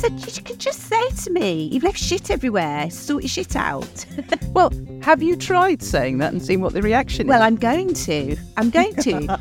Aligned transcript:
said, 0.00 0.36
you 0.36 0.42
could 0.42 0.58
just 0.58 0.80
say 0.80 1.10
to 1.10 1.30
me, 1.30 1.64
you've 1.64 1.82
left 1.82 1.98
shit 1.98 2.30
everywhere, 2.30 2.88
sort 2.88 3.22
your 3.22 3.28
shit 3.28 3.54
out. 3.54 4.06
well, 4.52 4.72
have 5.02 5.22
you 5.22 5.36
tried 5.36 5.82
saying 5.82 6.16
that 6.18 6.32
and 6.32 6.42
seen 6.42 6.62
what 6.62 6.72
the 6.72 6.80
reaction 6.80 7.26
well, 7.26 7.36
is? 7.36 7.40
Well, 7.40 7.46
I'm 7.46 7.56
going 7.56 7.92
to. 7.92 8.36
I'm 8.56 8.70
going 8.70 8.94
to. 8.94 9.38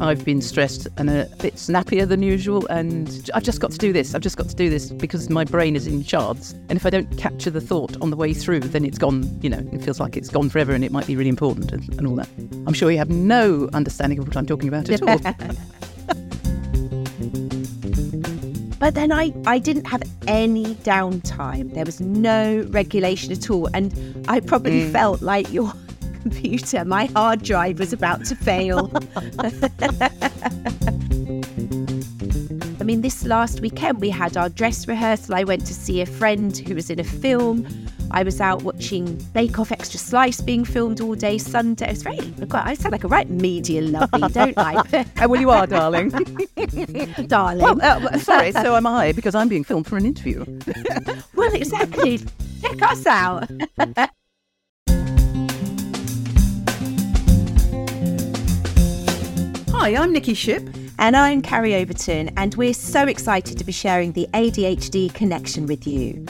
I've 0.00 0.24
been 0.24 0.40
stressed 0.40 0.86
and 0.96 1.10
a 1.10 1.28
bit 1.40 1.58
snappier 1.58 2.06
than 2.06 2.22
usual, 2.22 2.64
and 2.68 3.28
I've 3.34 3.42
just 3.42 3.60
got 3.60 3.72
to 3.72 3.78
do 3.78 3.92
this. 3.92 4.14
I've 4.14 4.22
just 4.22 4.36
got 4.36 4.48
to 4.48 4.54
do 4.54 4.70
this 4.70 4.92
because 4.92 5.28
my 5.28 5.42
brain 5.44 5.74
is 5.74 5.88
in 5.88 6.04
shards. 6.04 6.52
And 6.68 6.76
if 6.76 6.86
I 6.86 6.90
don't 6.90 7.18
capture 7.18 7.50
the 7.50 7.60
thought 7.60 8.00
on 8.00 8.10
the 8.10 8.16
way 8.16 8.32
through, 8.32 8.60
then 8.60 8.84
it's 8.84 8.98
gone, 8.98 9.28
you 9.42 9.50
know, 9.50 9.68
it 9.72 9.82
feels 9.82 9.98
like 9.98 10.16
it's 10.16 10.28
gone 10.28 10.50
forever 10.50 10.72
and 10.72 10.84
it 10.84 10.92
might 10.92 11.08
be 11.08 11.16
really 11.16 11.30
important 11.30 11.72
and, 11.72 11.88
and 11.98 12.06
all 12.06 12.14
that. 12.14 12.28
I'm 12.64 12.74
sure 12.74 12.92
you 12.92 12.98
have 12.98 13.10
no 13.10 13.68
understanding 13.72 14.20
of 14.20 14.28
what 14.28 14.36
I'm 14.36 14.46
talking 14.46 14.68
about 14.68 14.88
at 14.88 15.02
all. 15.02 15.18
But 18.78 18.94
then 18.94 19.10
I, 19.12 19.32
I 19.46 19.58
didn't 19.58 19.86
have 19.86 20.02
any 20.26 20.74
downtime. 20.76 21.74
There 21.74 21.84
was 21.84 22.00
no 22.00 22.64
regulation 22.70 23.32
at 23.32 23.50
all. 23.50 23.68
And 23.74 23.92
I 24.28 24.40
probably 24.40 24.82
Mm. 24.82 24.92
felt 24.92 25.20
like 25.22 25.52
your 25.52 25.72
computer, 26.22 26.84
my 26.84 27.06
hard 27.06 27.42
drive 27.42 27.78
was 27.80 27.92
about 27.92 28.24
to 28.26 28.34
fail. 28.36 28.90
I 32.80 32.84
mean, 32.84 33.00
this 33.02 33.24
last 33.24 33.60
weekend 33.60 34.00
we 34.00 34.10
had 34.10 34.36
our 34.36 34.48
dress 34.48 34.86
rehearsal. 34.86 35.34
I 35.34 35.44
went 35.44 35.66
to 35.66 35.74
see 35.74 36.00
a 36.00 36.06
friend 36.06 36.56
who 36.56 36.74
was 36.74 36.90
in 36.90 37.00
a 37.00 37.04
film. 37.04 37.66
I 38.10 38.22
was 38.22 38.40
out 38.40 38.62
watching 38.62 39.16
Bake 39.34 39.58
Off 39.58 39.70
Extra 39.70 39.98
Slice 39.98 40.40
being 40.40 40.64
filmed 40.64 41.00
all 41.00 41.14
day 41.14 41.36
Sunday. 41.36 41.90
It's 41.90 42.02
very, 42.02 42.18
I 42.52 42.74
sound 42.74 42.92
like 42.92 43.04
a 43.04 43.08
right 43.08 43.28
media 43.28 43.82
lovey, 43.82 44.20
don't 44.32 44.56
I? 44.56 44.82
Oh, 45.20 45.28
well, 45.28 45.40
you 45.40 45.50
are, 45.50 45.66
darling. 45.66 46.10
Darling. 47.26 47.60
well, 47.60 48.08
uh, 48.08 48.18
sorry, 48.18 48.52
so 48.52 48.76
am 48.76 48.86
I 48.86 49.12
because 49.12 49.34
I'm 49.34 49.48
being 49.48 49.64
filmed 49.64 49.86
for 49.86 49.96
an 49.96 50.06
interview. 50.06 50.44
Well, 51.34 51.54
exactly. 51.54 52.18
Check 52.60 52.82
us 52.82 53.06
out. 53.06 53.48
Hi, 59.70 59.96
I'm 59.96 60.12
Nicky 60.12 60.34
Shipp. 60.34 60.68
And 61.00 61.16
I'm 61.16 61.42
Carrie 61.42 61.76
Overton, 61.76 62.30
and 62.36 62.54
we're 62.56 62.74
so 62.74 63.06
excited 63.06 63.56
to 63.56 63.64
be 63.64 63.70
sharing 63.70 64.12
the 64.12 64.26
ADHD 64.34 65.14
connection 65.14 65.66
with 65.66 65.86
you. 65.86 66.26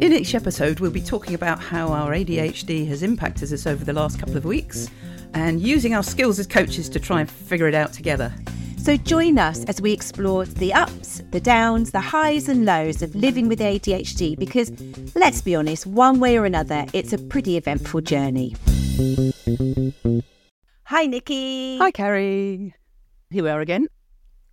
In 0.00 0.12
each 0.12 0.36
episode, 0.36 0.78
we'll 0.78 0.92
be 0.92 1.00
talking 1.00 1.34
about 1.34 1.58
how 1.58 1.88
our 1.88 2.12
ADHD 2.12 2.86
has 2.86 3.02
impacted 3.02 3.52
us 3.52 3.66
over 3.66 3.84
the 3.84 3.92
last 3.92 4.16
couple 4.20 4.36
of 4.36 4.44
weeks 4.44 4.88
and 5.34 5.60
using 5.60 5.92
our 5.92 6.04
skills 6.04 6.38
as 6.38 6.46
coaches 6.46 6.88
to 6.90 7.00
try 7.00 7.20
and 7.20 7.28
figure 7.28 7.66
it 7.66 7.74
out 7.74 7.92
together. 7.92 8.32
So 8.76 8.96
join 8.96 9.38
us 9.38 9.64
as 9.64 9.80
we 9.80 9.92
explore 9.92 10.44
the 10.44 10.72
ups, 10.72 11.24
the 11.32 11.40
downs, 11.40 11.90
the 11.90 12.00
highs 12.00 12.48
and 12.48 12.64
lows 12.64 13.02
of 13.02 13.12
living 13.16 13.48
with 13.48 13.58
ADHD 13.58 14.38
because, 14.38 14.70
let's 15.16 15.42
be 15.42 15.56
honest, 15.56 15.84
one 15.84 16.20
way 16.20 16.38
or 16.38 16.44
another, 16.44 16.86
it's 16.92 17.12
a 17.12 17.18
pretty 17.18 17.56
eventful 17.56 18.02
journey. 18.02 18.54
Hi, 20.84 21.06
Nicky. 21.06 21.78
Hi, 21.78 21.90
Carrie. 21.90 22.72
Here 23.30 23.42
we 23.42 23.50
are 23.50 23.60
again. 23.60 23.88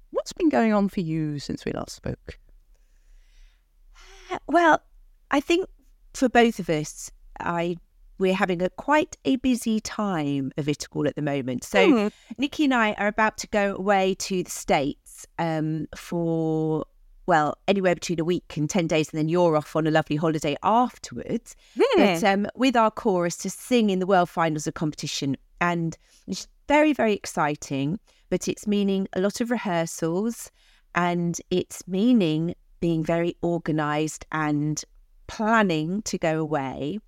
What's 0.09 0.33
been 0.33 0.49
going 0.49 0.73
on 0.73 0.89
for 0.89 1.01
you 1.01 1.37
since 1.37 1.65
we 1.65 1.71
last 1.71 1.95
spoke? 1.95 2.39
Uh, 4.31 4.39
well, 4.47 4.81
I 5.31 5.39
think 5.39 5.67
for 6.13 6.29
both 6.29 6.59
of 6.59 6.69
us, 6.69 7.11
I 7.39 7.77
we're 8.17 8.33
having 8.33 8.61
a 8.61 8.69
quite 8.69 9.17
a 9.25 9.35
busy 9.35 9.81
time 9.81 10.49
of 10.57 10.69
it 10.69 10.85
all 10.93 11.05
at 11.05 11.15
the 11.17 11.21
moment. 11.21 11.65
So 11.65 11.85
Mhm. 11.85 12.11
Nicky 12.37 12.63
and 12.63 12.73
I 12.73 12.93
are 12.93 13.07
about 13.07 13.37
to 13.39 13.47
go 13.47 13.75
away 13.75 14.15
to 14.19 14.41
the 14.41 14.49
States 14.49 15.25
um, 15.37 15.87
for 15.95 16.85
well, 17.27 17.57
anywhere 17.67 17.95
between 17.95 18.19
a 18.19 18.23
week 18.23 18.55
and 18.55 18.69
ten 18.69 18.85
days, 18.85 19.09
and 19.09 19.17
then 19.17 19.27
you're 19.27 19.57
off 19.57 19.75
on 19.75 19.87
a 19.87 19.91
lovely 19.91 20.15
holiday 20.15 20.55
afterwards. 20.61 21.55
But 21.97 22.23
um, 22.23 22.47
with 22.55 22.75
our 22.75 22.91
chorus 22.91 23.35
to 23.37 23.49
sing 23.49 23.89
in 23.89 23.97
the 23.97 24.05
world 24.05 24.29
finals 24.29 24.67
of 24.67 24.75
competition, 24.75 25.35
and 25.59 25.97
it's 26.27 26.47
very 26.67 26.93
very 26.93 27.13
exciting. 27.13 27.99
But 28.29 28.47
it's 28.47 28.65
meaning 28.67 29.07
a 29.13 29.21
lot 29.21 29.41
of 29.41 29.49
rehearsals, 29.51 30.51
and 30.93 31.37
it's 31.49 31.85
meaning 31.87 32.53
being 32.79 33.03
very 33.03 33.35
organised 33.43 34.25
and 34.31 34.83
planning 35.27 36.01
to 36.03 36.17
go 36.17 36.39
away, 36.39 36.99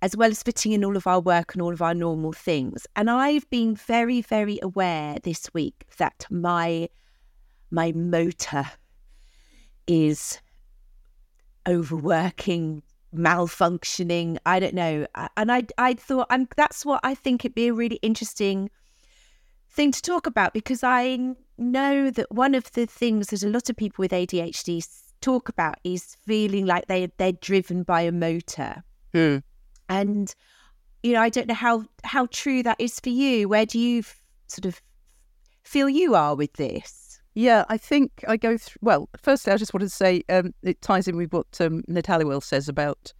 as 0.00 0.16
well 0.16 0.30
as 0.30 0.42
fitting 0.42 0.72
in 0.72 0.84
all 0.84 0.96
of 0.96 1.06
our 1.06 1.20
work 1.20 1.54
and 1.54 1.62
all 1.62 1.72
of 1.72 1.82
our 1.82 1.94
normal 1.94 2.32
things. 2.32 2.86
And 2.96 3.10
I've 3.10 3.48
been 3.50 3.76
very, 3.76 4.20
very 4.20 4.58
aware 4.62 5.18
this 5.22 5.52
week 5.54 5.86
that 5.98 6.26
my 6.30 6.88
my 7.70 7.92
motor 7.92 8.64
is 9.86 10.38
overworking, 11.66 12.82
malfunctioning. 13.14 14.36
I 14.44 14.60
don't 14.60 14.74
know. 14.74 15.06
And 15.36 15.50
I 15.50 15.64
I 15.78 15.94
thought 15.94 16.26
and 16.30 16.48
that's 16.56 16.84
what 16.84 17.00
I 17.02 17.14
think 17.14 17.44
it'd 17.44 17.54
be 17.54 17.68
a 17.68 17.74
really 17.74 17.98
interesting 18.02 18.70
thing 19.70 19.92
to 19.92 20.02
talk 20.02 20.26
about 20.26 20.52
because 20.52 20.84
I 20.84 21.34
know 21.56 22.10
that 22.10 22.30
one 22.30 22.54
of 22.54 22.70
the 22.72 22.86
things 22.86 23.28
that 23.28 23.42
a 23.42 23.48
lot 23.48 23.70
of 23.70 23.76
people 23.76 24.02
with 24.02 24.12
ADHD 24.12 24.82
talk 25.22 25.48
about 25.48 25.76
is 25.84 26.16
feeling 26.26 26.66
like 26.66 26.86
they 26.88 27.08
they're 27.16 27.32
driven 27.32 27.82
by 27.82 28.02
a 28.02 28.12
motor. 28.12 28.82
Hmm. 29.14 29.38
And 29.88 30.34
you 31.02 31.14
know, 31.14 31.20
I 31.20 31.28
don't 31.28 31.48
know 31.48 31.54
how 31.54 31.84
how 32.04 32.26
true 32.26 32.62
that 32.62 32.80
is 32.80 33.00
for 33.00 33.08
you. 33.08 33.48
Where 33.48 33.66
do 33.66 33.78
you 33.78 34.00
f- 34.00 34.22
sort 34.48 34.66
of 34.66 34.80
feel 35.62 35.88
you 35.88 36.14
are 36.14 36.34
with 36.34 36.52
this? 36.54 37.20
Yeah, 37.34 37.64
I 37.68 37.78
think 37.78 38.24
I 38.28 38.36
go 38.36 38.58
through. 38.58 38.78
Well, 38.82 39.08
firstly, 39.16 39.52
I 39.52 39.56
just 39.56 39.72
wanted 39.72 39.86
to 39.86 39.94
say 39.94 40.22
um, 40.28 40.52
it 40.62 40.82
ties 40.82 41.08
in 41.08 41.16
with 41.16 41.32
what 41.32 41.46
um, 41.60 41.82
Ned 41.88 42.06
Hallowell 42.06 42.42
says 42.42 42.68
about 42.68 43.12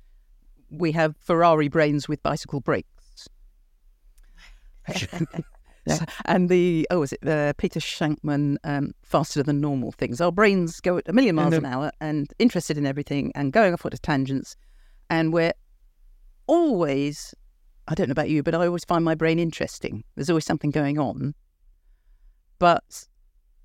we 0.71 0.93
have 0.93 1.17
Ferrari 1.17 1.69
brains 1.69 2.09
with 2.09 2.23
bicycle 2.23 2.61
brakes. 2.61 3.29
So- 5.89 6.05
and 6.27 6.49
the 6.49 6.87
oh, 6.91 7.03
is 7.03 7.13
it 7.13 7.21
the 7.23 7.55
Peter 7.59 7.81
Shankman 7.81 8.57
um, 8.65 8.93
faster 9.03 9.43
than 9.43 9.61
normal 9.61 9.93
things? 9.93 10.21
Our 10.21 10.33
brains 10.33 10.81
go 10.81 10.99
at 10.99 11.09
a 11.09 11.13
million 11.13 11.35
miles 11.35 11.55
an 11.55 11.65
hour 11.65 11.91
and 12.01 12.33
interested 12.39 12.79
in 12.79 12.87
everything 12.87 13.33
and 13.35 13.53
going 13.53 13.73
off 13.73 13.85
at 13.85 14.01
tangents, 14.03 14.57
and 15.11 15.33
we're 15.33 15.55
always. 16.47 17.35
I 17.89 17.95
don't 17.95 18.09
know 18.09 18.13
about 18.13 18.31
you, 18.31 18.45
but 18.45 18.55
I 18.55 18.67
always 18.67 18.85
find 18.85 19.05
my 19.05 19.17
brain 19.17 19.41
interesting. 19.41 20.05
There's 20.15 20.31
always 20.31 20.45
something 20.45 20.71
going 20.71 21.01
on, 21.01 21.35
but 22.61 23.09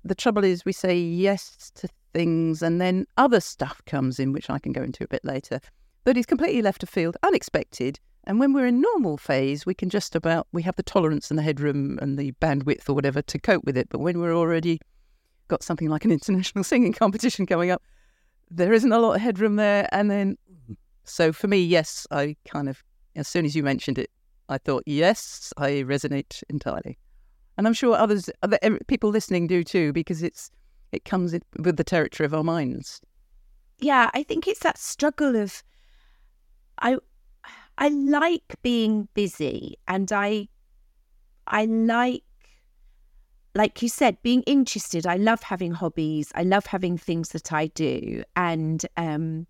the 0.04 0.16
trouble 0.16 0.42
is 0.42 0.64
we 0.64 0.72
say 0.72 0.98
yes 0.98 1.70
to 1.76 1.88
things 2.12 2.62
and 2.62 2.80
then 2.80 3.06
other 3.16 3.40
stuff 3.40 3.82
comes 3.84 4.18
in 4.18 4.32
which 4.32 4.48
i 4.48 4.58
can 4.58 4.72
go 4.72 4.82
into 4.82 5.04
a 5.04 5.08
bit 5.08 5.24
later 5.24 5.60
But 6.04 6.14
that 6.14 6.16
is 6.16 6.26
completely 6.26 6.62
left 6.62 6.82
of 6.82 6.88
field 6.88 7.16
unexpected 7.22 8.00
and 8.28 8.38
when 8.38 8.52
we're 8.52 8.66
in 8.66 8.80
normal 8.80 9.16
phase 9.16 9.66
we 9.66 9.74
can 9.74 9.88
just 9.88 10.14
about 10.14 10.46
we 10.52 10.62
have 10.62 10.76
the 10.76 10.82
tolerance 10.84 11.30
and 11.30 11.38
the 11.38 11.42
headroom 11.42 11.98
and 12.00 12.16
the 12.16 12.30
bandwidth 12.40 12.88
or 12.88 12.94
whatever 12.94 13.22
to 13.22 13.38
cope 13.38 13.64
with 13.64 13.76
it. 13.76 13.88
But 13.88 13.98
when 13.98 14.20
we're 14.20 14.36
already 14.36 14.80
got 15.48 15.64
something 15.64 15.88
like 15.88 16.04
an 16.04 16.12
international 16.18 16.62
singing 16.62 16.92
competition 16.92 17.46
coming 17.46 17.70
up 17.70 17.82
there 18.50 18.72
isn't 18.72 18.92
a 18.92 18.98
lot 18.98 19.14
of 19.14 19.20
headroom 19.20 19.56
there. 19.56 19.88
And 19.90 20.10
then 20.10 20.38
so 21.04 21.32
for 21.32 21.48
me 21.48 21.58
yes 21.58 22.06
i 22.10 22.36
kind 22.46 22.68
of 22.68 22.84
as 23.16 23.26
soon 23.26 23.44
as 23.44 23.56
you 23.56 23.62
mentioned 23.62 23.98
it 23.98 24.10
i 24.48 24.58
thought 24.58 24.84
yes 24.86 25.52
i 25.56 25.70
resonate 25.70 26.42
entirely. 26.48 26.98
And 27.58 27.66
I'm 27.66 27.74
sure 27.74 27.96
others, 27.96 28.30
other 28.44 28.58
people 28.86 29.10
listening 29.10 29.48
do 29.48 29.64
too, 29.64 29.92
because 29.92 30.22
it's 30.22 30.50
it 30.92 31.04
comes 31.04 31.34
with 31.58 31.76
the 31.76 31.84
territory 31.84 32.24
of 32.24 32.32
our 32.32 32.44
minds. 32.44 33.00
Yeah, 33.80 34.10
I 34.14 34.22
think 34.22 34.46
it's 34.46 34.60
that 34.60 34.78
struggle 34.78 35.36
of 35.36 35.62
I 36.80 36.98
I 37.78 37.88
like 37.88 38.56
being 38.62 39.08
busy 39.14 39.78
and 39.86 40.10
I 40.12 40.48
I 41.46 41.64
like 41.64 42.24
like 43.54 43.80
you 43.80 43.88
said 43.88 44.20
being 44.22 44.42
interested. 44.42 45.06
I 45.06 45.16
love 45.16 45.42
having 45.42 45.72
hobbies. 45.72 46.30
I 46.34 46.42
love 46.42 46.66
having 46.66 46.98
things 46.98 47.30
that 47.30 47.52
I 47.52 47.68
do 47.68 48.22
and 48.36 48.84
um 48.96 49.46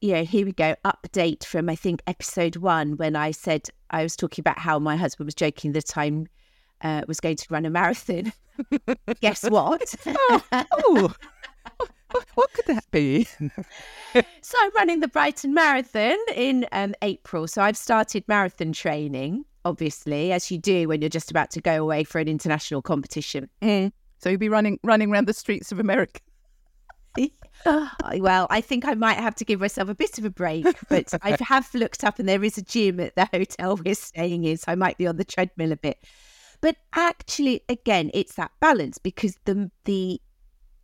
you 0.00 0.12
know, 0.12 0.24
here 0.24 0.44
we 0.44 0.52
go. 0.52 0.76
Update 0.84 1.44
from 1.44 1.68
I 1.68 1.74
think 1.74 2.00
episode 2.06 2.56
one 2.56 2.96
when 2.96 3.16
I 3.16 3.32
said 3.32 3.68
I 3.90 4.02
was 4.02 4.16
talking 4.16 4.42
about 4.42 4.58
how 4.58 4.78
my 4.78 4.96
husband 4.96 5.26
was 5.26 5.34
joking 5.34 5.72
that 5.72 5.96
I'm 5.96 6.28
uh, 6.80 7.02
was 7.08 7.18
going 7.18 7.36
to 7.36 7.46
run 7.50 7.64
a 7.64 7.70
marathon. 7.70 8.32
Guess 9.20 9.48
what? 9.50 9.94
oh, 10.52 11.14
what, 12.14 12.26
what 12.34 12.52
could 12.52 12.66
that 12.66 12.90
be? 12.90 13.28
So 14.42 14.58
I'm 14.60 14.70
running 14.76 15.00
the 15.00 15.08
Brighton 15.08 15.54
Marathon 15.54 16.16
in 16.36 16.66
um, 16.70 16.94
April. 17.02 17.48
So 17.48 17.62
I've 17.62 17.76
started 17.76 18.22
marathon 18.28 18.72
training, 18.72 19.44
obviously, 19.64 20.30
as 20.30 20.50
you 20.52 20.58
do 20.58 20.86
when 20.86 21.00
you're 21.02 21.08
just 21.08 21.32
about 21.32 21.50
to 21.52 21.60
go 21.60 21.82
away 21.82 22.04
for 22.04 22.20
an 22.20 22.28
international 22.28 22.80
competition. 22.80 23.48
So 24.18 24.28
you'll 24.30 24.38
be 24.38 24.48
running 24.48 24.78
running 24.84 25.10
around 25.10 25.26
the 25.26 25.32
streets 25.32 25.72
of 25.72 25.80
America. 25.80 26.20
I- 27.18 27.30
well, 28.18 28.46
I 28.50 28.60
think 28.60 28.86
I 28.86 28.94
might 28.94 29.16
have 29.18 29.34
to 29.36 29.44
give 29.44 29.58
myself 29.60 29.88
a 29.88 29.94
bit 29.94 30.18
of 30.18 30.24
a 30.24 30.30
break, 30.30 30.64
but 30.88 31.12
I 31.22 31.36
have 31.40 31.72
looked 31.74 32.04
up 32.04 32.18
and 32.20 32.28
there 32.28 32.44
is 32.44 32.56
a 32.58 32.62
gym 32.62 33.00
at 33.00 33.16
the 33.16 33.24
hotel 33.32 33.76
we're 33.84 33.94
staying 33.96 34.44
in, 34.44 34.58
so 34.58 34.70
I 34.70 34.74
might 34.76 34.98
be 34.98 35.06
on 35.06 35.16
the 35.16 35.24
treadmill 35.24 35.72
a 35.72 35.76
bit. 35.76 35.98
But 36.60 36.76
actually, 36.94 37.62
again, 37.68 38.10
it's 38.14 38.34
that 38.34 38.52
balance 38.60 38.98
because 38.98 39.36
the 39.44 39.70
the 39.86 40.20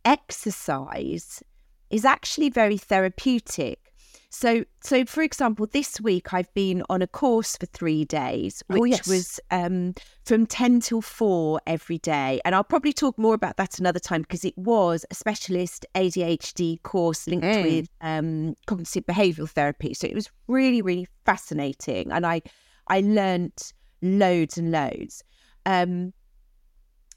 exercise 0.05 1.43
is 1.89 2.05
actually 2.05 2.49
very 2.49 2.77
therapeutic. 2.77 3.91
So, 4.33 4.63
so 4.81 5.03
for 5.03 5.23
example, 5.23 5.67
this 5.69 5.99
week 5.99 6.33
I've 6.33 6.51
been 6.53 6.83
on 6.89 7.01
a 7.01 7.07
course 7.07 7.57
for 7.57 7.65
three 7.65 8.05
days, 8.05 8.63
which 8.67 8.79
oh, 8.79 8.85
yes. 8.85 9.05
was 9.05 9.39
um, 9.51 9.93
from 10.23 10.45
ten 10.45 10.79
till 10.79 11.01
four 11.01 11.59
every 11.67 11.97
day, 11.97 12.39
and 12.45 12.55
I'll 12.55 12.63
probably 12.63 12.93
talk 12.93 13.17
more 13.17 13.33
about 13.33 13.57
that 13.57 13.77
another 13.77 13.99
time 13.99 14.21
because 14.21 14.45
it 14.45 14.57
was 14.57 15.05
a 15.11 15.15
specialist 15.15 15.85
ADHD 15.95 16.81
course 16.83 17.27
linked 17.27 17.45
mm. 17.45 17.63
with 17.63 17.89
um, 17.99 18.55
cognitive 18.67 19.05
behavioural 19.05 19.49
therapy. 19.49 19.93
So 19.93 20.07
it 20.07 20.15
was 20.15 20.29
really, 20.47 20.81
really 20.81 21.07
fascinating, 21.25 22.09
and 22.09 22.25
I, 22.25 22.41
I 22.87 23.01
learnt 23.01 23.73
loads 24.01 24.57
and 24.57 24.71
loads. 24.71 25.25
Um, 25.65 26.13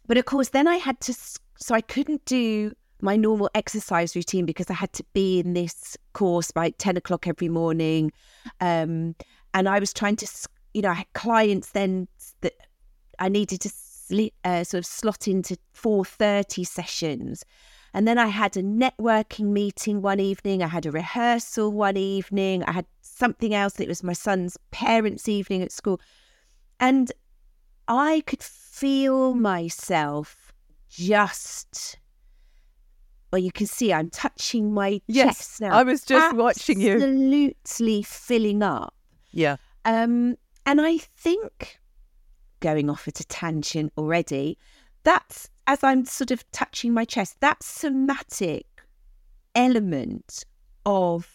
but 0.06 0.18
of 0.18 0.24
course, 0.24 0.48
then 0.48 0.66
I 0.66 0.76
had 0.76 1.00
to, 1.02 1.14
so 1.64 1.74
I 1.74 1.80
couldn't 1.80 2.22
do 2.26 2.72
my 3.00 3.16
normal 3.16 3.48
exercise 3.54 4.14
routine 4.14 4.44
because 4.44 4.68
I 4.68 4.74
had 4.74 4.92
to 4.92 5.04
be 5.14 5.40
in 5.40 5.54
this 5.54 5.96
course 6.12 6.50
by 6.50 6.68
10 6.68 6.98
o'clock 6.98 7.26
every 7.26 7.48
morning. 7.48 8.12
Um, 8.60 9.14
and 9.54 9.66
I 9.66 9.78
was 9.78 9.94
trying 9.94 10.16
to, 10.16 10.28
you 10.74 10.82
know, 10.82 10.90
I 10.90 10.94
had 10.94 11.12
clients 11.14 11.70
then 11.70 12.06
that 12.42 12.52
I 13.18 13.30
needed 13.30 13.62
to 13.62 13.70
sleep, 13.70 14.34
uh, 14.44 14.62
sort 14.64 14.80
of 14.80 14.84
slot 14.84 15.26
into 15.26 15.56
4.30 15.74 16.66
sessions. 16.66 17.46
And 17.94 18.06
then 18.06 18.18
I 18.18 18.26
had 18.26 18.58
a 18.58 18.62
networking 18.62 19.46
meeting 19.46 20.02
one 20.02 20.20
evening. 20.20 20.62
I 20.62 20.66
had 20.66 20.84
a 20.84 20.90
rehearsal 20.90 21.72
one 21.72 21.96
evening. 21.96 22.62
I 22.64 22.72
had 22.72 22.86
something 23.00 23.54
else 23.54 23.72
that 23.74 23.88
was 23.88 24.02
my 24.02 24.12
son's 24.12 24.58
parents' 24.70 25.30
evening 25.30 25.62
at 25.62 25.72
school. 25.72 25.98
And 26.78 27.10
I 27.88 28.22
could 28.26 28.42
feel 28.42 29.32
myself 29.32 30.43
just 30.96 31.98
well, 33.32 33.42
you 33.42 33.50
can 33.50 33.66
see 33.66 33.92
I'm 33.92 34.10
touching 34.10 34.72
my 34.72 35.00
yes, 35.08 35.38
chest 35.38 35.60
now. 35.60 35.76
I 35.76 35.82
was 35.82 36.04
just 36.04 36.36
watching 36.36 36.80
you. 36.80 36.94
Absolutely 36.94 38.02
filling 38.04 38.62
up. 38.62 38.94
Yeah. 39.32 39.56
Um, 39.84 40.36
and 40.64 40.80
I 40.80 40.98
think 40.98 41.80
going 42.60 42.88
off 42.88 43.08
at 43.08 43.18
a 43.18 43.24
tangent 43.24 43.92
already, 43.98 44.56
that's 45.02 45.50
as 45.66 45.82
I'm 45.82 46.04
sort 46.04 46.30
of 46.30 46.48
touching 46.52 46.94
my 46.94 47.04
chest, 47.04 47.40
that 47.40 47.60
somatic 47.60 48.66
element 49.56 50.44
of 50.86 51.28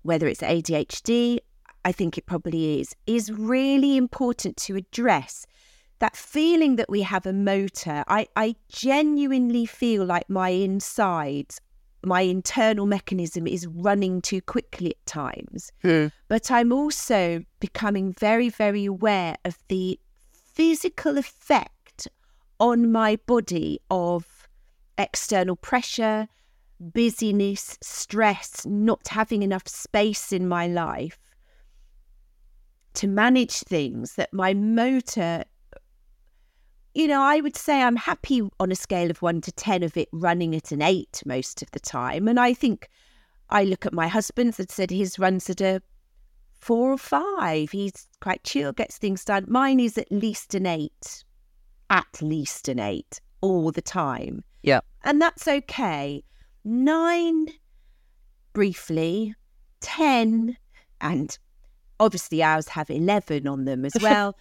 whether 0.00 0.26
it's 0.26 0.40
ADHD, 0.40 1.38
I 1.84 1.92
think 1.92 2.16
it 2.16 2.24
probably 2.24 2.80
is, 2.80 2.96
is 3.06 3.30
really 3.30 3.98
important 3.98 4.56
to 4.58 4.76
address 4.76 5.46
that 6.02 6.16
feeling 6.16 6.74
that 6.74 6.90
we 6.90 7.02
have 7.02 7.26
a 7.26 7.32
motor, 7.32 8.02
I, 8.08 8.26
I 8.34 8.56
genuinely 8.68 9.64
feel 9.66 10.04
like 10.04 10.28
my 10.28 10.48
insides, 10.48 11.60
my 12.04 12.22
internal 12.22 12.86
mechanism 12.86 13.46
is 13.46 13.68
running 13.68 14.20
too 14.20 14.40
quickly 14.40 14.96
at 14.96 15.06
times. 15.06 15.70
Hmm. 15.82 16.08
But 16.26 16.50
I'm 16.50 16.72
also 16.72 17.44
becoming 17.60 18.12
very, 18.14 18.48
very 18.48 18.84
aware 18.84 19.36
of 19.44 19.56
the 19.68 19.96
physical 20.32 21.18
effect 21.18 22.08
on 22.58 22.90
my 22.90 23.14
body 23.14 23.78
of 23.88 24.48
external 24.98 25.54
pressure, 25.54 26.26
busyness, 26.80 27.78
stress, 27.80 28.66
not 28.66 29.06
having 29.06 29.44
enough 29.44 29.68
space 29.68 30.32
in 30.32 30.48
my 30.48 30.66
life 30.66 31.20
to 32.94 33.06
manage 33.06 33.60
things 33.60 34.16
that 34.16 34.34
my 34.34 34.52
motor 34.52 35.44
you 36.94 37.08
know, 37.08 37.22
I 37.22 37.40
would 37.40 37.56
say 37.56 37.82
I'm 37.82 37.96
happy 37.96 38.42
on 38.60 38.70
a 38.70 38.76
scale 38.76 39.10
of 39.10 39.22
one 39.22 39.40
to 39.42 39.52
10 39.52 39.82
of 39.82 39.96
it 39.96 40.08
running 40.12 40.54
at 40.54 40.72
an 40.72 40.82
eight 40.82 41.22
most 41.24 41.62
of 41.62 41.70
the 41.70 41.80
time. 41.80 42.28
And 42.28 42.38
I 42.38 42.52
think 42.52 42.88
I 43.50 43.64
look 43.64 43.86
at 43.86 43.92
my 43.92 44.08
husband 44.08 44.54
and 44.58 44.70
said 44.70 44.90
his 44.90 45.18
runs 45.18 45.48
at 45.48 45.60
a 45.60 45.80
four 46.60 46.92
or 46.92 46.98
five. 46.98 47.70
He's 47.70 48.06
quite 48.20 48.44
chill, 48.44 48.72
gets 48.72 48.98
things 48.98 49.24
done. 49.24 49.46
Mine 49.48 49.80
is 49.80 49.96
at 49.96 50.10
least 50.12 50.54
an 50.54 50.66
eight, 50.66 51.24
at 51.90 52.20
least 52.20 52.68
an 52.68 52.78
eight 52.78 53.20
all 53.40 53.72
the 53.72 53.82
time. 53.82 54.44
Yeah. 54.62 54.80
And 55.04 55.20
that's 55.20 55.48
okay. 55.48 56.22
Nine, 56.64 57.48
briefly, 58.52 59.34
10, 59.80 60.56
and 61.00 61.38
obviously 61.98 62.42
ours 62.42 62.68
have 62.68 62.90
11 62.90 63.46
on 63.46 63.64
them 63.64 63.84
as 63.84 63.96
well. 64.00 64.36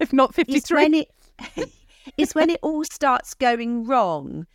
if 0.00 0.12
not 0.12 0.34
53 0.34 1.06
is 2.16 2.34
when 2.34 2.50
it 2.50 2.60
all 2.62 2.84
starts 2.84 3.34
going 3.34 3.84
wrong 3.86 4.46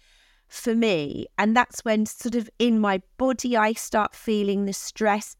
for 0.47 0.75
me. 0.75 1.27
And 1.37 1.55
that's 1.55 1.83
when, 1.83 2.05
sort 2.05 2.35
of, 2.35 2.49
in 2.59 2.79
my 2.79 3.01
body, 3.17 3.57
I 3.57 3.73
start 3.73 4.15
feeling 4.15 4.65
the 4.65 4.73
stress, 4.73 5.35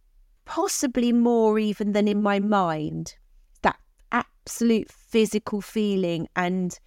possibly 0.46 1.12
more 1.12 1.60
even 1.60 1.94
than 1.94 2.08
in 2.08 2.22
my 2.22 2.40
mind. 2.40 3.16
That 3.62 3.78
absolute 4.12 4.92
physical 4.92 5.62
feeling. 5.62 6.28
And 6.36 6.78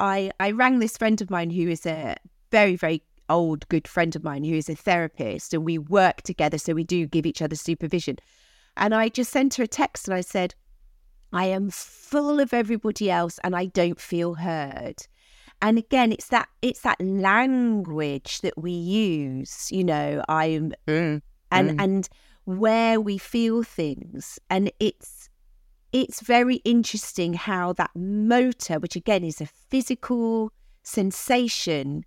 I, 0.00 0.30
I 0.40 0.50
rang 0.50 0.78
this 0.78 0.96
friend 0.96 1.20
of 1.20 1.30
mine 1.30 1.50
who 1.50 1.68
is 1.68 1.86
a 1.86 2.16
very, 2.50 2.76
very 2.76 3.02
old 3.28 3.66
good 3.68 3.88
friend 3.88 4.14
of 4.14 4.22
mine 4.22 4.44
who 4.44 4.54
is 4.54 4.68
a 4.68 4.74
therapist, 4.74 5.54
and 5.54 5.64
we 5.64 5.78
work 5.78 6.22
together. 6.22 6.58
So 6.58 6.74
we 6.74 6.84
do 6.84 7.06
give 7.06 7.26
each 7.26 7.42
other 7.42 7.56
supervision. 7.56 8.16
And 8.76 8.94
I 8.94 9.08
just 9.08 9.30
sent 9.30 9.54
her 9.54 9.64
a 9.64 9.68
text 9.68 10.08
and 10.08 10.14
I 10.16 10.20
said, 10.20 10.54
I 11.34 11.46
am 11.46 11.68
full 11.68 12.38
of 12.38 12.54
everybody 12.54 13.10
else 13.10 13.40
and 13.42 13.56
I 13.56 13.66
don't 13.66 14.00
feel 14.00 14.34
heard. 14.34 14.96
And 15.60 15.78
again, 15.78 16.12
it's 16.12 16.28
that 16.28 16.48
it's 16.62 16.82
that 16.82 17.00
language 17.00 18.40
that 18.42 18.56
we 18.56 18.70
use, 18.70 19.70
you 19.72 19.82
know, 19.82 20.22
I'm 20.28 20.72
mm, 20.86 21.20
and 21.50 21.70
mm. 21.70 21.82
and 21.82 22.08
where 22.44 23.00
we 23.00 23.18
feel 23.18 23.64
things. 23.64 24.38
And 24.48 24.70
it's 24.78 25.28
it's 25.92 26.20
very 26.20 26.56
interesting 26.64 27.34
how 27.34 27.72
that 27.72 27.90
motor, 27.96 28.78
which 28.78 28.94
again 28.94 29.24
is 29.24 29.40
a 29.40 29.46
physical 29.46 30.52
sensation, 30.84 32.04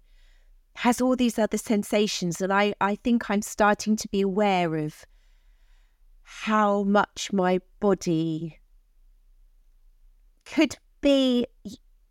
has 0.76 1.02
all 1.02 1.18
these 1.18 1.38
other 1.38 1.58
sensations. 1.58 2.40
And 2.40 2.54
I, 2.54 2.76
I 2.80 2.96
think 2.96 3.30
I'm 3.30 3.42
starting 3.42 3.98
to 3.98 4.08
be 4.08 4.22
aware 4.22 4.76
of 4.76 5.06
how 6.24 6.84
much 6.84 7.34
my 7.34 7.60
body 7.82 8.60
could 10.54 10.78
be 11.02 11.46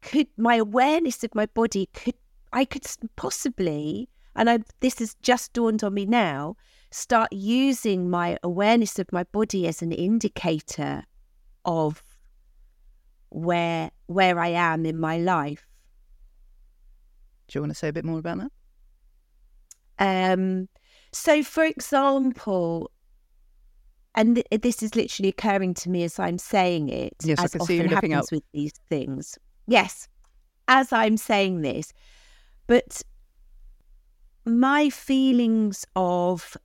could 0.03 0.29
my 0.37 0.56
awareness 0.56 1.25
of 1.25 1.34
my 1.34 1.46
body 1.46 1.89
could 1.93 2.15
I 2.53 2.65
could 2.65 2.87
possibly 3.17 4.08
and 4.34 4.49
I 4.49 4.58
this 4.81 4.99
has 5.01 5.15
just 5.22 5.53
dawned 5.53 5.82
on 5.82 5.94
me 5.94 6.06
now 6.06 6.56
start 6.91 7.32
using 7.32 8.08
my 8.08 8.39
awareness 8.43 8.99
of 8.99 9.10
my 9.13 9.25
body 9.25 9.67
as 9.67 9.82
an 9.82 9.93
indicator 9.93 11.05
of 11.65 12.03
where 13.31 13.91
where 14.06 14.39
I 14.39 14.49
am 14.49 14.87
in 14.87 14.99
my 14.99 15.19
life. 15.19 15.67
Do 17.49 17.58
you 17.58 17.63
want 17.63 17.72
to 17.72 17.79
say 17.79 17.89
a 17.89 17.93
bit 17.93 18.05
more 18.05 18.19
about 18.19 18.39
that? 18.39 18.53
Um 19.99 20.69
so 21.13 21.43
for 21.43 21.65
example, 21.65 22.91
and 24.17 24.37
th- 24.37 24.63
this 24.63 24.82
is 24.82 24.94
literally 24.94 25.29
occurring 25.29 25.75
to 25.75 25.91
me 25.91 26.03
as 26.03 26.19
I'm 26.19 26.39
saying 26.39 26.89
it. 26.89 27.15
Yes, 27.23 27.39
as 27.39 27.55
I 27.55 27.58
can 27.58 27.67
see 27.67 27.77
you 27.77 27.85
looking 27.85 28.15
up. 28.15 28.25
with 28.32 28.43
these 28.53 28.73
things. 28.89 29.39
Yes, 29.67 30.08
as 30.69 30.93
I'm 30.93 31.17
saying 31.17 31.61
this, 31.61 31.93
but 32.67 33.03
my 34.44 34.91
feelings 34.91 35.85
of 35.94 36.56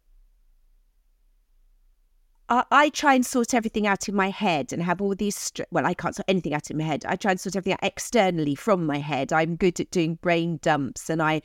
I, 2.52 2.66
I 2.70 2.90
try 2.90 3.16
and 3.16 3.26
sort 3.26 3.54
everything 3.54 3.88
out 3.88 4.10
in 4.10 4.16
my 4.16 4.30
head 4.30 4.74
and 4.74 4.84
have 4.84 5.02
all 5.02 5.16
these. 5.16 5.36
Str- 5.36 5.64
well, 5.72 5.86
I 5.86 5.94
can't 5.94 6.16
sort 6.16 6.26
anything 6.28 6.54
out 6.54 6.70
in 6.70 6.78
my 6.78 6.84
head. 6.84 7.06
I 7.08 7.16
try 7.16 7.32
and 7.32 7.40
sort 7.40 7.56
everything 7.56 7.74
out 7.74 7.84
externally 7.84 8.56
from 8.56 8.86
my 8.86 9.00
head. 9.00 9.34
I'm 9.34 9.56
good 9.56 9.80
at 9.80 9.90
doing 9.90 10.16
brain 10.16 10.60
dumps, 10.62 11.10
and 11.10 11.22
I 11.22 11.42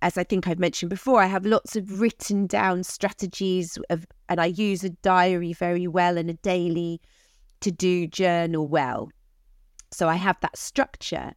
as 0.00 0.16
I 0.16 0.24
think 0.24 0.46
I've 0.46 0.58
mentioned 0.58 0.90
before, 0.90 1.20
I 1.20 1.26
have 1.26 1.44
lots 1.44 1.74
of 1.76 2.00
written 2.00 2.46
down 2.46 2.84
strategies 2.84 3.78
of, 3.90 4.06
and 4.28 4.40
I 4.40 4.46
use 4.46 4.84
a 4.84 4.90
diary 4.90 5.52
very 5.52 5.86
well 5.86 6.16
and 6.16 6.30
a 6.30 6.34
daily 6.34 7.00
to 7.60 7.72
do 7.72 8.06
journal 8.06 8.68
well. 8.68 9.10
So 9.90 10.08
I 10.08 10.14
have 10.14 10.38
that 10.40 10.56
structure, 10.56 11.32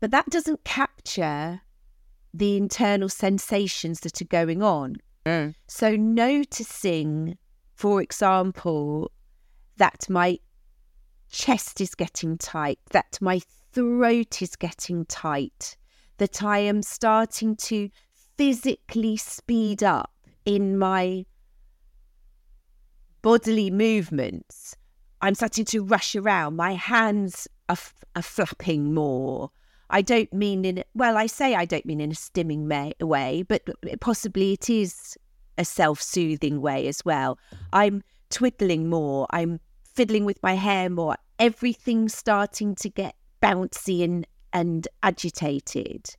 but 0.00 0.10
that 0.10 0.28
doesn't 0.30 0.64
capture 0.64 1.60
the 2.32 2.56
internal 2.56 3.08
sensations 3.08 4.00
that 4.00 4.20
are 4.20 4.26
going 4.26 4.62
on. 4.62 4.96
Mm. 5.24 5.54
So 5.68 5.94
noticing, 5.94 7.38
for 7.76 8.02
example, 8.02 9.12
that 9.76 10.08
my 10.10 10.38
chest 11.30 11.80
is 11.80 11.94
getting 11.94 12.38
tight, 12.38 12.78
that 12.90 13.18
my 13.20 13.40
throat 13.72 14.42
is 14.42 14.56
getting 14.56 15.04
tight, 15.06 15.76
that 16.18 16.42
I 16.42 16.58
am 16.58 16.82
starting 16.82 17.56
to 17.56 17.90
physically 18.36 19.16
speed 19.16 19.82
up 19.82 20.12
in 20.44 20.78
my 20.78 21.24
bodily 23.22 23.70
movements. 23.70 24.76
I'm 25.20 25.34
starting 25.34 25.64
to 25.66 25.82
rush 25.82 26.14
around. 26.14 26.56
My 26.56 26.74
hands 26.74 27.48
are, 27.68 27.72
f- 27.72 28.04
are 28.14 28.22
flapping 28.22 28.92
more. 28.92 29.50
I 29.90 30.02
don't 30.02 30.32
mean 30.32 30.64
in 30.64 30.82
well, 30.94 31.16
I 31.16 31.26
say 31.26 31.54
I 31.54 31.64
don't 31.64 31.86
mean 31.86 32.00
in 32.00 32.10
a 32.10 32.14
stimming 32.14 32.64
may, 32.64 32.92
way, 33.00 33.44
but 33.46 33.62
possibly 34.00 34.52
it 34.52 34.68
is 34.68 35.16
a 35.56 35.64
self-soothing 35.64 36.60
way 36.60 36.88
as 36.88 37.04
well. 37.04 37.38
I'm 37.72 38.02
twiddling 38.30 38.88
more. 38.88 39.26
I'm 39.30 39.60
fiddling 39.84 40.24
with 40.24 40.42
my 40.42 40.54
hair 40.54 40.90
more. 40.90 41.16
Everything's 41.38 42.14
starting 42.14 42.74
to 42.76 42.88
get 42.88 43.14
bouncy 43.42 44.02
and 44.02 44.26
and 44.54 44.88
agitated. 45.02 46.14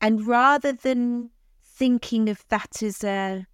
And 0.00 0.26
rather 0.26 0.72
than 0.72 1.30
thinking 1.64 2.28
of 2.28 2.44
that 2.48 2.82
as 2.82 3.02
a 3.02 3.46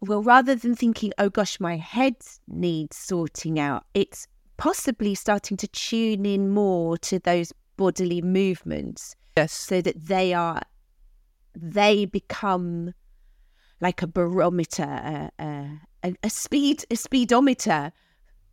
well, 0.00 0.22
rather 0.22 0.54
than 0.54 0.74
thinking, 0.74 1.12
oh 1.18 1.30
gosh, 1.30 1.60
my 1.60 1.76
head 1.76 2.16
needs 2.48 2.96
sorting 2.96 3.58
out, 3.58 3.84
it's 3.94 4.26
possibly 4.56 5.14
starting 5.14 5.56
to 5.58 5.68
tune 5.68 6.26
in 6.26 6.50
more 6.50 6.98
to 6.98 7.18
those 7.18 7.52
bodily 7.76 8.20
movements. 8.20 9.14
Yes. 9.36 9.52
So 9.52 9.80
that 9.80 10.06
they 10.06 10.34
are, 10.34 10.60
they 11.56 12.04
become 12.04 12.92
like 13.80 14.02
a 14.02 14.06
barometer, 14.06 14.82
a, 14.82 15.30
a, 16.02 16.14
a 16.22 16.30
speed, 16.30 16.84
a 16.90 16.96
speedometer. 16.96 17.92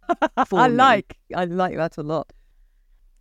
I 0.37 0.67
like, 0.67 1.17
I 1.35 1.45
like 1.45 1.75
that 1.75 1.97
a 1.97 2.03
lot. 2.03 2.31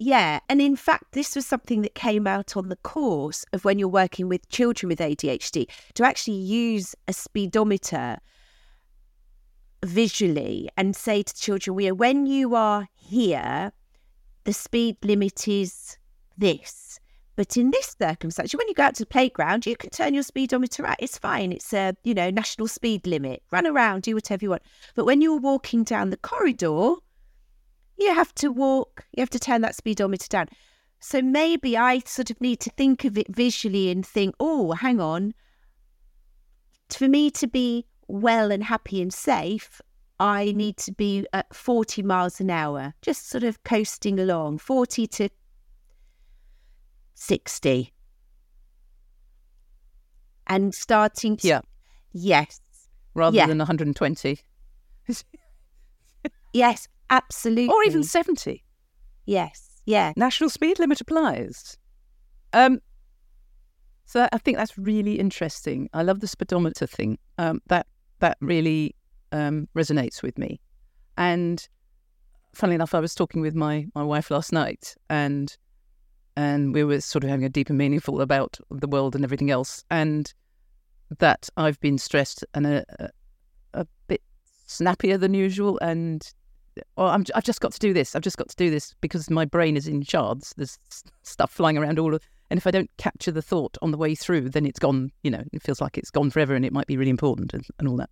Yeah. 0.03 0.41
And 0.49 0.63
in 0.63 0.77
fact, 0.77 1.13
this 1.13 1.37
was 1.37 1.47
something 1.47 1.83
that 1.83 1.95
came 1.95 2.27
out 2.27 2.57
on 2.57 2.71
the 2.71 2.77
course 2.77 3.45
of 3.53 3.67
when 3.67 3.79
you're 3.79 3.87
working 3.87 4.31
with 4.31 4.49
children 4.49 4.89
with 4.89 4.99
ADHD 4.99 5.69
to 5.93 6.05
actually 6.05 6.39
use 6.39 6.97
a 7.07 7.13
speedometer 7.13 8.19
visually 9.85 10.71
and 10.79 10.97
say 10.97 11.23
to 11.23 11.35
children, 11.35 11.75
we 11.75 11.93
when 11.93 12.25
you 12.25 12.55
are 12.55 12.89
here, 12.95 13.73
the 14.45 14.55
speed 14.55 14.97
limit 15.05 15.47
is 15.47 15.99
this. 16.39 16.99
But 17.37 17.59
in 17.59 17.71
this 17.71 17.95
circumstance, 18.01 18.55
when 18.55 18.69
you 18.69 18.75
go 18.75 18.85
out 18.85 18.95
to 18.95 19.03
the 19.03 19.07
playground, 19.07 19.67
you 19.67 19.77
can 19.77 19.91
turn 19.91 20.15
your 20.15 20.23
speedometer 20.23 20.87
out. 20.87 20.97
It's 20.99 21.19
fine. 21.19 21.53
It's 21.53 21.75
a, 21.75 21.95
you 22.05 22.15
know, 22.15 22.31
national 22.31 22.69
speed 22.69 23.07
limit. 23.07 23.43
Run 23.51 23.67
around, 23.67 24.03
do 24.03 24.15
whatever 24.15 24.47
you 24.47 24.51
want. 24.51 24.63
But 24.95 25.05
when 25.05 25.21
you're 25.21 25.39
walking 25.39 25.85
down 25.85 26.09
the 26.09 26.17
corridor, 26.17 26.95
you 28.01 28.15
have 28.15 28.35
to 28.37 28.51
walk, 28.51 29.05
you 29.17 29.21
have 29.21 29.31
to 29.31 29.39
turn 29.39 29.61
that 29.63 29.75
speedometer 29.75 30.27
down. 30.29 30.49
So 31.01 31.23
maybe 31.23 31.77
I 31.77 32.01
sort 32.01 32.31
of 32.31 32.41
need 32.41 32.61
to 32.61 32.71
think 32.71 33.05
of 33.05 33.17
it 33.17 33.35
visually 33.35 33.91
and 33.91 34.05
think, 34.05 34.35
oh, 34.39 34.73
hang 34.73 35.01
on. 35.01 35.35
For 36.91 37.09
me 37.09 37.31
to 37.33 37.47
be 37.47 37.87
well 38.09 38.51
and 38.51 38.65
happy 38.65 39.01
and 39.01 39.13
safe, 39.13 39.81
I 40.19 40.49
mm-hmm. 40.49 40.59
need 40.59 40.77
to 40.79 40.93
be 40.93 41.27
at 41.33 41.55
40 41.55 42.03
miles 42.03 42.41
an 42.41 42.51
hour, 42.51 42.95
just 43.01 43.31
sort 43.31 43.45
of 43.45 43.63
coasting 43.65 44.21
along, 44.21 44.59
40 44.59 45.07
to 45.07 45.29
60. 47.15 47.93
And 50.47 50.75
starting 50.75 51.37
to. 51.39 51.49
Yeah. 51.49 51.61
Yes. 52.13 52.61
Rather 53.15 53.37
yeah. 53.37 53.47
than 53.47 53.59
120. 53.59 54.39
yes. 56.53 56.89
Absolutely. 57.11 57.69
Or 57.69 57.83
even 57.85 58.05
70. 58.05 58.65
Yes. 59.27 59.83
Yeah. 59.85 60.13
National 60.17 60.49
speed 60.49 60.79
limit 60.79 61.01
applies. 61.01 61.77
Um, 62.53 62.81
so 64.07 64.29
I 64.33 64.39
think 64.39 64.57
that's 64.57 64.77
really 64.79 65.19
interesting. 65.19 65.89
I 65.93 66.03
love 66.03 66.21
the 66.21 66.27
speedometer 66.27 66.87
thing. 66.87 67.19
Um, 67.39 67.61
that 67.67 67.87
that 68.19 68.37
really 68.41 68.95
um, 69.33 69.69
resonates 69.77 70.23
with 70.23 70.39
me. 70.39 70.61
And 71.17 71.67
funnily 72.55 72.75
enough, 72.75 72.95
I 72.95 73.01
was 73.01 73.15
talking 73.15 73.41
with 73.41 73.55
my 73.55 73.87
my 73.95 74.03
wife 74.03 74.31
last 74.31 74.53
night, 74.53 74.97
and 75.09 75.57
and 76.37 76.75
we 76.75 76.85
were 76.85 77.01
sort 77.01 77.25
of 77.25 77.31
having 77.31 77.45
a 77.45 77.49
deep 77.49 77.69
and 77.69 77.79
meaningful 77.79 78.21
about 78.21 78.59
the 78.71 78.89
world 78.89 79.15
and 79.15 79.25
everything 79.25 79.51
else, 79.51 79.85
and 79.91 80.33
that 81.19 81.49
I've 81.57 81.79
been 81.81 81.99
stressed 81.99 82.45
and 82.55 82.67
a, 82.67 82.85
a, 82.99 83.11
a 83.75 83.87
bit 84.09 84.23
snappier 84.67 85.19
than 85.19 85.35
usual, 85.35 85.79
and 85.81 86.23
oh, 86.97 87.07
i 87.07 87.13
have 87.13 87.45
just 87.45 87.61
got 87.61 87.73
to 87.73 87.79
do 87.79 87.93
this. 87.93 88.15
I've 88.15 88.23
just 88.23 88.37
got 88.37 88.49
to 88.49 88.57
do 88.57 88.71
this 88.71 88.95
because 89.01 89.31
my 89.31 89.45
brain 89.45 89.77
is 89.77 89.87
in 89.87 90.03
shards. 90.03 90.55
There's 90.57 90.79
stuff 91.23 91.51
flying 91.51 91.79
around 91.79 91.99
all 91.99 92.15
of, 92.15 92.23
and 92.51 92.59
if 92.59 92.67
I 92.67 92.71
don't 92.71 92.91
capture 92.99 93.31
the 93.31 93.43
thought 93.43 93.77
on 93.83 93.91
the 93.91 93.99
way 93.99 94.15
through, 94.15 94.51
then 94.51 94.67
it's 94.67 94.79
gone. 94.79 95.13
You 95.23 95.31
know, 95.31 95.45
it 95.53 95.63
feels 95.63 95.81
like 95.81 95.99
it's 95.99 96.11
gone 96.11 96.31
forever, 96.31 96.55
and 96.55 96.65
it 96.65 96.73
might 96.73 96.87
be 96.87 96.97
really 96.97 97.11
important 97.11 97.55
and, 97.55 97.67
and 97.79 97.89
all 97.89 97.97
that. 97.97 98.11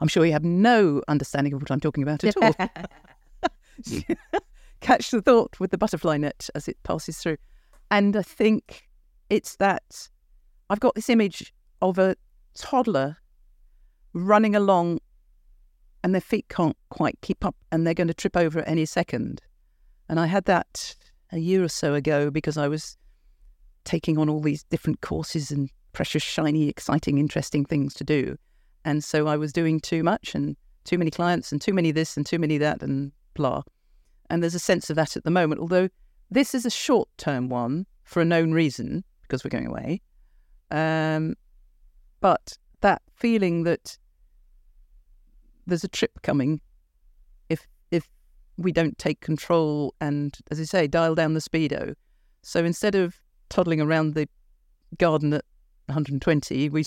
I'm 0.00 0.08
sure 0.08 0.26
you 0.26 0.32
have 0.32 0.44
no 0.44 1.02
understanding 1.08 1.54
of 1.54 1.62
what 1.62 1.70
I'm 1.70 1.80
talking 1.80 2.02
about 2.02 2.22
at 2.22 2.36
all. 2.36 2.54
Catch 4.80 5.10
the 5.10 5.22
thought 5.22 5.58
with 5.58 5.70
the 5.70 5.78
butterfly 5.78 6.18
net 6.18 6.50
as 6.54 6.68
it 6.68 6.76
passes 6.82 7.18
through, 7.18 7.38
and 7.90 8.16
I 8.16 8.22
think 8.22 8.88
it's 9.30 9.56
that 9.56 10.08
I've 10.70 10.80
got 10.80 10.94
this 10.94 11.08
image 11.08 11.52
of 11.82 11.98
a 11.98 12.16
toddler 12.54 13.16
running 14.12 14.56
along 14.56 14.98
and 16.06 16.14
their 16.14 16.20
feet 16.20 16.46
can't 16.48 16.76
quite 16.88 17.20
keep 17.20 17.44
up 17.44 17.56
and 17.72 17.84
they're 17.84 17.92
going 17.92 18.06
to 18.06 18.14
trip 18.14 18.36
over 18.36 18.60
at 18.60 18.68
any 18.68 18.84
second. 18.84 19.42
And 20.08 20.20
I 20.20 20.26
had 20.26 20.44
that 20.44 20.94
a 21.32 21.38
year 21.38 21.64
or 21.64 21.68
so 21.68 21.94
ago 21.94 22.30
because 22.30 22.56
I 22.56 22.68
was 22.68 22.96
taking 23.82 24.16
on 24.16 24.28
all 24.28 24.38
these 24.38 24.62
different 24.62 25.00
courses 25.00 25.50
and 25.50 25.68
precious, 25.94 26.22
shiny, 26.22 26.68
exciting, 26.68 27.18
interesting 27.18 27.64
things 27.64 27.92
to 27.94 28.04
do. 28.04 28.38
And 28.84 29.02
so 29.02 29.26
I 29.26 29.36
was 29.36 29.52
doing 29.52 29.80
too 29.80 30.04
much 30.04 30.32
and 30.32 30.56
too 30.84 30.96
many 30.96 31.10
clients 31.10 31.50
and 31.50 31.60
too 31.60 31.74
many 31.74 31.90
this 31.90 32.16
and 32.16 32.24
too 32.24 32.38
many 32.38 32.56
that 32.58 32.84
and 32.84 33.10
blah. 33.34 33.62
And 34.30 34.44
there's 34.44 34.54
a 34.54 34.60
sense 34.60 34.88
of 34.90 34.94
that 34.94 35.16
at 35.16 35.24
the 35.24 35.32
moment, 35.32 35.60
although 35.60 35.88
this 36.30 36.54
is 36.54 36.64
a 36.64 36.70
short 36.70 37.08
term 37.16 37.48
one 37.48 37.84
for 38.04 38.22
a 38.22 38.24
known 38.24 38.52
reason 38.52 39.02
because 39.22 39.42
we're 39.42 39.50
going 39.50 39.66
away. 39.66 40.00
Um, 40.70 41.34
but 42.20 42.56
that 42.82 43.02
feeling 43.16 43.64
that 43.64 43.98
there's 45.66 45.84
a 45.84 45.88
trip 45.88 46.22
coming 46.22 46.60
if 47.48 47.66
if 47.90 48.08
we 48.56 48.72
don't 48.72 48.96
take 48.98 49.20
control 49.20 49.94
and, 50.00 50.36
as 50.50 50.60
I 50.60 50.64
say, 50.64 50.86
dial 50.86 51.14
down 51.14 51.34
the 51.34 51.40
speedo. 51.40 51.94
So 52.42 52.64
instead 52.64 52.94
of 52.94 53.20
toddling 53.50 53.80
around 53.80 54.14
the 54.14 54.28
garden 54.98 55.32
at 55.34 55.44
120, 55.86 56.68
we 56.70 56.84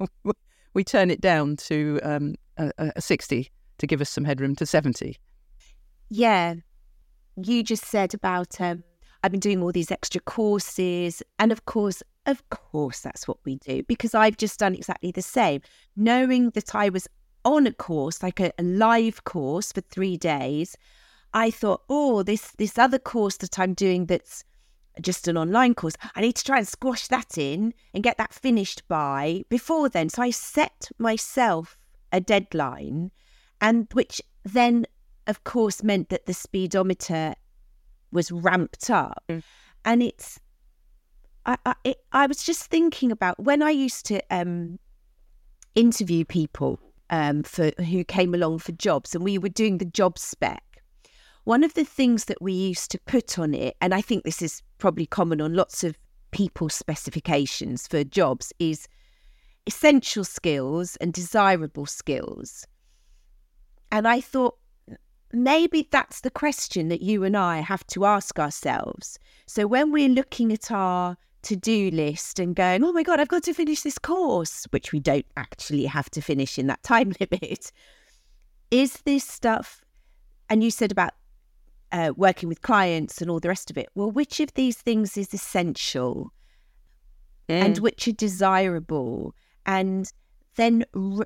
we 0.74 0.84
turn 0.84 1.10
it 1.10 1.20
down 1.20 1.56
to 1.56 2.00
um, 2.02 2.34
a, 2.56 2.72
a 2.78 3.00
60 3.00 3.50
to 3.78 3.86
give 3.86 4.00
us 4.00 4.10
some 4.10 4.24
headroom 4.24 4.54
to 4.56 4.66
70. 4.66 5.16
Yeah, 6.10 6.54
you 7.36 7.62
just 7.62 7.84
said 7.84 8.14
about 8.14 8.60
um, 8.60 8.84
I've 9.22 9.30
been 9.30 9.40
doing 9.40 9.62
all 9.62 9.72
these 9.72 9.90
extra 9.90 10.20
courses, 10.20 11.22
and 11.38 11.50
of 11.50 11.64
course, 11.64 12.02
of 12.26 12.48
course, 12.50 13.00
that's 13.00 13.26
what 13.26 13.38
we 13.44 13.56
do 13.56 13.82
because 13.84 14.14
I've 14.14 14.36
just 14.36 14.58
done 14.58 14.74
exactly 14.74 15.10
the 15.10 15.22
same, 15.22 15.60
knowing 15.96 16.50
that 16.50 16.74
I 16.74 16.88
was 16.88 17.08
on 17.44 17.66
a 17.66 17.72
course, 17.72 18.22
like 18.22 18.40
a, 18.40 18.52
a 18.58 18.62
live 18.62 19.24
course 19.24 19.72
for 19.72 19.80
three 19.80 20.16
days, 20.16 20.76
I 21.32 21.50
thought, 21.50 21.82
oh, 21.88 22.22
this 22.22 22.52
this 22.52 22.78
other 22.78 22.98
course 22.98 23.36
that 23.38 23.58
I'm 23.58 23.74
doing 23.74 24.06
that's 24.06 24.44
just 25.00 25.26
an 25.26 25.36
online 25.36 25.74
course, 25.74 25.94
I 26.14 26.20
need 26.20 26.36
to 26.36 26.44
try 26.44 26.58
and 26.58 26.68
squash 26.68 27.08
that 27.08 27.36
in 27.36 27.74
and 27.92 28.04
get 28.04 28.16
that 28.18 28.32
finished 28.32 28.86
by 28.86 29.42
before 29.48 29.88
then. 29.88 30.08
So 30.08 30.22
I 30.22 30.30
set 30.30 30.88
myself 30.98 31.76
a 32.12 32.20
deadline, 32.20 33.10
and 33.60 33.88
which 33.92 34.22
then, 34.44 34.86
of 35.26 35.42
course, 35.42 35.82
meant 35.82 36.10
that 36.10 36.26
the 36.26 36.34
speedometer 36.34 37.34
was 38.12 38.30
ramped 38.30 38.88
up, 38.90 39.24
mm. 39.28 39.42
and 39.84 40.02
it's. 40.02 40.38
I 41.44 41.58
I, 41.66 41.74
it, 41.82 41.98
I 42.12 42.26
was 42.26 42.44
just 42.44 42.66
thinking 42.66 43.10
about 43.10 43.40
when 43.40 43.62
I 43.62 43.70
used 43.70 44.06
to 44.06 44.22
um, 44.30 44.78
interview 45.74 46.24
people 46.24 46.78
um, 47.10 47.42
for 47.42 47.70
who 47.78 48.04
came 48.04 48.34
along 48.34 48.58
for 48.58 48.72
jobs, 48.72 49.14
and 49.14 49.24
we 49.24 49.38
were 49.38 49.48
doing 49.48 49.78
the 49.78 49.84
job 49.84 50.18
spec. 50.18 50.62
One 51.44 51.62
of 51.62 51.74
the 51.74 51.84
things 51.84 52.24
that 52.26 52.40
we 52.40 52.52
used 52.52 52.90
to 52.92 52.98
put 53.00 53.38
on 53.38 53.52
it, 53.54 53.76
and 53.80 53.92
I 53.92 54.00
think 54.00 54.24
this 54.24 54.40
is 54.40 54.62
probably 54.78 55.06
common 55.06 55.40
on 55.40 55.54
lots 55.54 55.84
of 55.84 55.98
people 56.30 56.68
specifications 56.68 57.86
for 57.86 58.02
jobs, 58.02 58.52
is 58.58 58.88
essential 59.66 60.24
skills 60.24 60.96
and 60.96 61.12
desirable 61.12 61.86
skills. 61.86 62.66
And 63.92 64.08
I 64.08 64.20
thought 64.20 64.56
maybe 65.32 65.88
that's 65.90 66.20
the 66.20 66.30
question 66.30 66.88
that 66.88 67.02
you 67.02 67.24
and 67.24 67.36
I 67.36 67.60
have 67.60 67.86
to 67.88 68.04
ask 68.04 68.38
ourselves. 68.38 69.18
So 69.46 69.66
when 69.66 69.92
we're 69.92 70.08
looking 70.08 70.52
at 70.52 70.70
our 70.70 71.16
to 71.44 71.56
do 71.56 71.90
list 71.90 72.38
and 72.38 72.54
going, 72.54 72.82
oh 72.84 72.92
my 72.92 73.02
God, 73.02 73.20
I've 73.20 73.28
got 73.28 73.42
to 73.44 73.54
finish 73.54 73.82
this 73.82 73.98
course, 73.98 74.66
which 74.70 74.92
we 74.92 75.00
don't 75.00 75.26
actually 75.36 75.86
have 75.86 76.10
to 76.10 76.20
finish 76.20 76.58
in 76.58 76.66
that 76.66 76.82
time 76.82 77.12
limit. 77.20 77.72
Is 78.70 78.94
this 79.04 79.24
stuff, 79.24 79.84
and 80.48 80.64
you 80.64 80.70
said 80.70 80.90
about 80.90 81.12
uh, 81.92 82.12
working 82.16 82.48
with 82.48 82.62
clients 82.62 83.20
and 83.20 83.30
all 83.30 83.40
the 83.40 83.48
rest 83.48 83.70
of 83.70 83.78
it, 83.78 83.88
well, 83.94 84.10
which 84.10 84.40
of 84.40 84.52
these 84.54 84.76
things 84.78 85.16
is 85.16 85.32
essential 85.32 86.32
mm. 87.48 87.54
and 87.54 87.78
which 87.78 88.08
are 88.08 88.12
desirable? 88.12 89.34
And 89.66 90.12
then, 90.56 90.84
re- 90.92 91.24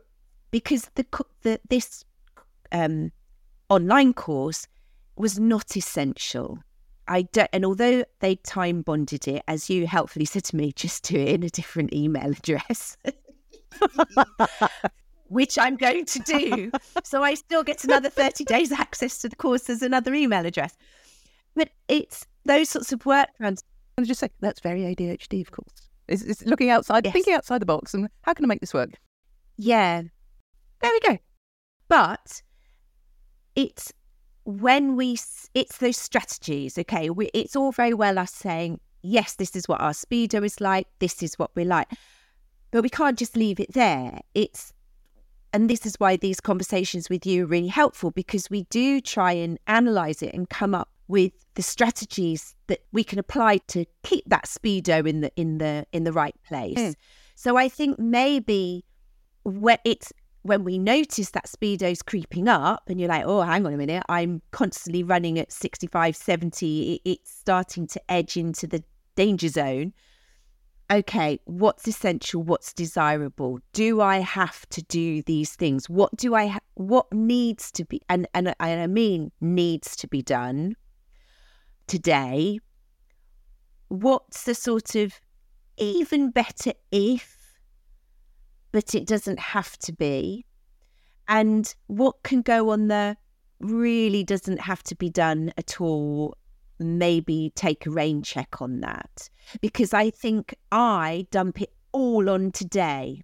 because 0.50 0.90
the, 0.94 1.06
the 1.42 1.60
this 1.68 2.04
um, 2.72 3.12
online 3.68 4.12
course 4.12 4.66
was 5.16 5.38
not 5.38 5.76
essential 5.76 6.58
I 7.08 7.22
don't, 7.22 7.48
and 7.52 7.64
although 7.64 8.04
they 8.20 8.36
time 8.36 8.82
bonded 8.82 9.26
it, 9.26 9.42
as 9.48 9.70
you 9.70 9.86
helpfully 9.86 10.24
said 10.24 10.44
to 10.44 10.56
me, 10.56 10.72
just 10.76 11.04
do 11.04 11.16
it 11.16 11.28
in 11.28 11.42
a 11.42 11.50
different 11.50 11.92
email 11.92 12.30
address. 12.30 12.96
which 15.28 15.58
I'm 15.58 15.76
going 15.76 16.04
to 16.06 16.18
do. 16.20 16.70
so 17.04 17.22
I 17.22 17.34
still 17.34 17.62
get 17.62 17.84
another 17.84 18.08
30 18.08 18.44
days 18.46 18.72
access 18.72 19.18
to 19.18 19.28
the 19.28 19.36
course 19.36 19.68
as 19.68 19.82
another 19.82 20.14
email 20.14 20.44
address. 20.44 20.76
But 21.54 21.70
it's 21.88 22.26
those 22.44 22.70
sorts 22.70 22.92
of 22.92 23.00
workarounds. 23.00 23.62
And 23.96 24.06
just 24.06 24.20
say, 24.20 24.30
that's 24.40 24.60
very 24.60 24.82
ADHD, 24.82 25.40
of 25.42 25.50
course. 25.50 25.88
It's, 26.06 26.22
it's 26.22 26.46
looking 26.46 26.70
outside, 26.70 27.04
yes. 27.04 27.12
thinking 27.12 27.34
outside 27.34 27.60
the 27.60 27.66
box, 27.66 27.92
and 27.94 28.08
how 28.22 28.32
can 28.32 28.44
I 28.44 28.48
make 28.48 28.60
this 28.60 28.72
work? 28.72 28.90
Yeah. 29.56 30.02
There 30.80 30.92
we 30.92 31.00
go. 31.00 31.18
But 31.88 32.42
it's 33.54 33.92
when 34.48 34.96
we, 34.96 35.18
it's 35.52 35.76
those 35.76 35.98
strategies, 35.98 36.78
okay? 36.78 37.10
We, 37.10 37.26
it's 37.34 37.54
all 37.54 37.70
very 37.70 37.92
well 37.92 38.18
us 38.18 38.32
saying, 38.32 38.80
yes, 39.02 39.34
this 39.34 39.54
is 39.54 39.68
what 39.68 39.78
our 39.82 39.92
speedo 39.92 40.42
is 40.42 40.58
like, 40.58 40.86
this 41.00 41.22
is 41.22 41.38
what 41.38 41.50
we 41.54 41.64
like. 41.64 41.88
But 42.70 42.82
we 42.82 42.88
can't 42.88 43.18
just 43.18 43.36
leave 43.36 43.60
it 43.60 43.74
there. 43.74 44.20
It's 44.34 44.72
and 45.52 45.68
this 45.68 45.84
is 45.84 45.96
why 45.96 46.16
these 46.16 46.40
conversations 46.40 47.10
with 47.10 47.26
you 47.26 47.44
are 47.44 47.46
really 47.46 47.68
helpful 47.68 48.10
because 48.10 48.50
we 48.50 48.64
do 48.64 49.00
try 49.00 49.32
and 49.32 49.58
analyze 49.66 50.22
it 50.22 50.34
and 50.34 50.48
come 50.48 50.74
up 50.74 50.90
with 51.08 51.32
the 51.54 51.62
strategies 51.62 52.54
that 52.66 52.80
we 52.92 53.02
can 53.02 53.18
apply 53.18 53.58
to 53.68 53.86
keep 54.02 54.24
that 54.28 54.44
speedo 54.44 55.06
in 55.06 55.20
the 55.22 55.32
in 55.36 55.58
the 55.58 55.86
in 55.92 56.04
the 56.04 56.12
right 56.12 56.36
place. 56.46 56.78
Mm. 56.78 56.94
So 57.34 57.56
I 57.56 57.68
think 57.68 57.98
maybe 57.98 58.84
when 59.44 59.78
it's 59.84 60.12
when 60.42 60.64
we 60.64 60.78
notice 60.78 61.30
that 61.30 61.48
speedo's 61.48 62.02
creeping 62.02 62.48
up 62.48 62.84
and 62.88 63.00
you're 63.00 63.08
like, 63.08 63.24
oh, 63.26 63.42
hang 63.42 63.66
on 63.66 63.74
a 63.74 63.76
minute, 63.76 64.02
I'm 64.08 64.40
constantly 64.50 65.02
running 65.02 65.38
at 65.38 65.52
65, 65.52 66.16
70, 66.16 67.00
it's 67.04 67.30
starting 67.30 67.86
to 67.88 68.10
edge 68.10 68.36
into 68.36 68.66
the 68.66 68.82
danger 69.16 69.48
zone 69.48 69.92
okay, 70.90 71.38
what's 71.44 71.86
essential, 71.86 72.42
what's 72.42 72.72
desirable? 72.72 73.58
Do 73.72 74.00
I 74.00 74.18
have 74.18 74.68
to 74.70 74.82
do 74.82 75.22
these 75.22 75.54
things? 75.54 75.88
What 75.88 76.16
do 76.16 76.34
I 76.34 76.46
ha- 76.46 76.60
what 76.74 77.12
needs 77.12 77.70
to 77.72 77.84
be 77.84 78.00
and, 78.08 78.26
and 78.34 78.54
and 78.60 78.80
I 78.80 78.86
mean 78.86 79.30
needs 79.40 79.96
to 79.96 80.08
be 80.08 80.22
done 80.22 80.76
today? 81.86 82.58
What's 83.88 84.44
the 84.44 84.54
sort 84.54 84.94
of 84.94 85.20
even 85.76 86.30
better 86.30 86.72
if 86.90 87.37
but 88.72 88.94
it 88.94 89.06
doesn't 89.06 89.38
have 89.38 89.76
to 89.78 89.92
be? 89.92 90.44
And 91.26 91.74
what 91.86 92.22
can 92.22 92.42
go 92.42 92.70
on 92.70 92.88
there 92.88 93.16
really 93.60 94.24
doesn't 94.24 94.60
have 94.60 94.82
to 94.84 94.94
be 94.94 95.10
done 95.10 95.52
at 95.58 95.80
all 95.80 96.36
maybe 96.78 97.52
take 97.54 97.86
a 97.86 97.90
rain 97.90 98.22
check 98.22 98.62
on 98.62 98.80
that 98.80 99.28
because 99.60 99.92
I 99.92 100.10
think 100.10 100.54
I 100.70 101.26
dump 101.30 101.60
it 101.60 101.72
all 101.92 102.30
on 102.30 102.52
today. 102.52 103.22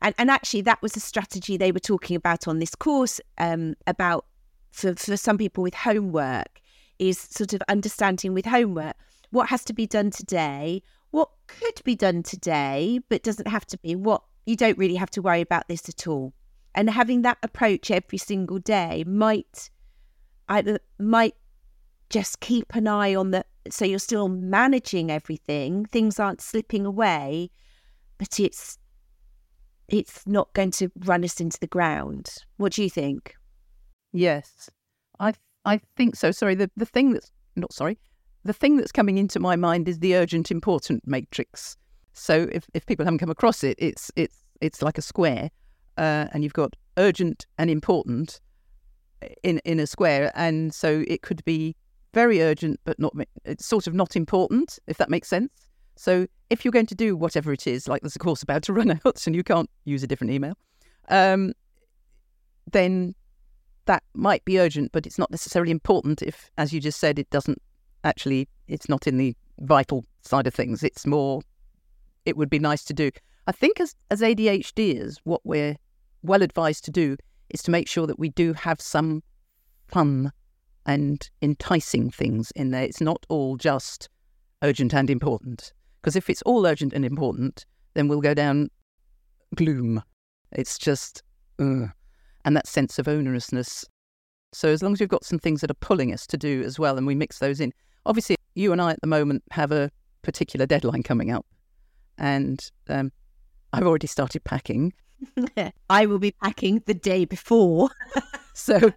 And, 0.00 0.14
and 0.16 0.30
actually, 0.30 0.60
that 0.62 0.80
was 0.80 0.96
a 0.96 1.00
strategy 1.00 1.56
they 1.56 1.72
were 1.72 1.80
talking 1.80 2.14
about 2.16 2.46
on 2.46 2.60
this 2.60 2.74
course 2.74 3.20
um, 3.38 3.74
about 3.86 4.26
for, 4.70 4.94
for 4.94 5.16
some 5.16 5.38
people 5.38 5.62
with 5.64 5.74
homework 5.74 6.60
is 6.98 7.18
sort 7.18 7.52
of 7.52 7.62
understanding 7.68 8.32
with 8.32 8.46
homework 8.46 8.96
what 9.30 9.48
has 9.48 9.64
to 9.64 9.72
be 9.72 9.86
done 9.86 10.10
today, 10.10 10.82
what 11.10 11.28
could 11.48 11.82
be 11.84 11.94
done 11.94 12.22
today, 12.22 13.00
but 13.08 13.22
doesn't 13.22 13.48
have 13.48 13.66
to 13.66 13.78
be, 13.78 13.94
what 13.94 14.22
you 14.48 14.56
don't 14.56 14.78
really 14.78 14.94
have 14.94 15.10
to 15.10 15.22
worry 15.22 15.42
about 15.42 15.68
this 15.68 15.88
at 15.88 16.06
all. 16.06 16.32
And 16.74 16.88
having 16.88 17.22
that 17.22 17.38
approach 17.42 17.90
every 17.90 18.18
single 18.18 18.58
day 18.58 19.04
might 19.06 19.70
either 20.48 20.78
might 20.98 21.34
just 22.10 22.40
keep 22.40 22.74
an 22.74 22.88
eye 22.88 23.14
on 23.14 23.30
the 23.30 23.44
so 23.68 23.84
you're 23.84 23.98
still 23.98 24.28
managing 24.28 25.10
everything 25.10 25.84
things 25.84 26.18
aren't 26.18 26.40
slipping 26.40 26.86
away 26.86 27.50
but 28.16 28.40
it's 28.40 28.78
it's 29.88 30.26
not 30.26 30.52
going 30.54 30.70
to 30.70 30.90
run 31.04 31.24
us 31.24 31.40
into 31.40 31.58
the 31.60 31.66
ground. 31.66 32.30
What 32.58 32.72
do 32.72 32.82
you 32.82 32.90
think? 32.90 33.34
Yes. 34.12 34.70
I 35.20 35.34
i 35.64 35.78
think 35.96 36.16
so. 36.16 36.30
Sorry 36.30 36.54
the 36.54 36.70
the 36.76 36.86
thing 36.86 37.12
that's 37.12 37.30
not 37.56 37.72
sorry 37.72 37.98
the 38.44 38.52
thing 38.52 38.76
that's 38.76 38.92
coming 38.92 39.18
into 39.18 39.38
my 39.40 39.56
mind 39.56 39.88
is 39.88 39.98
the 39.98 40.16
urgent 40.16 40.50
important 40.50 41.06
matrix. 41.06 41.76
So 42.14 42.48
if, 42.50 42.66
if 42.74 42.86
people 42.86 43.04
haven't 43.04 43.18
come 43.18 43.30
across 43.30 43.62
it 43.62 43.76
it's 43.78 44.10
it's 44.16 44.37
it's 44.60 44.82
like 44.82 44.98
a 44.98 45.02
square 45.02 45.50
uh, 45.96 46.26
and 46.32 46.44
you've 46.44 46.52
got 46.52 46.74
urgent 46.96 47.46
and 47.58 47.70
important 47.70 48.40
in 49.42 49.58
in 49.64 49.80
a 49.80 49.86
square 49.86 50.30
and 50.34 50.72
so 50.72 51.04
it 51.08 51.22
could 51.22 51.44
be 51.44 51.74
very 52.14 52.42
urgent, 52.42 52.80
but 52.84 52.98
not 52.98 53.14
it's 53.44 53.66
sort 53.66 53.86
of 53.86 53.94
not 53.94 54.16
important, 54.16 54.78
if 54.86 54.96
that 54.98 55.10
makes 55.10 55.28
sense. 55.28 55.52
So 55.96 56.26
if 56.50 56.64
you're 56.64 56.72
going 56.72 56.86
to 56.86 56.94
do 56.94 57.16
whatever 57.16 57.52
it 57.52 57.66
is, 57.66 57.88
like 57.88 58.02
there's 58.02 58.16
a 58.16 58.20
course 58.20 58.42
about 58.42 58.62
to 58.64 58.72
run 58.80 58.90
out 58.90 59.26
and 59.26 59.36
you 59.36 59.44
can't 59.44 59.70
use 59.84 60.02
a 60.02 60.06
different 60.06 60.32
email, 60.32 60.54
um, 61.08 61.52
then 62.70 63.14
that 63.86 64.02
might 64.14 64.44
be 64.44 64.58
urgent, 64.58 64.92
but 64.92 65.06
it's 65.06 65.18
not 65.18 65.30
necessarily 65.30 65.70
important 65.70 66.22
if, 66.22 66.50
as 66.58 66.72
you 66.72 66.80
just 66.80 67.00
said, 67.00 67.18
it 67.18 67.30
doesn't 67.30 67.60
actually, 68.04 68.48
it's 68.68 68.88
not 68.88 69.06
in 69.06 69.16
the 69.16 69.34
vital 69.60 70.04
side 70.22 70.46
of 70.46 70.54
things. 70.54 70.82
It's 70.82 71.06
more, 71.06 71.40
it 72.26 72.36
would 72.36 72.50
be 72.50 72.58
nice 72.58 72.84
to 72.84 72.94
do. 72.94 73.10
I 73.48 73.52
think 73.52 73.80
as, 73.80 73.94
as 74.10 74.20
ADHDers, 74.20 75.16
what 75.24 75.40
we're 75.42 75.76
well 76.22 76.42
advised 76.42 76.84
to 76.84 76.90
do 76.90 77.16
is 77.48 77.62
to 77.62 77.70
make 77.70 77.88
sure 77.88 78.06
that 78.06 78.18
we 78.18 78.28
do 78.28 78.52
have 78.52 78.78
some 78.78 79.22
fun 79.86 80.32
and 80.84 81.28
enticing 81.40 82.10
things 82.10 82.52
in 82.54 82.72
there. 82.72 82.82
It's 82.82 83.00
not 83.00 83.24
all 83.30 83.56
just 83.56 84.10
urgent 84.62 84.92
and 84.92 85.08
important. 85.08 85.72
Because 86.02 86.14
if 86.14 86.28
it's 86.28 86.42
all 86.42 86.66
urgent 86.66 86.92
and 86.92 87.06
important, 87.06 87.64
then 87.94 88.06
we'll 88.06 88.20
go 88.20 88.34
down 88.34 88.68
gloom. 89.54 90.02
It's 90.52 90.76
just, 90.76 91.22
ugh. 91.58 91.88
and 92.44 92.54
that 92.54 92.66
sense 92.66 92.98
of 92.98 93.06
onerousness. 93.06 93.86
So 94.52 94.68
as 94.68 94.82
long 94.82 94.92
as 94.92 95.00
we've 95.00 95.08
got 95.08 95.24
some 95.24 95.38
things 95.38 95.62
that 95.62 95.70
are 95.70 95.74
pulling 95.74 96.12
us 96.12 96.26
to 96.26 96.36
do 96.36 96.62
as 96.64 96.78
well, 96.78 96.98
and 96.98 97.06
we 97.06 97.14
mix 97.14 97.38
those 97.38 97.60
in. 97.60 97.72
Obviously, 98.04 98.36
you 98.54 98.72
and 98.72 98.82
I 98.82 98.90
at 98.90 99.00
the 99.00 99.06
moment 99.06 99.42
have 99.52 99.72
a 99.72 99.90
particular 100.20 100.66
deadline 100.66 101.02
coming 101.02 101.30
up, 101.30 101.46
and 102.18 102.70
um, 102.88 103.10
I've 103.72 103.86
already 103.86 104.06
started 104.06 104.44
packing. 104.44 104.92
I 105.90 106.06
will 106.06 106.18
be 106.18 106.32
packing 106.32 106.82
the 106.86 106.94
day 106.94 107.24
before. 107.24 107.90
so 108.54 108.92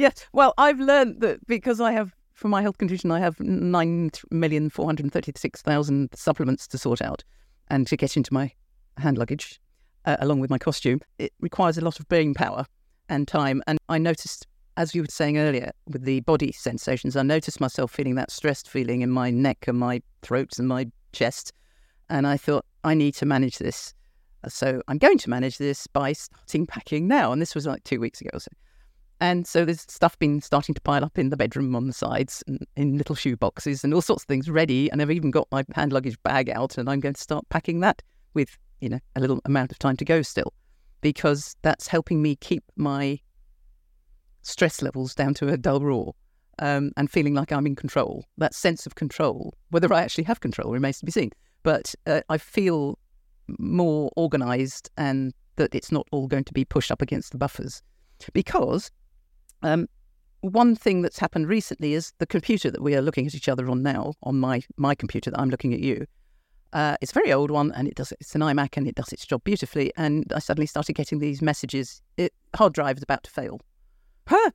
Yes. 0.00 0.26
Well, 0.32 0.54
I've 0.56 0.80
learned 0.80 1.20
that 1.20 1.46
because 1.46 1.78
I 1.78 1.92
have, 1.92 2.14
for 2.32 2.48
my 2.48 2.62
health 2.62 2.78
condition, 2.78 3.10
I 3.10 3.20
have 3.20 3.36
9,436,000 3.36 6.16
supplements 6.16 6.66
to 6.68 6.78
sort 6.78 7.02
out 7.02 7.22
and 7.68 7.86
to 7.86 7.98
get 7.98 8.16
into 8.16 8.32
my 8.32 8.50
hand 8.96 9.18
luggage, 9.18 9.60
uh, 10.06 10.16
along 10.20 10.40
with 10.40 10.48
my 10.48 10.56
costume. 10.56 11.02
It 11.18 11.34
requires 11.40 11.76
a 11.76 11.82
lot 11.82 12.00
of 12.00 12.08
brain 12.08 12.32
power 12.32 12.64
and 13.10 13.28
time. 13.28 13.62
And 13.66 13.78
I 13.90 13.98
noticed, 13.98 14.46
as 14.78 14.94
you 14.94 15.02
were 15.02 15.08
saying 15.10 15.36
earlier, 15.36 15.70
with 15.86 16.04
the 16.04 16.20
body 16.20 16.50
sensations, 16.52 17.14
I 17.14 17.22
noticed 17.22 17.60
myself 17.60 17.92
feeling 17.92 18.14
that 18.14 18.30
stressed 18.30 18.70
feeling 18.70 19.02
in 19.02 19.10
my 19.10 19.30
neck 19.30 19.68
and 19.68 19.78
my 19.78 20.00
throat 20.22 20.58
and 20.58 20.66
my 20.66 20.86
chest. 21.12 21.52
And 22.08 22.26
I 22.26 22.38
thought, 22.38 22.64
I 22.84 22.94
need 22.94 23.14
to 23.16 23.26
manage 23.26 23.58
this. 23.58 23.94
So 24.48 24.82
I'm 24.88 24.98
going 24.98 25.18
to 25.18 25.30
manage 25.30 25.58
this 25.58 25.86
by 25.86 26.12
starting 26.12 26.66
packing 26.66 27.06
now. 27.06 27.32
And 27.32 27.42
this 27.42 27.54
was 27.54 27.66
like 27.66 27.84
two 27.84 28.00
weeks 28.00 28.20
ago. 28.20 28.38
So 28.38 28.50
and 29.20 29.46
so 29.46 29.66
there's 29.66 29.82
stuff 29.82 30.18
been 30.18 30.40
starting 30.40 30.74
to 30.74 30.80
pile 30.80 31.04
up 31.04 31.18
in 31.18 31.28
the 31.28 31.36
bedroom 31.36 31.76
on 31.76 31.86
the 31.86 31.92
sides 31.92 32.42
and 32.46 32.66
in 32.74 32.96
little 32.96 33.14
shoe 33.14 33.36
boxes 33.36 33.84
and 33.84 33.92
all 33.92 34.00
sorts 34.00 34.22
of 34.22 34.28
things 34.28 34.48
ready. 34.48 34.90
And 34.90 35.02
I've 35.02 35.10
even 35.10 35.30
got 35.30 35.46
my 35.52 35.62
hand 35.74 35.92
luggage 35.92 36.20
bag 36.22 36.48
out 36.48 36.78
and 36.78 36.88
I'm 36.88 37.00
going 37.00 37.14
to 37.14 37.20
start 37.20 37.46
packing 37.50 37.80
that 37.80 38.00
with, 38.32 38.56
you 38.80 38.88
know, 38.88 38.98
a 39.16 39.20
little 39.20 39.40
amount 39.44 39.72
of 39.72 39.78
time 39.78 39.98
to 39.98 40.06
go 40.06 40.22
still 40.22 40.54
because 41.02 41.54
that's 41.60 41.86
helping 41.86 42.22
me 42.22 42.36
keep 42.36 42.64
my 42.76 43.18
stress 44.40 44.80
levels 44.80 45.14
down 45.14 45.34
to 45.34 45.48
a 45.48 45.58
dull 45.58 45.80
roar 45.80 46.14
um, 46.58 46.90
and 46.96 47.10
feeling 47.10 47.34
like 47.34 47.52
I'm 47.52 47.66
in 47.66 47.76
control. 47.76 48.24
That 48.38 48.54
sense 48.54 48.86
of 48.86 48.94
control, 48.94 49.54
whether 49.68 49.92
I 49.92 50.00
actually 50.00 50.24
have 50.24 50.40
control 50.40 50.72
remains 50.72 50.98
to 51.00 51.04
be 51.04 51.12
seen. 51.12 51.30
But 51.62 51.94
uh, 52.06 52.20
I 52.28 52.38
feel 52.38 52.98
more 53.58 54.10
organized 54.16 54.90
and 54.96 55.32
that 55.56 55.74
it's 55.74 55.92
not 55.92 56.06
all 56.12 56.26
going 56.26 56.44
to 56.44 56.52
be 56.52 56.64
pushed 56.64 56.90
up 56.90 57.02
against 57.02 57.32
the 57.32 57.38
buffers 57.38 57.82
because 58.32 58.90
um, 59.62 59.88
one 60.40 60.74
thing 60.74 61.02
that's 61.02 61.18
happened 61.18 61.48
recently 61.48 61.94
is 61.94 62.12
the 62.18 62.26
computer 62.26 62.70
that 62.70 62.82
we 62.82 62.94
are 62.94 63.02
looking 63.02 63.26
at 63.26 63.34
each 63.34 63.48
other 63.48 63.68
on 63.70 63.82
now, 63.82 64.14
on 64.22 64.40
my 64.40 64.62
my 64.76 64.94
computer 64.94 65.30
that 65.30 65.38
I'm 65.38 65.50
looking 65.50 65.74
at 65.74 65.80
you. 65.80 66.06
Uh, 66.72 66.96
it's 67.00 67.10
a 67.10 67.14
very 67.14 67.32
old 67.32 67.50
one, 67.50 67.72
and 67.72 67.88
it 67.88 67.94
does 67.94 68.12
it's 68.12 68.34
an 68.34 68.40
iMac, 68.40 68.76
and 68.76 68.86
it 68.86 68.94
does 68.94 69.12
its 69.12 69.26
job 69.26 69.44
beautifully. 69.44 69.92
And 69.96 70.32
I 70.34 70.38
suddenly 70.38 70.66
started 70.66 70.94
getting 70.94 71.18
these 71.18 71.42
messages: 71.42 72.02
it, 72.16 72.32
hard 72.54 72.72
drive 72.72 72.96
is 72.96 73.02
about 73.02 73.24
to 73.24 73.30
fail. 73.30 73.60
Huh? 74.26 74.50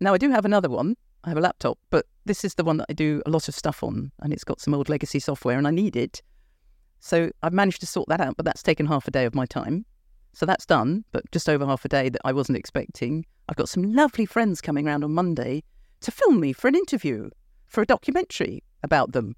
Now 0.00 0.14
I 0.14 0.18
do 0.18 0.30
have 0.30 0.44
another 0.44 0.68
one. 0.68 0.96
I 1.24 1.28
have 1.28 1.38
a 1.38 1.42
laptop, 1.42 1.78
but 1.90 2.06
this 2.24 2.44
is 2.44 2.54
the 2.54 2.64
one 2.64 2.78
that 2.78 2.86
I 2.88 2.94
do 2.94 3.22
a 3.26 3.30
lot 3.30 3.48
of 3.48 3.54
stuff 3.54 3.82
on, 3.82 4.10
and 4.20 4.32
it's 4.32 4.44
got 4.44 4.60
some 4.60 4.74
old 4.74 4.88
legacy 4.88 5.20
software, 5.20 5.58
and 5.58 5.66
I 5.66 5.70
need 5.70 5.96
it. 5.96 6.22
So 7.00 7.30
I've 7.42 7.52
managed 7.52 7.80
to 7.80 7.86
sort 7.86 8.08
that 8.08 8.20
out, 8.20 8.36
but 8.36 8.44
that's 8.44 8.62
taken 8.62 8.86
half 8.86 9.08
a 9.08 9.10
day 9.10 9.24
of 9.24 9.34
my 9.34 9.46
time. 9.46 9.84
So 10.32 10.46
that's 10.46 10.66
done, 10.66 11.04
but 11.12 11.28
just 11.32 11.48
over 11.48 11.66
half 11.66 11.84
a 11.84 11.88
day 11.88 12.08
that 12.08 12.20
I 12.24 12.32
wasn't 12.32 12.58
expecting. 12.58 13.26
I've 13.48 13.56
got 13.56 13.68
some 13.68 13.82
lovely 13.94 14.26
friends 14.26 14.60
coming 14.60 14.86
around 14.86 15.02
on 15.02 15.12
Monday 15.12 15.64
to 16.02 16.10
film 16.10 16.40
me 16.40 16.52
for 16.52 16.68
an 16.68 16.76
interview 16.76 17.30
for 17.66 17.82
a 17.82 17.86
documentary 17.86 18.62
about 18.82 19.12
them. 19.12 19.34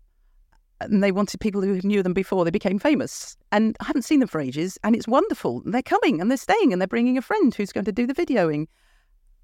And 0.81 1.03
they 1.03 1.13
wanted 1.13 1.41
people 1.41 1.63
who 1.63 1.81
knew 1.85 2.03
them 2.03 2.13
before 2.13 2.45
they 2.45 2.51
became 2.51 2.79
famous. 2.79 3.37
And 3.53 3.77
I 3.81 3.85
haven't 3.85 4.03
seen 4.03 4.19
them 4.19 4.29
for 4.29 4.41
ages. 4.41 4.79
And 4.83 4.97
it's 4.97 5.07
wonderful. 5.07 5.63
They're 5.65 5.81
coming 5.81 6.21
and 6.21 6.29
they're 6.29 6.37
staying 6.37 6.73
and 6.73 6.83
they're 6.83 6.89
bringing 6.89 7.17
a 7.17 7.23
friend 7.23 7.55
who's 7.55 7.73
going 7.73 7.85
to 7.85 7.93
do 7.93 8.07
the 8.07 8.15
videoing. 8.15 8.67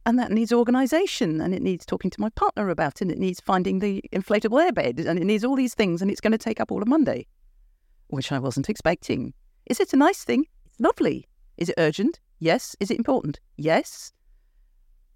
And 0.04 0.18
that 0.18 0.32
needs 0.32 0.52
organisation 0.52 1.40
and 1.40 1.54
it 1.54 1.62
needs 1.62 1.86
talking 1.86 2.10
to 2.10 2.20
my 2.20 2.30
partner 2.30 2.70
about 2.70 2.96
it. 2.96 3.02
And 3.02 3.12
it 3.12 3.18
needs 3.18 3.40
finding 3.40 3.78
the 3.78 4.02
inflatable 4.12 4.68
airbed 4.68 5.06
and 5.06 5.18
it 5.18 5.24
needs 5.24 5.44
all 5.44 5.54
these 5.54 5.74
things. 5.74 6.02
And 6.02 6.10
it's 6.10 6.20
going 6.20 6.32
to 6.32 6.38
take 6.38 6.60
up 6.60 6.72
all 6.72 6.82
of 6.82 6.88
Monday, 6.88 7.26
which 8.08 8.32
I 8.32 8.38
wasn't 8.38 8.68
expecting. 8.68 9.32
Is 9.66 9.80
it 9.80 9.92
a 9.92 9.96
nice 9.96 10.24
thing? 10.24 10.46
It's 10.66 10.80
lovely. 10.80 11.26
Is 11.56 11.68
it 11.68 11.74
urgent? 11.78 12.20
Yes. 12.40 12.76
Is 12.80 12.90
it 12.90 12.98
important? 12.98 13.40
Yes. 13.56 14.12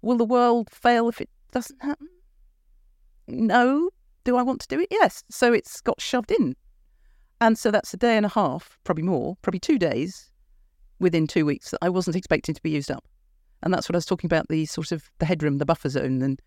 Will 0.01 0.17
the 0.17 0.25
world 0.25 0.69
fail 0.69 1.09
if 1.09 1.21
it 1.21 1.29
doesn't 1.51 1.81
happen? 1.81 2.07
No. 3.27 3.89
Do 4.23 4.37
I 4.37 4.41
want 4.41 4.61
to 4.61 4.67
do 4.67 4.79
it? 4.79 4.87
Yes. 4.91 5.23
So 5.29 5.53
it's 5.53 5.81
got 5.81 6.01
shoved 6.01 6.31
in. 6.31 6.55
And 7.41 7.57
so 7.57 7.71
that's 7.71 7.93
a 7.93 7.97
day 7.97 8.15
and 8.15 8.25
a 8.25 8.29
half, 8.29 8.77
probably 8.83 9.03
more, 9.03 9.35
probably 9.41 9.59
two 9.59 9.77
days 9.77 10.29
within 10.99 11.27
two 11.27 11.45
weeks 11.45 11.71
that 11.71 11.79
I 11.81 11.89
wasn't 11.89 12.15
expecting 12.15 12.55
to 12.55 12.61
be 12.61 12.69
used 12.69 12.91
up. 12.91 13.03
And 13.61 13.73
that's 13.73 13.89
what 13.89 13.95
I 13.95 13.97
was 13.97 14.05
talking 14.05 14.27
about 14.27 14.47
the 14.49 14.65
sort 14.65 14.91
of 14.91 15.09
the 15.19 15.25
headroom, 15.25 15.57
the 15.57 15.65
buffer 15.65 15.89
zone. 15.89 16.21
And 16.21 16.41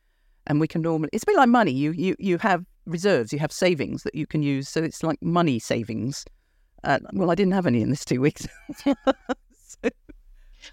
and 0.47 0.61
we 0.61 0.69
can 0.69 0.83
normally, 0.83 1.11
it's 1.13 1.25
a 1.25 1.27
bit 1.27 1.37
like 1.37 1.49
money. 1.49 1.73
You, 1.73 1.93
you, 1.93 2.15
you 2.19 2.39
have 2.39 2.65
reserves, 2.87 3.33
you 3.33 3.39
have 3.41 3.51
savings 3.53 4.05
that 4.05 4.15
you 4.15 4.27
can 4.27 4.43
use. 4.43 4.69
So 4.69 4.83
it's 4.83 5.03
like 5.03 5.21
money 5.21 5.59
savings. 5.59 6.25
Uh, 6.87 7.01
well, 7.13 7.33
I 7.33 7.35
didn't 7.35 7.53
have 7.53 7.67
any 7.67 7.83
in 7.83 7.91
this 7.91 8.05
two 8.05 8.21
weeks. 8.21 8.47
so, 8.85 8.95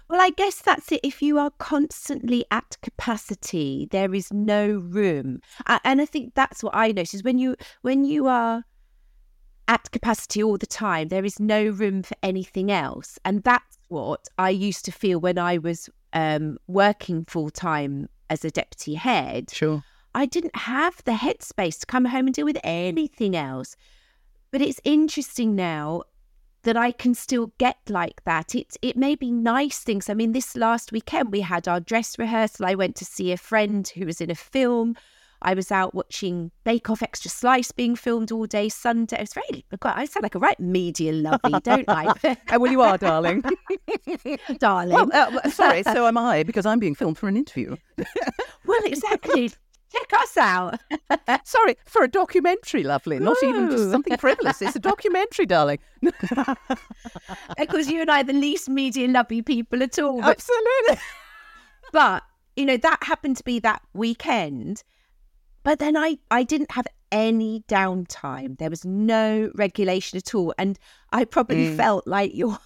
well, 0.08 0.20
I 0.20 0.30
guess 0.30 0.62
that's 0.62 0.92
it. 0.92 1.00
If 1.02 1.20
you 1.20 1.38
are 1.38 1.50
constantly 1.58 2.44
at 2.52 2.76
capacity, 2.82 3.88
there 3.90 4.14
is 4.14 4.32
no 4.32 4.68
room, 4.68 5.40
and 5.66 6.00
I 6.00 6.06
think 6.06 6.34
that's 6.34 6.62
what 6.62 6.74
I 6.74 6.92
notice 6.92 7.22
when 7.22 7.38
you 7.38 7.56
when 7.82 8.04
you 8.04 8.28
are 8.28 8.62
at 9.66 9.90
capacity 9.90 10.40
all 10.40 10.56
the 10.56 10.66
time, 10.66 11.08
there 11.08 11.24
is 11.24 11.40
no 11.40 11.66
room 11.66 12.04
for 12.04 12.14
anything 12.22 12.70
else, 12.70 13.18
and 13.24 13.42
that's 13.42 13.76
what 13.88 14.28
I 14.38 14.50
used 14.50 14.84
to 14.84 14.92
feel 14.92 15.18
when 15.18 15.36
I 15.36 15.58
was 15.58 15.90
um, 16.12 16.58
working 16.68 17.24
full 17.24 17.50
time 17.50 18.08
as 18.30 18.44
a 18.44 18.52
deputy 18.52 18.94
head. 18.94 19.50
Sure, 19.50 19.82
I 20.14 20.26
didn't 20.26 20.54
have 20.54 21.02
the 21.02 21.12
headspace 21.12 21.80
to 21.80 21.86
come 21.86 22.04
home 22.04 22.26
and 22.26 22.34
deal 22.34 22.44
with 22.46 22.60
anything 22.62 23.34
else. 23.34 23.74
But 24.54 24.62
it's 24.62 24.80
interesting 24.84 25.56
now 25.56 26.04
that 26.62 26.76
I 26.76 26.92
can 26.92 27.12
still 27.16 27.52
get 27.58 27.76
like 27.88 28.22
that. 28.24 28.54
It 28.54 28.76
it 28.82 28.96
may 28.96 29.16
be 29.16 29.32
nice 29.32 29.78
things. 29.80 30.08
I 30.08 30.14
mean, 30.14 30.30
this 30.30 30.54
last 30.54 30.92
weekend 30.92 31.32
we 31.32 31.40
had 31.40 31.66
our 31.66 31.80
dress 31.80 32.16
rehearsal. 32.20 32.66
I 32.66 32.76
went 32.76 32.94
to 32.94 33.04
see 33.04 33.32
a 33.32 33.36
friend 33.36 33.88
who 33.88 34.06
was 34.06 34.20
in 34.20 34.30
a 34.30 34.36
film. 34.36 34.94
I 35.42 35.54
was 35.54 35.72
out 35.72 35.92
watching 35.92 36.52
Bake 36.62 36.88
Off 36.88 37.02
Extra 37.02 37.32
Slice 37.32 37.72
being 37.72 37.96
filmed 37.96 38.30
all 38.30 38.46
day 38.46 38.68
Sunday. 38.68 39.16
It 39.16 39.22
was 39.22 39.34
very, 39.34 39.64
I 39.82 40.04
sound 40.04 40.22
like 40.22 40.36
a 40.36 40.38
right 40.38 40.60
media 40.60 41.12
lovey, 41.12 41.58
don't 41.64 41.88
I? 41.88 42.14
well, 42.56 42.70
you 42.70 42.80
are, 42.80 42.96
darling. 42.96 43.42
darling. 44.58 44.94
Well, 44.94 45.10
uh, 45.12 45.50
sorry, 45.50 45.82
so 45.82 46.06
am 46.06 46.16
I, 46.16 46.44
because 46.44 46.64
I'm 46.64 46.78
being 46.78 46.94
filmed 46.94 47.18
for 47.18 47.28
an 47.28 47.36
interview. 47.36 47.76
well, 48.66 48.80
exactly. 48.84 49.50
Check 49.94 50.12
us 50.20 50.36
out. 50.36 50.80
Sorry, 51.44 51.76
for 51.86 52.02
a 52.02 52.08
documentary, 52.08 52.82
lovely. 52.82 53.18
Not 53.18 53.36
Ooh. 53.42 53.48
even 53.48 53.70
just 53.70 53.90
something 53.90 54.16
frivolous. 54.16 54.60
It's 54.60 54.76
a 54.76 54.80
documentary, 54.80 55.46
darling. 55.46 55.78
because 57.56 57.88
you 57.88 58.00
and 58.00 58.10
I 58.10 58.20
are 58.20 58.24
the 58.24 58.32
least 58.32 58.68
media 58.68 59.08
lovey 59.08 59.42
people 59.42 59.82
at 59.82 59.98
all. 59.98 60.20
But, 60.20 60.30
Absolutely. 60.30 61.04
but, 61.92 62.22
you 62.56 62.66
know, 62.66 62.76
that 62.76 62.98
happened 63.02 63.36
to 63.36 63.44
be 63.44 63.60
that 63.60 63.82
weekend. 63.92 64.82
But 65.62 65.78
then 65.78 65.96
I, 65.96 66.18
I 66.30 66.42
didn't 66.42 66.72
have 66.72 66.86
any 67.12 67.62
downtime. 67.68 68.58
There 68.58 68.70
was 68.70 68.84
no 68.84 69.50
regulation 69.54 70.16
at 70.16 70.34
all. 70.34 70.52
And 70.58 70.78
I 71.12 71.24
probably 71.24 71.68
mm. 71.68 71.76
felt 71.76 72.06
like 72.06 72.34
your 72.34 72.58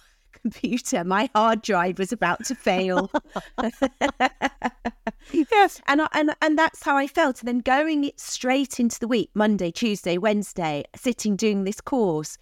computer, 0.51 1.03
my 1.03 1.29
hard 1.35 1.61
drive 1.61 1.99
was 1.99 2.11
about 2.11 2.43
to 2.45 2.55
fail. 2.55 3.11
yes. 5.31 5.81
And, 5.87 6.01
I, 6.01 6.07
and, 6.13 6.35
and 6.41 6.57
that's 6.57 6.83
how 6.83 6.97
I 6.97 7.07
felt. 7.07 7.39
And 7.39 7.47
then 7.47 7.59
going 7.59 8.11
straight 8.17 8.79
into 8.79 8.99
the 8.99 9.07
week, 9.07 9.29
Monday, 9.33 9.71
Tuesday, 9.71 10.17
Wednesday, 10.17 10.83
sitting 10.95 11.35
doing 11.35 11.63
this 11.63 11.81
course 11.81 12.37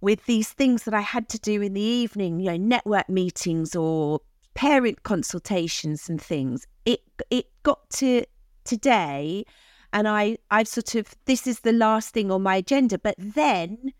with 0.00 0.24
these 0.26 0.50
things 0.50 0.84
that 0.84 0.94
I 0.94 1.00
had 1.00 1.28
to 1.30 1.38
do 1.38 1.60
in 1.60 1.74
the 1.74 1.80
evening, 1.80 2.40
you 2.40 2.50
know, 2.50 2.56
network 2.56 3.08
meetings 3.08 3.74
or 3.74 4.20
parent 4.54 5.02
consultations 5.02 6.08
and 6.08 6.20
things. 6.20 6.66
It 6.84 7.00
it 7.30 7.46
got 7.62 7.90
to 7.90 8.24
today 8.64 9.44
and 9.92 10.08
I 10.08 10.38
I've 10.50 10.68
sort 10.68 10.94
of 10.94 11.14
this 11.26 11.46
is 11.46 11.60
the 11.60 11.72
last 11.72 12.14
thing 12.14 12.30
on 12.30 12.42
my 12.42 12.56
agenda, 12.56 12.98
but 12.98 13.14
then 13.18 13.92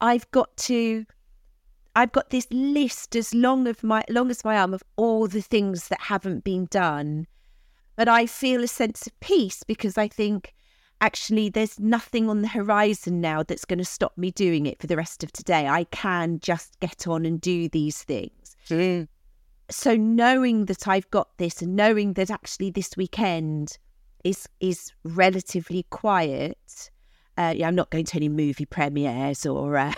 I've 0.00 0.28
got 0.32 0.56
to 0.68 1.06
I've 1.96 2.12
got 2.12 2.28
this 2.28 2.46
list 2.50 3.16
as 3.16 3.32
long 3.32 3.66
of 3.66 3.82
my 3.82 4.04
long 4.10 4.30
as 4.30 4.44
my 4.44 4.58
arm 4.58 4.74
of 4.74 4.82
all 4.96 5.26
the 5.26 5.40
things 5.40 5.88
that 5.88 6.02
haven't 6.02 6.44
been 6.44 6.66
done. 6.66 7.26
But 7.96 8.06
I 8.06 8.26
feel 8.26 8.62
a 8.62 8.68
sense 8.68 9.06
of 9.06 9.18
peace 9.20 9.62
because 9.62 9.96
I 9.96 10.06
think 10.06 10.54
actually 11.00 11.48
there's 11.48 11.80
nothing 11.80 12.28
on 12.28 12.42
the 12.42 12.48
horizon 12.48 13.22
now 13.22 13.42
that's 13.42 13.64
going 13.64 13.78
to 13.78 13.84
stop 13.84 14.12
me 14.18 14.30
doing 14.30 14.66
it 14.66 14.78
for 14.78 14.86
the 14.86 14.96
rest 14.96 15.24
of 15.24 15.32
today. 15.32 15.66
I 15.66 15.84
can 15.84 16.38
just 16.40 16.78
get 16.80 17.08
on 17.08 17.24
and 17.24 17.40
do 17.40 17.66
these 17.66 18.02
things. 18.02 18.56
Mm. 18.68 19.08
So 19.70 19.96
knowing 19.96 20.66
that 20.66 20.86
I've 20.86 21.10
got 21.10 21.38
this 21.38 21.62
and 21.62 21.74
knowing 21.74 22.12
that 22.12 22.30
actually 22.30 22.70
this 22.70 22.94
weekend 22.98 23.78
is 24.22 24.46
is 24.60 24.92
relatively 25.02 25.86
quiet 25.88 26.90
uh, 27.36 27.54
yeah, 27.56 27.68
I'm 27.68 27.74
not 27.74 27.90
going 27.90 28.04
to 28.06 28.16
any 28.16 28.28
movie 28.28 28.64
premieres 28.64 29.44
or 29.44 29.76
uh, 29.76 29.92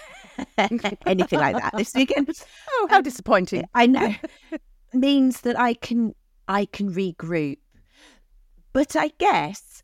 anything 0.59 1.38
like 1.38 1.57
that 1.57 1.74
this 1.77 1.94
weekend. 1.94 2.31
Oh, 2.70 2.87
how 2.90 2.98
um, 2.98 3.03
disappointing! 3.03 3.64
I 3.74 3.87
know. 3.87 4.14
means 4.92 5.40
that 5.40 5.59
I 5.59 5.74
can 5.74 6.14
I 6.46 6.66
can 6.66 6.92
regroup, 6.92 7.59
but 8.72 8.94
I 8.94 9.09
guess 9.18 9.83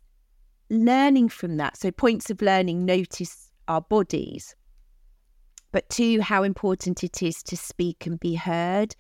learning 0.71 1.29
from 1.29 1.57
that. 1.57 1.77
So 1.77 1.91
points 1.91 2.31
of 2.31 2.41
learning: 2.41 2.85
notice 2.85 3.51
our 3.67 3.81
bodies, 3.81 4.55
but 5.73 5.89
two, 5.89 6.21
how 6.21 6.45
important 6.45 7.03
it 7.03 7.23
is 7.23 7.43
to 7.45 7.57
speak 7.57 8.07
and 8.07 8.21
be 8.21 8.35
heard. 8.35 8.95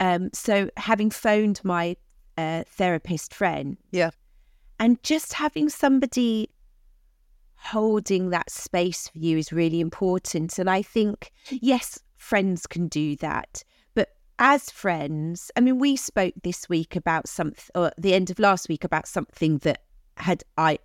Um, 0.00 0.30
so 0.32 0.70
having 0.76 1.10
phoned 1.10 1.60
my 1.64 1.96
uh, 2.36 2.62
therapist 2.68 3.34
friend, 3.34 3.76
yeah, 3.90 4.10
and 4.78 5.02
just 5.02 5.32
having 5.32 5.68
somebody 5.68 6.50
holding 7.58 8.30
that 8.30 8.50
space 8.50 9.08
for 9.08 9.18
you 9.18 9.38
is 9.38 9.52
really 9.52 9.80
important. 9.80 10.58
And 10.58 10.70
I 10.70 10.82
think, 10.82 11.32
yes, 11.50 11.98
friends 12.16 12.66
can 12.66 12.88
do 12.88 13.16
that. 13.16 13.62
But 13.94 14.10
as 14.38 14.70
friends, 14.70 15.50
I 15.56 15.60
mean, 15.60 15.78
we 15.78 15.96
spoke 15.96 16.34
this 16.42 16.68
week 16.68 16.96
about 16.96 17.28
something, 17.28 17.70
or 17.74 17.92
the 17.98 18.14
end 18.14 18.30
of 18.30 18.38
last 18.38 18.68
week 18.68 18.84
about 18.84 19.06
something 19.06 19.58
that 19.58 19.82
had 20.16 20.42
I 20.56 20.78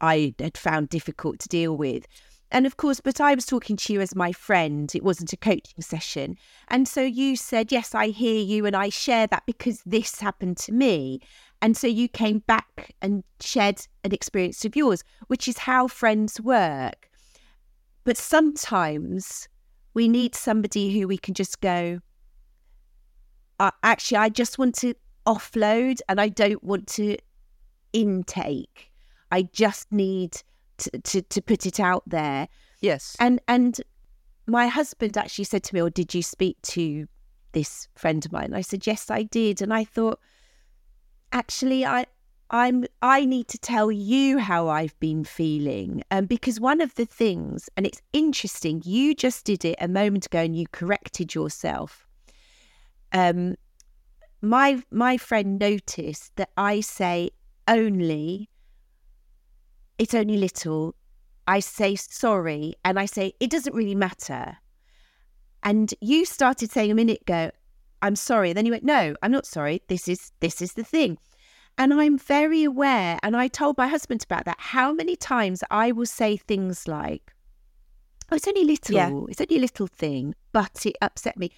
I 0.00 0.34
had 0.40 0.58
found 0.58 0.88
difficult 0.88 1.38
to 1.40 1.48
deal 1.48 1.76
with. 1.76 2.06
And 2.50 2.66
of 2.66 2.76
course, 2.76 3.00
but 3.00 3.20
I 3.20 3.34
was 3.34 3.46
talking 3.46 3.76
to 3.76 3.92
you 3.92 4.00
as 4.00 4.14
my 4.14 4.30
friend. 4.30 4.94
It 4.94 5.02
wasn't 5.02 5.32
a 5.32 5.38
coaching 5.38 5.80
session. 5.80 6.36
And 6.68 6.86
so 6.86 7.00
you 7.00 7.34
said, 7.34 7.72
Yes, 7.72 7.94
I 7.94 8.08
hear 8.08 8.40
you. 8.40 8.66
And 8.66 8.76
I 8.76 8.90
share 8.90 9.26
that 9.28 9.44
because 9.46 9.82
this 9.86 10.20
happened 10.20 10.58
to 10.58 10.72
me. 10.72 11.20
And 11.62 11.76
so 11.76 11.86
you 11.86 12.08
came 12.08 12.40
back 12.40 12.92
and 13.00 13.22
shared 13.40 13.86
an 14.02 14.12
experience 14.12 14.64
of 14.64 14.74
yours, 14.74 15.04
which 15.28 15.46
is 15.46 15.58
how 15.58 15.86
friends 15.86 16.40
work. 16.40 17.08
But 18.04 18.16
sometimes 18.16 19.48
we 19.94 20.08
need 20.08 20.34
somebody 20.34 20.98
who 20.98 21.06
we 21.06 21.16
can 21.16 21.34
just 21.34 21.60
go, 21.60 22.00
uh, 23.60 23.70
actually, 23.84 24.16
I 24.16 24.28
just 24.28 24.58
want 24.58 24.74
to 24.76 24.94
offload 25.24 26.00
and 26.08 26.20
I 26.20 26.28
don't 26.28 26.64
want 26.64 26.88
to 26.88 27.16
intake. 27.92 28.90
I 29.30 29.42
just 29.42 29.90
need 29.92 30.42
to, 30.78 30.90
to, 30.90 31.22
to 31.22 31.40
put 31.40 31.64
it 31.64 31.78
out 31.78 32.02
there. 32.08 32.48
Yes. 32.80 33.16
And 33.20 33.40
and 33.46 33.80
my 34.48 34.66
husband 34.66 35.16
actually 35.16 35.44
said 35.44 35.62
to 35.64 35.74
me, 35.74 35.80
Or 35.80 35.90
did 35.90 36.12
you 36.12 36.22
speak 36.22 36.60
to 36.62 37.06
this 37.52 37.86
friend 37.94 38.24
of 38.24 38.32
mine? 38.32 38.46
And 38.46 38.56
I 38.56 38.62
said, 38.62 38.84
Yes, 38.84 39.10
I 39.10 39.22
did. 39.22 39.62
And 39.62 39.72
I 39.72 39.84
thought, 39.84 40.18
actually 41.32 41.84
I 41.84 42.06
I'm 42.50 42.84
I 43.00 43.24
need 43.24 43.48
to 43.48 43.58
tell 43.58 43.90
you 43.90 44.38
how 44.38 44.68
I've 44.68 44.98
been 45.00 45.24
feeling. 45.24 46.02
Um, 46.10 46.26
because 46.26 46.60
one 46.60 46.82
of 46.82 46.94
the 46.96 47.06
things, 47.06 47.70
and 47.76 47.86
it's 47.86 48.02
interesting, 48.12 48.82
you 48.84 49.14
just 49.14 49.46
did 49.46 49.64
it 49.64 49.76
a 49.80 49.88
moment 49.88 50.26
ago 50.26 50.40
and 50.40 50.54
you 50.54 50.66
corrected 50.70 51.34
yourself. 51.34 52.06
Um 53.12 53.56
my 54.42 54.82
my 54.90 55.16
friend 55.16 55.58
noticed 55.58 56.36
that 56.36 56.50
I 56.56 56.80
say 56.80 57.30
only 57.68 58.50
it's 59.98 60.14
only 60.14 60.36
little. 60.36 60.94
I 61.46 61.60
say 61.60 61.96
sorry 61.96 62.74
and 62.84 62.98
I 62.98 63.06
say 63.06 63.34
it 63.40 63.50
doesn't 63.50 63.74
really 63.74 63.94
matter. 63.94 64.58
And 65.62 65.94
you 66.00 66.24
started 66.24 66.70
saying 66.70 66.90
a 66.90 66.94
minute 66.94 67.22
ago, 67.22 67.52
I'm 68.02 68.16
sorry. 68.16 68.52
Then 68.52 68.66
you 68.66 68.72
went, 68.72 68.84
no, 68.84 69.14
I'm 69.22 69.32
not 69.32 69.46
sorry. 69.46 69.82
This 69.88 70.08
is 70.08 70.32
this 70.40 70.60
is 70.60 70.74
the 70.74 70.84
thing. 70.84 71.18
And 71.78 71.94
I'm 71.94 72.18
very 72.18 72.64
aware, 72.64 73.18
and 73.22 73.34
I 73.34 73.48
told 73.48 73.78
my 73.78 73.86
husband 73.86 74.22
about 74.22 74.44
that, 74.44 74.58
how 74.58 74.92
many 74.92 75.16
times 75.16 75.64
I 75.70 75.90
will 75.90 76.04
say 76.04 76.36
things 76.36 76.86
like, 76.86 77.32
Oh, 78.30 78.36
it's 78.36 78.48
only 78.48 78.64
little, 78.64 78.94
yeah. 78.94 79.10
it's 79.28 79.40
only 79.40 79.56
a 79.56 79.60
little 79.60 79.86
thing, 79.86 80.34
but 80.52 80.86
it 80.86 80.96
upset 81.02 81.36
me. 81.36 81.50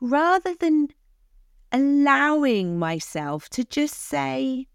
Rather 0.00 0.54
than 0.54 0.88
allowing 1.70 2.78
myself 2.78 3.48
to 3.50 3.62
just 3.64 3.94
say, 3.94 4.66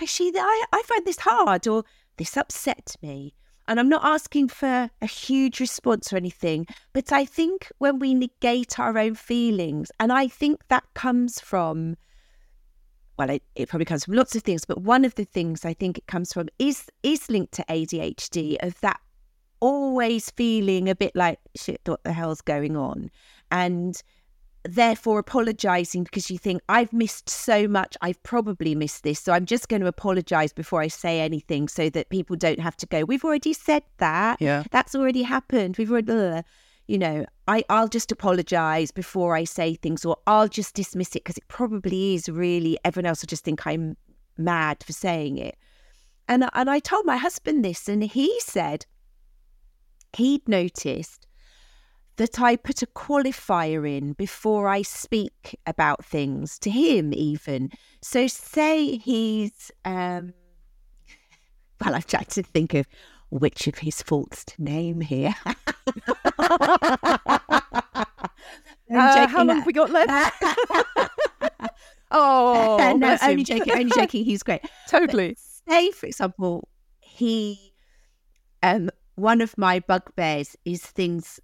actually, 0.00 0.32
I, 0.36 0.64
I 0.72 0.82
find 0.84 1.06
this 1.06 1.20
hard 1.20 1.66
or 1.66 1.84
this 2.18 2.36
upset 2.36 2.96
me. 3.00 3.34
And 3.68 3.78
I'm 3.78 3.90
not 3.90 4.02
asking 4.02 4.48
for 4.48 4.90
a 5.02 5.06
huge 5.06 5.60
response 5.60 6.10
or 6.10 6.16
anything, 6.16 6.66
but 6.94 7.12
I 7.12 7.26
think 7.26 7.70
when 7.76 7.98
we 7.98 8.14
negate 8.14 8.78
our 8.78 8.96
own 8.96 9.14
feelings, 9.14 9.92
and 10.00 10.10
I 10.10 10.26
think 10.26 10.66
that 10.68 10.84
comes 10.94 11.38
from, 11.38 11.96
well, 13.18 13.28
it, 13.28 13.42
it 13.54 13.68
probably 13.68 13.84
comes 13.84 14.06
from 14.06 14.14
lots 14.14 14.34
of 14.34 14.42
things, 14.42 14.64
but 14.64 14.80
one 14.80 15.04
of 15.04 15.16
the 15.16 15.26
things 15.26 15.66
I 15.66 15.74
think 15.74 15.98
it 15.98 16.06
comes 16.06 16.32
from 16.32 16.48
is 16.58 16.88
is 17.02 17.28
linked 17.28 17.52
to 17.54 17.64
ADHD 17.68 18.56
of 18.60 18.80
that 18.80 19.00
always 19.60 20.30
feeling 20.30 20.88
a 20.88 20.94
bit 20.94 21.14
like 21.14 21.38
shit, 21.54 21.82
what 21.84 22.02
the 22.04 22.12
hell's 22.12 22.40
going 22.40 22.74
on, 22.74 23.10
and 23.50 24.02
therefore 24.64 25.18
apologizing 25.18 26.04
because 26.04 26.30
you 26.30 26.38
think 26.38 26.60
I've 26.68 26.92
missed 26.92 27.30
so 27.30 27.68
much. 27.68 27.96
I've 28.00 28.22
probably 28.22 28.74
missed 28.74 29.02
this. 29.02 29.20
So 29.20 29.32
I'm 29.32 29.46
just 29.46 29.68
going 29.68 29.80
to 29.82 29.86
apologize 29.86 30.52
before 30.52 30.80
I 30.80 30.88
say 30.88 31.20
anything 31.20 31.68
so 31.68 31.88
that 31.90 32.10
people 32.10 32.36
don't 32.36 32.60
have 32.60 32.76
to 32.78 32.86
go, 32.86 33.04
we've 33.04 33.24
already 33.24 33.52
said 33.52 33.82
that. 33.98 34.40
Yeah. 34.40 34.64
That's 34.70 34.94
already 34.94 35.22
happened. 35.22 35.76
We've 35.76 35.90
already, 35.90 36.42
you 36.86 36.98
know, 36.98 37.26
I, 37.46 37.64
I'll 37.68 37.88
just 37.88 38.10
apologize 38.10 38.90
before 38.90 39.36
I 39.36 39.44
say 39.44 39.74
things 39.74 40.04
or 40.04 40.16
I'll 40.26 40.48
just 40.48 40.74
dismiss 40.74 41.10
it 41.10 41.24
because 41.24 41.36
it 41.36 41.48
probably 41.48 42.14
is 42.14 42.28
really, 42.28 42.78
everyone 42.84 43.06
else 43.06 43.22
will 43.22 43.28
just 43.28 43.44
think 43.44 43.66
I'm 43.66 43.96
mad 44.36 44.82
for 44.84 44.92
saying 44.92 45.38
it. 45.38 45.56
And, 46.26 46.48
and 46.52 46.68
I 46.68 46.78
told 46.80 47.06
my 47.06 47.16
husband 47.16 47.64
this 47.64 47.88
and 47.88 48.02
he 48.02 48.38
said 48.40 48.86
he'd 50.16 50.46
noticed 50.48 51.27
that 52.18 52.40
I 52.40 52.56
put 52.56 52.82
a 52.82 52.86
qualifier 52.86 53.88
in 53.88 54.12
before 54.12 54.68
I 54.68 54.82
speak 54.82 55.58
about 55.66 56.04
things 56.04 56.58
to 56.60 56.70
him, 56.70 57.14
even. 57.14 57.70
So, 58.02 58.26
say 58.26 58.96
he's, 58.96 59.70
um, 59.84 60.34
well, 61.82 61.94
I've 61.94 62.06
tried 62.06 62.28
to 62.30 62.42
think 62.42 62.74
of 62.74 62.86
which 63.30 63.66
of 63.66 63.78
his 63.78 64.02
faults 64.02 64.44
to 64.46 64.62
name 64.62 65.00
here. 65.00 65.34
uh, 65.46 65.60
how 68.90 69.44
long 69.44 69.56
have 69.56 69.66
we 69.66 69.72
got 69.72 69.90
left? 69.90 70.42
oh, 72.10 72.94
no, 72.98 73.16
only 73.22 73.44
joking, 73.44 73.72
only 73.72 73.92
joking. 73.94 74.24
He's 74.24 74.42
great. 74.42 74.62
Totally. 74.88 75.28
But 75.28 75.38
say, 75.72 75.90
for 75.92 76.06
example, 76.06 76.68
he, 77.00 77.74
um, 78.62 78.90
one 79.14 79.40
of 79.40 79.56
my 79.56 79.78
bugbears 79.80 80.56
is 80.64 80.82
things 80.82 81.38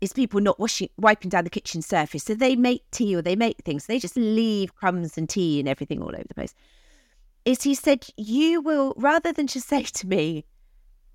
is 0.00 0.12
people 0.12 0.40
not 0.40 0.58
washing, 0.58 0.88
wiping 0.98 1.30
down 1.30 1.44
the 1.44 1.50
kitchen 1.50 1.82
surface. 1.82 2.24
So 2.24 2.34
they 2.34 2.56
make 2.56 2.90
tea 2.90 3.16
or 3.16 3.22
they 3.22 3.36
make 3.36 3.58
things. 3.64 3.86
They 3.86 3.98
just 3.98 4.16
leave 4.16 4.74
crumbs 4.74 5.16
and 5.16 5.28
tea 5.28 5.58
and 5.58 5.68
everything 5.68 6.02
all 6.02 6.14
over 6.14 6.24
the 6.28 6.34
place. 6.34 6.54
Is 7.44 7.62
he 7.62 7.74
said 7.74 8.06
you 8.16 8.60
will 8.60 8.94
rather 8.96 9.32
than 9.32 9.46
just 9.46 9.68
say 9.68 9.82
to 9.84 10.06
me, 10.06 10.44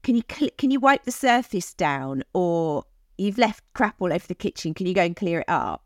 "Can 0.01 0.15
you 0.15 0.23
cl- 0.29 0.51
can 0.57 0.71
you 0.71 0.79
wipe 0.79 1.03
the 1.03 1.11
surface 1.11 1.73
down?" 1.73 2.23
or 2.33 2.85
"You've 3.17 3.37
left 3.37 3.63
crap 3.73 3.95
all 3.99 4.13
over 4.13 4.25
the 4.25 4.35
kitchen. 4.35 4.73
Can 4.73 4.87
you 4.87 4.93
go 4.93 5.03
and 5.03 5.15
clear 5.15 5.41
it 5.41 5.49
up?" 5.49 5.85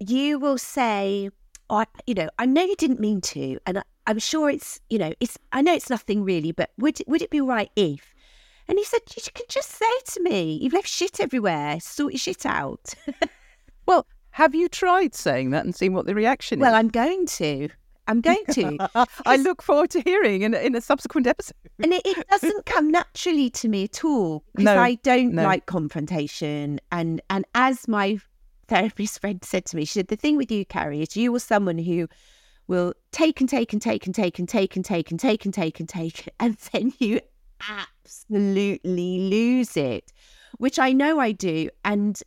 You 0.00 0.38
will 0.38 0.58
say, 0.58 1.30
oh, 1.70 1.76
I, 1.76 1.86
"You 2.06 2.14
know, 2.14 2.28
I 2.38 2.46
know 2.46 2.62
you 2.62 2.76
didn't 2.76 3.00
mean 3.00 3.20
to, 3.20 3.58
and 3.66 3.78
I, 3.78 3.82
I'm 4.06 4.18
sure 4.18 4.50
it's 4.50 4.80
you 4.88 4.98
know 4.98 5.12
it's 5.20 5.38
I 5.52 5.62
know 5.62 5.74
it's 5.74 5.90
nothing 5.90 6.24
really, 6.24 6.52
but 6.52 6.70
would 6.78 7.00
would 7.06 7.22
it 7.22 7.30
be 7.30 7.40
right 7.40 7.70
if?" 7.76 8.14
And 8.68 8.78
he 8.78 8.84
said, 8.84 9.00
You 9.14 9.22
can 9.34 9.46
just 9.48 9.70
say 9.70 10.00
to 10.12 10.22
me, 10.22 10.58
You've 10.60 10.72
left 10.72 10.88
shit 10.88 11.20
everywhere, 11.20 11.78
sort 11.80 12.12
your 12.12 12.18
shit 12.18 12.46
out. 12.46 12.94
well, 13.86 14.06
have 14.30 14.54
you 14.54 14.68
tried 14.68 15.14
saying 15.14 15.50
that 15.50 15.64
and 15.64 15.74
seen 15.74 15.94
what 15.94 16.06
the 16.06 16.14
reaction 16.14 16.58
well, 16.58 16.68
is? 16.68 16.72
Well, 16.72 16.78
I'm 16.78 16.88
going 16.88 17.26
to. 17.26 17.68
I'm 18.08 18.20
going 18.20 18.44
to. 18.52 18.90
I 19.26 19.36
look 19.36 19.62
forward 19.62 19.90
to 19.90 20.00
hearing 20.00 20.42
in, 20.42 20.54
in 20.54 20.74
a 20.74 20.80
subsequent 20.80 21.26
episode. 21.26 21.54
and 21.82 21.92
it, 21.92 22.02
it, 22.04 22.28
doesn't 22.28 22.66
come 22.66 22.90
naturally 22.90 23.50
to 23.50 23.68
me 23.68 23.84
at 23.84 24.04
all 24.04 24.44
because 24.54 24.64
no, 24.64 24.80
I 24.80 24.96
don't 24.96 25.32
no. 25.32 25.42
like 25.42 25.66
confrontation. 25.66 26.80
And 26.92 27.20
and 27.30 27.44
as 27.54 27.88
my 27.88 28.18
therapist 28.68 29.20
friend 29.20 29.42
said 29.44 29.64
to 29.66 29.76
me, 29.76 29.84
she 29.84 29.94
said, 29.94 30.08
the 30.08 30.16
thing 30.16 30.36
with 30.36 30.50
you, 30.50 30.64
Carrie, 30.64 31.02
is 31.02 31.16
you 31.16 31.34
are 31.34 31.40
someone 31.40 31.78
who 31.78 32.08
will 32.68 32.94
take 33.12 33.40
and 33.40 33.48
take 33.48 33.72
and 33.72 33.80
take 33.80 34.06
and 34.06 34.14
take 34.14 34.38
and 34.38 34.48
take 34.48 34.76
and 34.76 34.84
take 34.84 35.10
and 35.10 35.20
take 35.20 35.44
and 35.44 35.54
take 35.54 35.80
and 35.80 35.88
take 35.88 36.28
and 36.40 36.56
then 36.72 36.92
you 36.98 37.20
absolutely 37.68 39.18
lose 39.20 39.76
it, 39.76 40.12
which 40.58 40.78
I 40.78 40.92
know 40.92 41.18
I 41.18 41.32
do. 41.32 41.70
And 41.84 42.20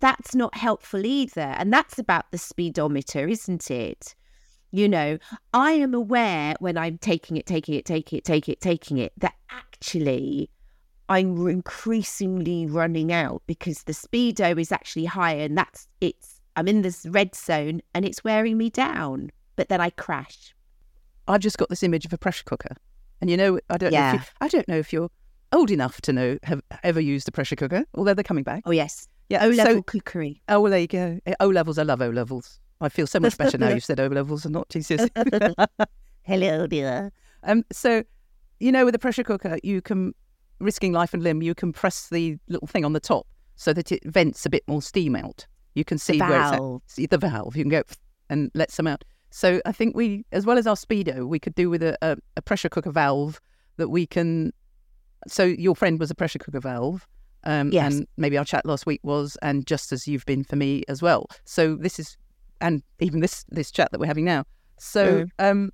that's 0.00 0.34
not 0.34 0.56
helpful 0.56 1.04
either. 1.04 1.40
And 1.40 1.72
that's 1.72 1.98
about 1.98 2.30
the 2.30 2.38
speedometer, 2.38 3.28
isn't 3.28 3.70
it? 3.70 4.14
You 4.72 4.88
know, 4.88 5.18
I 5.54 5.72
am 5.72 5.94
aware 5.94 6.54
when 6.58 6.76
I'm 6.76 6.98
taking 6.98 7.36
it, 7.36 7.46
taking 7.46 7.74
it, 7.74 7.84
taking 7.84 8.18
it, 8.18 8.24
taking 8.24 8.52
it, 8.52 8.60
taking 8.60 8.98
it, 8.98 9.12
that 9.18 9.34
actually 9.50 10.50
I'm 11.08 11.46
increasingly 11.46 12.66
running 12.66 13.12
out 13.12 13.42
because 13.46 13.84
the 13.84 13.92
speedo 13.92 14.58
is 14.60 14.72
actually 14.72 15.04
higher 15.04 15.44
and 15.44 15.56
that's 15.56 15.86
it's 16.00 16.40
I'm 16.56 16.68
in 16.68 16.82
this 16.82 17.06
red 17.06 17.34
zone 17.34 17.80
and 17.94 18.04
it's 18.04 18.24
wearing 18.24 18.58
me 18.58 18.70
down. 18.70 19.30
But 19.54 19.68
then 19.68 19.80
I 19.80 19.90
crash. 19.90 20.54
I've 21.28 21.40
just 21.40 21.58
got 21.58 21.68
this 21.68 21.82
image 21.82 22.04
of 22.04 22.12
a 22.12 22.18
pressure 22.18 22.44
cooker 22.44 22.76
and 23.20 23.30
you 23.30 23.36
know, 23.36 23.58
I 23.70 23.78
don't 23.78 23.92
yeah. 23.92 24.12
know 24.12 24.16
if 24.16 24.22
you, 24.22 24.28
I 24.40 24.48
don't 24.48 24.68
know 24.68 24.76
if 24.76 24.92
you're 24.92 25.10
old 25.52 25.70
enough 25.70 26.00
to 26.02 26.12
know 26.12 26.38
have 26.42 26.62
ever 26.82 27.00
used 27.00 27.28
a 27.28 27.32
pressure 27.32 27.56
cooker, 27.56 27.84
although 27.94 28.14
they're 28.14 28.24
coming 28.24 28.44
back. 28.44 28.62
Oh 28.66 28.72
yes. 28.72 29.08
Yeah, 29.28 29.44
O 29.44 29.48
level 29.48 29.76
so, 29.76 29.82
cookery. 29.82 30.42
Oh 30.48 30.60
well, 30.60 30.70
there 30.70 30.80
you 30.80 30.86
go. 30.86 31.18
Eh, 31.26 31.34
o 31.40 31.48
levels, 31.48 31.78
I 31.78 31.82
love 31.82 32.00
O 32.00 32.10
levels. 32.10 32.60
I 32.80 32.88
feel 32.88 33.06
so 33.06 33.18
much 33.18 33.36
better 33.38 33.58
now 33.58 33.70
you've 33.70 33.84
said 33.84 33.98
O 34.00 34.06
levels 34.06 34.44
and 34.44 34.52
not 34.52 34.68
Jesus. 34.68 35.08
Hello, 36.22 36.66
dear. 36.66 37.10
Um, 37.42 37.64
so, 37.72 38.02
you 38.60 38.70
know, 38.70 38.84
with 38.84 38.94
a 38.94 38.98
pressure 38.98 39.24
cooker, 39.24 39.58
you 39.62 39.80
can, 39.80 40.14
risking 40.58 40.92
life 40.92 41.14
and 41.14 41.22
limb, 41.22 41.42
you 41.42 41.54
can 41.54 41.72
press 41.72 42.08
the 42.08 42.36
little 42.48 42.66
thing 42.66 42.84
on 42.84 42.92
the 42.92 43.00
top 43.00 43.26
so 43.56 43.72
that 43.72 43.90
it 43.92 44.04
vents 44.04 44.44
a 44.44 44.50
bit 44.50 44.62
more 44.66 44.82
steam 44.82 45.16
out. 45.16 45.46
You 45.74 45.84
can 45.84 45.98
see 45.98 46.18
the 46.18 46.24
where 46.24 46.38
valve. 46.38 46.82
it's 46.86 46.98
at. 46.98 47.10
The 47.10 47.18
valve. 47.18 47.56
You 47.56 47.64
can 47.64 47.70
go 47.70 47.82
and 48.28 48.50
let 48.54 48.70
some 48.70 48.86
out. 48.86 49.04
So 49.36 49.60
I 49.66 49.72
think 49.72 49.94
we, 49.94 50.24
as 50.32 50.46
well 50.46 50.56
as 50.56 50.66
our 50.66 50.76
speedo, 50.76 51.28
we 51.28 51.38
could 51.38 51.54
do 51.54 51.68
with 51.68 51.82
a, 51.82 51.94
a, 52.00 52.16
a 52.38 52.40
pressure 52.40 52.70
cooker 52.70 52.90
valve 52.90 53.38
that 53.76 53.90
we 53.90 54.06
can. 54.06 54.50
So 55.28 55.44
your 55.44 55.76
friend 55.76 56.00
was 56.00 56.10
a 56.10 56.14
pressure 56.14 56.38
cooker 56.38 56.58
valve. 56.58 57.06
Um, 57.44 57.70
yes. 57.70 57.92
And 57.92 58.06
maybe 58.16 58.38
our 58.38 58.46
chat 58.46 58.64
last 58.64 58.86
week 58.86 59.00
was, 59.02 59.36
and 59.42 59.66
just 59.66 59.92
as 59.92 60.08
you've 60.08 60.24
been 60.24 60.42
for 60.42 60.56
me 60.56 60.84
as 60.88 61.02
well. 61.02 61.26
So 61.44 61.76
this 61.76 61.98
is, 61.98 62.16
and 62.62 62.82
even 62.98 63.20
this 63.20 63.44
this 63.50 63.70
chat 63.70 63.92
that 63.92 64.00
we're 64.00 64.06
having 64.06 64.24
now. 64.24 64.44
So 64.78 65.26
mm. 65.26 65.30
um, 65.38 65.70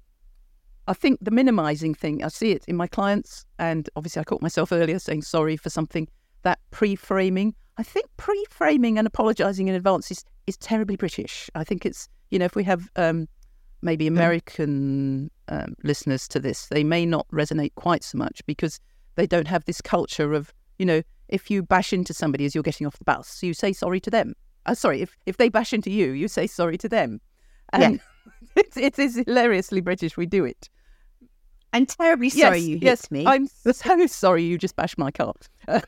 I 0.88 0.92
think 0.92 1.20
the 1.22 1.30
minimizing 1.30 1.94
thing, 1.94 2.24
I 2.24 2.28
see 2.28 2.50
it 2.50 2.64
in 2.66 2.74
my 2.74 2.88
clients, 2.88 3.46
and 3.60 3.88
obviously 3.94 4.18
I 4.18 4.24
caught 4.24 4.42
myself 4.42 4.72
earlier 4.72 4.98
saying 4.98 5.22
sorry 5.22 5.56
for 5.56 5.70
something. 5.70 6.08
That 6.42 6.58
pre-framing, 6.72 7.54
I 7.76 7.84
think 7.84 8.06
pre-framing 8.16 8.98
and 8.98 9.06
apologizing 9.06 9.68
in 9.68 9.76
advance 9.76 10.10
is, 10.10 10.24
is 10.48 10.56
terribly 10.56 10.96
British. 10.96 11.48
I 11.54 11.62
think 11.62 11.86
it's 11.86 12.08
you 12.32 12.40
know 12.40 12.46
if 12.46 12.56
we 12.56 12.64
have 12.64 12.90
um, 12.96 13.28
maybe 13.82 14.06
American 14.06 15.30
um, 15.48 15.74
listeners 15.82 16.28
to 16.28 16.40
this, 16.40 16.66
they 16.66 16.84
may 16.84 17.04
not 17.04 17.26
resonate 17.28 17.74
quite 17.74 18.04
so 18.04 18.16
much 18.16 18.40
because 18.46 18.80
they 19.16 19.26
don't 19.26 19.48
have 19.48 19.64
this 19.64 19.80
culture 19.80 20.32
of, 20.32 20.52
you 20.78 20.86
know, 20.86 21.02
if 21.28 21.50
you 21.50 21.62
bash 21.62 21.92
into 21.92 22.14
somebody 22.14 22.44
as 22.44 22.54
you're 22.54 22.62
getting 22.62 22.86
off 22.86 22.98
the 22.98 23.04
bus, 23.04 23.42
you 23.42 23.54
say 23.54 23.72
sorry 23.72 24.00
to 24.00 24.10
them. 24.10 24.34
Uh, 24.66 24.74
sorry, 24.74 25.02
if, 25.02 25.16
if 25.26 25.36
they 25.36 25.48
bash 25.48 25.72
into 25.72 25.90
you, 25.90 26.12
you 26.12 26.28
say 26.28 26.46
sorry 26.46 26.78
to 26.78 26.88
them. 26.88 27.20
And 27.72 28.00
yeah. 28.56 28.62
it, 28.62 28.76
it 28.76 28.98
is 28.98 29.16
hilariously 29.26 29.80
British. 29.80 30.16
We 30.16 30.26
do 30.26 30.44
it. 30.44 30.68
I'm 31.72 31.86
terribly 31.86 32.28
sorry 32.28 32.58
yes, 32.58 32.68
you 32.68 32.74
hit 32.74 32.82
yes, 32.82 33.10
me. 33.10 33.26
I'm 33.26 33.46
so 33.46 33.72
sorry 34.06 34.44
you 34.44 34.58
just 34.58 34.76
bashed 34.76 34.98
my 34.98 35.10
car. 35.10 35.32
so, 35.68 35.80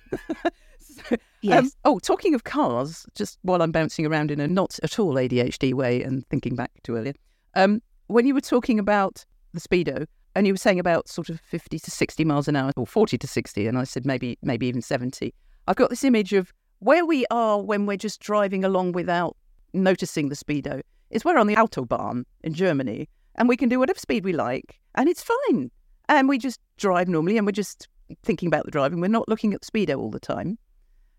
um, 1.11 1.19
yes. 1.43 1.65
Um, 1.65 1.71
oh, 1.85 1.99
talking 1.99 2.35
of 2.35 2.45
cars, 2.45 3.07
just 3.15 3.39
while 3.43 3.61
I'm 3.61 3.73
bouncing 3.73 4.07
around 4.07 4.31
in 4.31 4.41
a 4.41 4.49
not 4.49 4.79
at 4.83 4.99
all 4.99 5.15
ADHD 5.15 5.75
way 5.75 6.03
and 6.03 6.27
thinking 6.29 6.57
back 6.57 6.71
to 6.85 6.97
earlier, 6.97 7.15
um, 7.55 7.81
when 8.07 8.27
you 8.27 8.35
were 8.35 8.41
talking 8.41 8.79
about 8.79 9.25
the 9.53 9.61
speedo, 9.61 10.07
and 10.35 10.47
you 10.47 10.53
were 10.53 10.59
saying 10.59 10.81
about 10.81 11.09
sort 11.09 11.29
of 11.29 11.41
fifty 11.41 11.79
to 11.79 11.91
sixty 11.91 12.25
miles 12.25 12.49
an 12.49 12.57
hour, 12.57 12.73
or 12.77 12.87
forty 12.87 13.17
to 13.19 13.27
sixty, 13.27 13.67
and 13.67 13.79
I 13.79 13.85
said 13.85 14.05
maybe 14.05 14.39
maybe 14.43 14.67
even 14.67 14.83
seventy. 14.83 15.35
I've 15.67 15.77
got 15.77 15.91
this 15.91 16.05
image 16.05 16.33
of 16.33 16.53
where 16.81 17.07
we 17.07 17.25
are 17.31 17.61
when 17.61 17.87
we're 17.87 17.97
just 17.97 18.21
driving 18.21 18.65
along 18.65 18.93
without 18.93 19.37
noticing 19.73 20.29
the 20.29 20.37
speedo. 20.37 20.83
Is 21.11 21.25
we're 21.25 21.39
on 21.39 21.47
the 21.47 21.57
autobahn 21.57 22.25
in 22.43 22.55
Germany, 22.55 23.09
and 23.37 23.49
we 23.49 23.57
can 23.57 23.69
do 23.69 23.79
whatever 23.79 23.99
speed 23.99 24.25
we 24.25 24.33
like, 24.33 24.81
and 24.97 25.09
it's 25.09 25.23
fine. 25.23 25.71
And 26.09 26.29
we 26.29 26.39
just 26.39 26.61
drive 26.77 27.09
normally, 27.09 27.39
and 27.39 27.47
we're 27.47 27.53
just 27.53 27.89
thinking 28.23 28.49
about 28.49 28.65
the 28.65 28.71
driving. 28.71 29.01
We're 29.01 29.09
not 29.09 29.29
looking 29.29 29.55
at 29.55 29.63
the 29.63 29.71
speedo 29.71 29.99
all 29.99 30.11
the 30.11 30.21
time. 30.21 30.59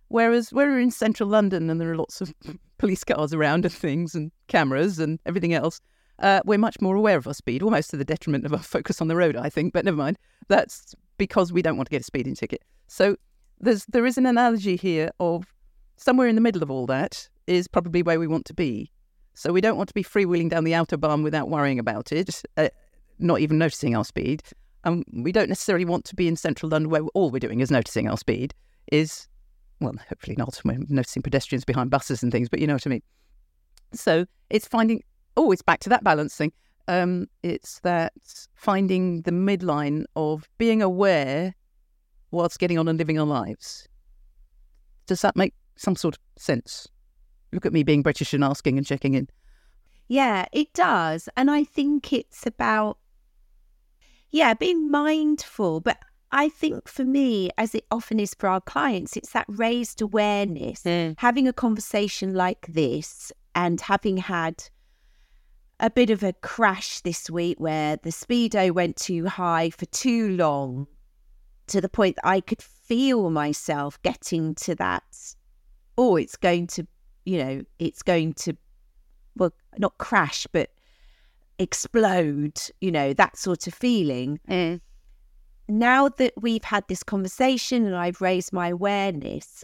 Whereas 0.09 0.53
we're 0.53 0.79
in 0.79 0.91
central 0.91 1.29
London, 1.29 1.69
and 1.69 1.81
there 1.81 1.91
are 1.91 1.97
lots 1.97 2.21
of 2.21 2.33
police 2.77 3.03
cars 3.03 3.33
around 3.33 3.65
and 3.65 3.73
things, 3.73 4.13
and 4.13 4.31
cameras 4.47 4.99
and 4.99 5.19
everything 5.25 5.53
else 5.53 5.79
uh, 6.19 6.41
we're 6.45 6.57
much 6.57 6.79
more 6.81 6.95
aware 6.95 7.17
of 7.17 7.27
our 7.27 7.33
speed, 7.33 7.61
almost 7.61 7.89
to 7.91 7.97
the 7.97 8.05
detriment 8.05 8.45
of 8.45 8.53
our 8.53 8.59
focus 8.63 9.01
on 9.01 9.07
the 9.07 9.15
road, 9.15 9.35
I 9.35 9.49
think. 9.49 9.73
But 9.73 9.85
never 9.85 9.97
mind. 9.97 10.17
That's 10.47 10.95
because 11.17 11.51
we 11.51 11.61
don't 11.61 11.77
want 11.77 11.87
to 11.87 11.91
get 11.91 12.01
a 12.01 12.05
speeding 12.05 12.35
ticket. 12.35 12.61
So 12.87 13.15
there's 13.59 13.85
there 13.85 14.05
is 14.05 14.17
an 14.17 14.25
analogy 14.25 14.75
here 14.75 15.11
of 15.19 15.45
somewhere 15.97 16.27
in 16.27 16.35
the 16.35 16.41
middle 16.41 16.61
of 16.61 16.69
all 16.69 16.85
that 16.87 17.27
is 17.47 17.67
probably 17.67 18.03
where 18.03 18.19
we 18.19 18.27
want 18.27 18.45
to 18.45 18.53
be. 18.53 18.91
So 19.33 19.51
we 19.51 19.61
don't 19.61 19.77
want 19.77 19.89
to 19.89 19.93
be 19.93 20.03
freewheeling 20.03 20.49
down 20.49 20.63
the 20.63 20.73
outer 20.73 20.97
autobahn 20.97 21.23
without 21.23 21.49
worrying 21.49 21.77
about 21.77 22.11
it, 22.11 22.41
uh, 22.55 22.69
not 23.19 23.41
even 23.41 23.57
noticing 23.57 23.95
our 23.95 24.05
speed. 24.05 24.43
And 24.85 25.03
we 25.11 25.31
don't 25.31 25.49
necessarily 25.49 25.83
want 25.83 26.05
to 26.05 26.15
be 26.15 26.27
in 26.27 26.35
central 26.37 26.69
London 26.69 26.89
where 26.89 27.01
all 27.13 27.31
we're 27.31 27.39
doing 27.39 27.59
is 27.59 27.71
noticing 27.71 28.07
our 28.07 28.17
speed. 28.17 28.53
Is 28.91 29.27
well, 29.79 29.93
hopefully 30.07 30.35
not. 30.37 30.61
We're 30.63 30.77
noticing 30.87 31.21
pedestrians 31.21 31.65
behind 31.65 31.89
buses 31.89 32.23
and 32.23 32.31
things, 32.31 32.49
but 32.49 32.59
you 32.59 32.67
know 32.67 32.73
what 32.73 32.87
I 32.87 32.89
mean. 32.89 33.03
So 33.93 34.25
it's 34.49 34.67
finding. 34.67 35.03
Oh, 35.37 35.51
it's 35.51 35.61
back 35.61 35.79
to 35.81 35.89
that 35.89 36.03
balancing. 36.03 36.51
Um, 36.87 37.27
it's 37.43 37.79
that 37.79 38.13
finding 38.53 39.23
the 39.23 39.31
midline 39.31 40.05
of 40.15 40.47
being 40.57 40.81
aware 40.81 41.55
whilst 42.31 42.59
getting 42.59 42.77
on 42.77 42.87
and 42.87 42.99
living 42.99 43.19
our 43.19 43.25
lives. 43.25 43.87
Does 45.07 45.21
that 45.21 45.35
make 45.35 45.53
some 45.75 45.95
sort 45.95 46.15
of 46.15 46.21
sense? 46.37 46.87
Look 47.51 47.65
at 47.65 47.73
me 47.73 47.83
being 47.83 48.03
British 48.03 48.33
and 48.33 48.43
asking 48.43 48.77
and 48.77 48.85
checking 48.85 49.13
in. 49.13 49.29
Yeah, 50.07 50.45
it 50.51 50.73
does. 50.73 51.29
And 51.35 51.49
I 51.49 51.63
think 51.63 52.13
it's 52.13 52.45
about, 52.45 52.97
yeah, 54.29 54.53
being 54.53 54.91
mindful. 54.91 55.79
But 55.79 55.97
I 56.31 56.49
think 56.49 56.87
for 56.87 57.05
me, 57.05 57.49
as 57.57 57.73
it 57.73 57.85
often 57.89 58.19
is 58.19 58.35
for 58.35 58.49
our 58.49 58.61
clients, 58.61 59.15
it's 59.15 59.31
that 59.31 59.45
raised 59.47 60.01
awareness, 60.01 60.83
mm. 60.83 61.15
having 61.17 61.47
a 61.47 61.53
conversation 61.53 62.33
like 62.33 62.67
this 62.67 63.31
and 63.55 63.79
having 63.81 64.17
had 64.17 64.69
a 65.79 65.89
bit 65.89 66.09
of 66.09 66.23
a 66.23 66.33
crash 66.33 67.01
this 67.01 67.29
week 67.29 67.59
where 67.59 67.97
the 67.97 68.09
speedo 68.09 68.71
went 68.71 68.95
too 68.95 69.25
high 69.25 69.69
for 69.69 69.85
too 69.87 70.35
long 70.37 70.87
to 71.67 71.81
the 71.81 71.89
point 71.89 72.15
that 72.15 72.27
I 72.27 72.39
could 72.39 72.61
feel 72.61 73.29
myself 73.29 74.01
getting 74.01 74.55
to 74.55 74.75
that. 74.75 75.03
Oh, 75.97 76.15
it's 76.15 76.37
going 76.37 76.67
to, 76.67 76.87
you 77.25 77.43
know, 77.43 77.61
it's 77.79 78.03
going 78.03 78.33
to, 78.35 78.55
well, 79.35 79.53
not 79.77 79.97
crash, 79.97 80.47
but 80.51 80.69
explode, 81.59 82.59
you 82.81 82.91
know, 82.91 83.13
that 83.13 83.37
sort 83.37 83.67
of 83.67 83.73
feeling. 83.73 84.39
Mm. 84.49 84.81
Now 85.67 86.09
that 86.09 86.33
we've 86.37 86.63
had 86.63 86.87
this 86.87 87.03
conversation 87.03 87.85
and 87.85 87.95
I've 87.95 88.21
raised 88.21 88.53
my 88.53 88.69
awareness, 88.69 89.63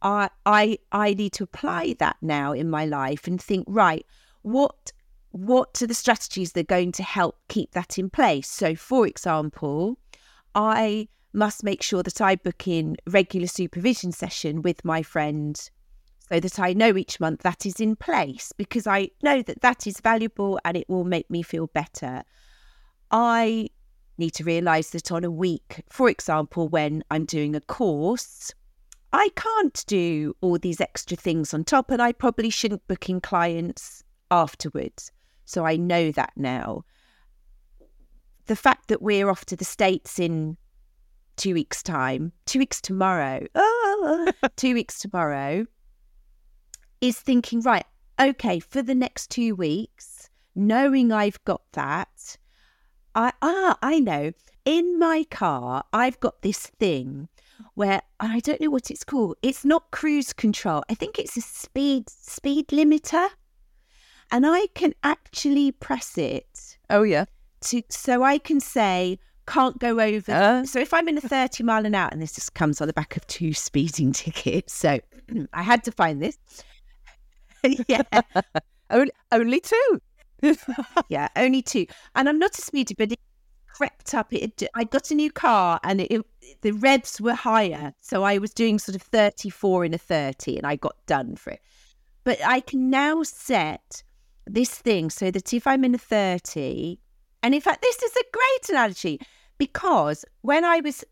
I, 0.00 0.30
I, 0.46 0.78
I 0.92 1.14
need 1.14 1.32
to 1.34 1.44
apply 1.44 1.96
that 1.98 2.16
now 2.22 2.52
in 2.52 2.70
my 2.70 2.86
life 2.86 3.26
and 3.26 3.40
think, 3.40 3.64
right, 3.68 4.06
what 4.42 4.92
what 5.34 5.82
are 5.82 5.88
the 5.88 5.94
strategies 5.94 6.52
that 6.52 6.60
are 6.60 6.62
going 6.62 6.92
to 6.92 7.02
help 7.02 7.36
keep 7.48 7.72
that 7.72 7.98
in 7.98 8.08
place? 8.08 8.48
So, 8.48 8.76
for 8.76 9.04
example, 9.04 9.98
I 10.54 11.08
must 11.32 11.64
make 11.64 11.82
sure 11.82 12.04
that 12.04 12.20
I 12.20 12.36
book 12.36 12.68
in 12.68 12.96
regular 13.08 13.48
supervision 13.48 14.12
session 14.12 14.62
with 14.62 14.84
my 14.84 15.02
friend 15.02 15.58
so 16.28 16.38
that 16.38 16.60
I 16.60 16.72
know 16.72 16.96
each 16.96 17.18
month 17.18 17.40
that 17.40 17.66
is 17.66 17.80
in 17.80 17.96
place 17.96 18.52
because 18.56 18.86
I 18.86 19.10
know 19.24 19.42
that 19.42 19.60
that 19.62 19.88
is 19.88 19.98
valuable 19.98 20.60
and 20.64 20.76
it 20.76 20.88
will 20.88 21.02
make 21.02 21.28
me 21.28 21.42
feel 21.42 21.66
better. 21.66 22.22
I 23.10 23.70
need 24.16 24.34
to 24.34 24.44
realize 24.44 24.90
that 24.90 25.10
on 25.10 25.24
a 25.24 25.32
week, 25.32 25.82
for 25.90 26.08
example, 26.08 26.68
when 26.68 27.02
I'm 27.10 27.24
doing 27.24 27.56
a 27.56 27.60
course, 27.60 28.54
I 29.12 29.30
can't 29.34 29.82
do 29.88 30.36
all 30.40 30.60
these 30.60 30.80
extra 30.80 31.16
things 31.16 31.52
on 31.52 31.64
top 31.64 31.90
and 31.90 32.00
I 32.00 32.12
probably 32.12 32.50
shouldn't 32.50 32.86
book 32.86 33.10
in 33.10 33.20
clients 33.20 34.04
afterwards. 34.30 35.10
So 35.44 35.64
I 35.64 35.76
know 35.76 36.12
that 36.12 36.32
now. 36.36 36.84
The 38.46 38.56
fact 38.56 38.88
that 38.88 39.02
we're 39.02 39.30
off 39.30 39.44
to 39.46 39.56
the 39.56 39.64
States 39.64 40.18
in 40.18 40.56
two 41.36 41.54
weeks' 41.54 41.82
time, 41.82 42.32
two 42.46 42.58
weeks 42.58 42.80
tomorrow, 42.80 43.46
oh, 43.54 44.32
two 44.56 44.74
weeks 44.74 44.98
tomorrow, 44.98 45.66
is 47.00 47.18
thinking, 47.18 47.60
right, 47.60 47.86
okay, 48.20 48.60
for 48.60 48.82
the 48.82 48.94
next 48.94 49.30
two 49.30 49.54
weeks, 49.54 50.30
knowing 50.54 51.12
I've 51.12 51.42
got 51.44 51.62
that, 51.72 52.36
I 53.14 53.32
ah, 53.42 53.78
I 53.82 54.00
know. 54.00 54.32
In 54.64 54.98
my 54.98 55.24
car, 55.30 55.84
I've 55.92 56.18
got 56.20 56.40
this 56.40 56.66
thing 56.78 57.28
where 57.74 58.00
I 58.18 58.40
don't 58.40 58.60
know 58.60 58.70
what 58.70 58.90
it's 58.90 59.04
called. 59.04 59.36
It's 59.42 59.64
not 59.64 59.90
cruise 59.90 60.32
control. 60.32 60.82
I 60.88 60.94
think 60.94 61.18
it's 61.18 61.36
a 61.36 61.42
speed 61.42 62.08
speed 62.08 62.68
limiter. 62.68 63.28
And 64.30 64.46
I 64.46 64.66
can 64.74 64.94
actually 65.02 65.72
press 65.72 66.18
it. 66.18 66.76
Oh 66.90 67.02
yeah. 67.02 67.24
To 67.62 67.82
so 67.88 68.22
I 68.22 68.38
can 68.38 68.60
say 68.60 69.18
can't 69.46 69.78
go 69.78 70.00
over. 70.00 70.32
Uh. 70.32 70.64
So 70.64 70.80
if 70.80 70.94
I'm 70.94 71.08
in 71.08 71.18
a 71.18 71.20
30 71.20 71.64
mile 71.64 71.84
an 71.86 71.94
hour, 71.94 72.08
and 72.10 72.20
this 72.20 72.34
just 72.34 72.54
comes 72.54 72.80
on 72.80 72.86
the 72.86 72.92
back 72.92 73.16
of 73.16 73.26
two 73.26 73.52
speeding 73.52 74.12
tickets, 74.24 74.74
so 74.74 75.00
I 75.52 75.62
had 75.62 75.84
to 75.84 75.92
find 75.92 76.22
this. 76.22 76.38
yeah, 77.88 78.02
only, 78.90 79.12
only 79.32 79.60
two. 79.60 80.00
yeah, 81.08 81.28
only 81.36 81.62
two. 81.62 81.86
And 82.14 82.28
I'm 82.28 82.38
not 82.38 82.58
a 82.58 82.62
speeder, 82.62 82.94
but 82.96 83.12
it 83.12 83.20
crept 83.66 84.14
up. 84.14 84.32
It, 84.32 84.62
I 84.74 84.84
got 84.84 85.10
a 85.10 85.14
new 85.14 85.30
car, 85.30 85.80
and 85.82 86.00
it, 86.00 86.10
it, 86.10 86.26
the 86.60 86.72
revs 86.72 87.20
were 87.20 87.34
higher, 87.34 87.94
so 88.00 88.22
I 88.22 88.38
was 88.38 88.52
doing 88.52 88.78
sort 88.78 88.96
of 88.96 89.02
34 89.02 89.86
in 89.86 89.94
a 89.94 89.98
30, 89.98 90.58
and 90.58 90.66
I 90.66 90.76
got 90.76 90.96
done 91.06 91.36
for 91.36 91.50
it. 91.50 91.60
But 92.24 92.38
I 92.44 92.60
can 92.60 92.90
now 92.90 93.22
set 93.22 94.02
this 94.46 94.70
thing 94.70 95.10
so 95.10 95.30
that 95.30 95.52
if 95.52 95.66
I'm 95.66 95.84
in 95.84 95.94
a 95.94 95.98
30 95.98 96.98
and 97.42 97.54
in 97.54 97.60
fact, 97.60 97.82
this 97.82 98.02
is 98.02 98.16
a 98.16 98.24
great 98.32 98.68
analogy 98.70 99.20
because 99.58 100.24
when 100.40 100.64
I 100.64 100.80
was 100.80 101.04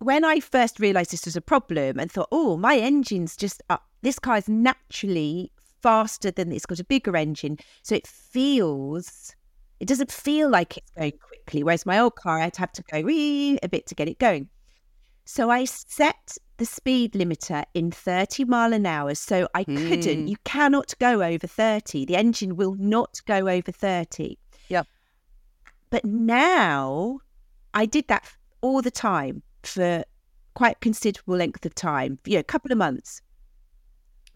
when 0.00 0.24
I 0.24 0.38
first 0.38 0.78
realized 0.78 1.10
this 1.10 1.24
was 1.24 1.34
a 1.34 1.40
problem 1.40 1.98
and 1.98 2.12
thought, 2.12 2.28
oh, 2.30 2.56
my 2.56 2.76
engine's 2.76 3.36
just 3.36 3.62
up. 3.68 3.86
This 4.02 4.18
car 4.18 4.36
is 4.36 4.48
naturally 4.48 5.50
faster 5.82 6.30
than 6.30 6.52
it's 6.52 6.66
got 6.66 6.78
a 6.78 6.84
bigger 6.84 7.16
engine. 7.16 7.58
So 7.82 7.94
it 7.94 8.06
feels, 8.06 9.34
it 9.80 9.88
doesn't 9.88 10.12
feel 10.12 10.48
like 10.50 10.76
it's 10.76 10.90
going 10.92 11.12
quickly. 11.18 11.62
Whereas 11.64 11.86
my 11.86 11.98
old 11.98 12.14
car, 12.14 12.38
I'd 12.38 12.56
have 12.56 12.72
to 12.72 12.82
go 12.82 12.98
a 13.08 13.68
bit 13.68 13.86
to 13.86 13.94
get 13.94 14.08
it 14.08 14.18
going. 14.18 14.48
So 15.24 15.50
I 15.50 15.64
set 15.64 16.38
the 16.58 16.66
speed 16.66 17.12
limiter 17.12 17.64
in 17.72 17.90
30 17.90 18.44
mile 18.44 18.72
an 18.72 18.84
hour. 18.84 19.14
So 19.14 19.48
I 19.54 19.64
mm. 19.64 19.88
couldn't, 19.88 20.28
you 20.28 20.36
cannot 20.44 20.92
go 20.98 21.22
over 21.22 21.46
30. 21.46 22.04
The 22.04 22.16
engine 22.16 22.56
will 22.56 22.74
not 22.74 23.20
go 23.26 23.48
over 23.48 23.72
30. 23.72 24.36
Yeah. 24.68 24.82
But 25.90 26.04
now 26.04 27.20
I 27.74 27.86
did 27.86 28.08
that 28.08 28.28
all 28.60 28.82
the 28.82 28.90
time 28.90 29.42
for 29.62 30.04
quite 30.54 30.80
considerable 30.80 31.36
length 31.36 31.64
of 31.64 31.74
time, 31.74 32.18
you 32.26 32.34
know, 32.34 32.40
a 32.40 32.44
couple 32.44 32.72
of 32.72 32.78
months. 32.78 33.22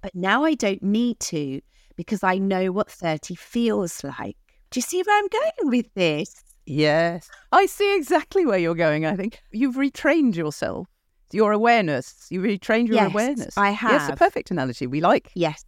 But 0.00 0.14
now 0.14 0.44
I 0.44 0.54
don't 0.54 0.82
need 0.82 1.20
to 1.20 1.60
because 1.96 2.22
I 2.22 2.38
know 2.38 2.72
what 2.72 2.90
30 2.90 3.34
feels 3.34 4.02
like. 4.02 4.36
Do 4.70 4.78
you 4.78 4.82
see 4.82 5.02
where 5.02 5.18
I'm 5.18 5.28
going 5.28 5.70
with 5.70 5.92
this? 5.94 6.42
Yes, 6.64 7.28
I 7.50 7.66
see 7.66 7.96
exactly 7.96 8.46
where 8.46 8.58
you're 8.58 8.76
going. 8.76 9.04
I 9.04 9.16
think 9.16 9.42
you've 9.50 9.74
retrained 9.74 10.36
yourself, 10.36 10.86
your 11.34 11.52
awareness. 11.52 12.26
You 12.30 12.40
retrained 12.40 12.88
your 12.88 12.96
yes, 12.96 13.10
awareness. 13.10 13.58
I 13.58 13.70
have. 13.70 13.92
Yes, 13.92 14.08
a 14.10 14.16
perfect 14.16 14.50
analogy. 14.50 14.86
We 14.86 15.00
like. 15.00 15.30
Yes. 15.34 15.64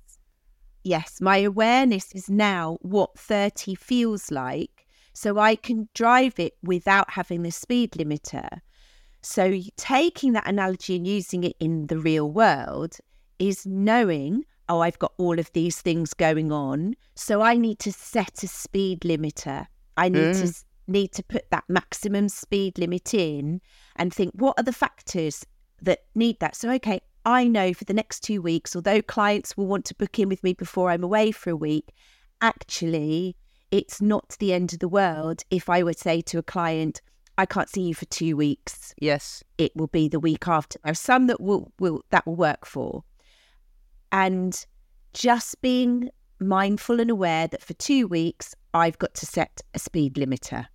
Yes, 0.83 1.18
my 1.20 1.38
awareness 1.38 2.12
is 2.12 2.29
now 2.29 2.77
what 2.83 3.18
30 3.18 3.74
feels 3.74 4.31
like 4.31 4.85
so 5.14 5.38
I 5.38 5.57
can 5.57 5.88
drive 5.94 6.38
it 6.38 6.55
without 6.62 7.11
having 7.11 7.42
the 7.42 7.53
speed 7.53 7.92
limiter. 7.92 8.61
So 9.22 9.61
taking 9.77 10.33
that 10.33 10.46
analogy 10.46 10.96
and 10.96 11.07
using 11.07 11.44
it 11.44 11.57
in 11.61 11.87
the 11.87 11.98
real 11.98 12.31
world 12.31 12.98
is 13.38 13.64
knowing, 13.64 14.44
oh, 14.68 14.81
I've 14.81 14.98
got 14.98 15.14
all 15.16 15.38
of 15.38 15.50
these 15.53 15.81
things 15.81 16.12
going 16.12 16.52
on. 16.52 16.94
So 17.15 17.40
I 17.40 17.56
need 17.56 17.79
to 17.81 17.92
set 17.92 18.42
a 18.42 18.48
speed 18.48 19.00
limiter. 19.00 19.67
I 19.96 20.08
need 20.08 20.35
mm. 20.35 20.42
to 20.42 20.65
need 20.87 21.12
to 21.12 21.23
put 21.23 21.48
that 21.50 21.65
maximum 21.69 22.29
speed 22.29 22.79
limit 22.79 23.15
in 23.15 23.60
and 23.96 24.12
think 24.12 24.33
what 24.35 24.54
are 24.58 24.65
the 24.65 24.73
factors 24.73 25.46
that 25.85 26.00
need 26.14 26.40
that. 26.40 26.56
So 26.56 26.70
okay, 26.72 27.00
I 27.24 27.46
know 27.46 27.72
for 27.72 27.85
the 27.85 27.94
next 27.94 28.20
two 28.20 28.42
weeks, 28.42 28.76
although 28.76 29.00
clients 29.00 29.56
will 29.56 29.66
want 29.66 29.85
to 29.87 29.94
book 29.94 30.18
in 30.18 30.28
with 30.28 30.42
me 30.42 30.52
before 30.52 30.90
I'm 30.90 31.04
away 31.04 31.30
for 31.30 31.50
a 31.50 31.56
week, 31.56 31.92
actually 32.40 33.37
it's 33.70 34.00
not 34.00 34.37
the 34.38 34.52
end 34.52 34.72
of 34.72 34.78
the 34.78 34.88
world 34.88 35.42
if 35.50 35.68
I 35.68 35.82
would 35.82 35.98
say 35.98 36.20
to 36.22 36.38
a 36.38 36.42
client, 36.42 37.00
I 37.37 37.46
can't 37.46 37.68
see 37.68 37.82
you 37.82 37.94
for 37.94 38.04
two 38.04 38.37
weeks. 38.37 38.94
Yes. 39.00 39.42
It 39.58 39.72
will 39.74 39.88
be 39.88 40.08
the 40.08 40.20
week 40.20 40.46
after. 40.46 40.78
There 40.85 40.92
are 40.92 40.94
some 40.94 41.26
that 41.26 41.40
will, 41.40 41.72
will 41.80 42.04
that 42.10 42.24
will 42.24 42.37
work 42.37 42.66
for. 42.66 43.02
And 44.12 44.64
just 45.12 45.60
being 45.60 46.10
mindful 46.38 47.00
and 47.00 47.10
aware 47.10 47.48
that 47.48 47.62
for 47.62 47.74
two 47.74 48.06
weeks 48.06 48.54
I've 48.72 48.98
got 48.98 49.14
to 49.14 49.26
set 49.26 49.60
a 49.74 49.78
speed 49.78 50.14
limiter. 50.14 50.66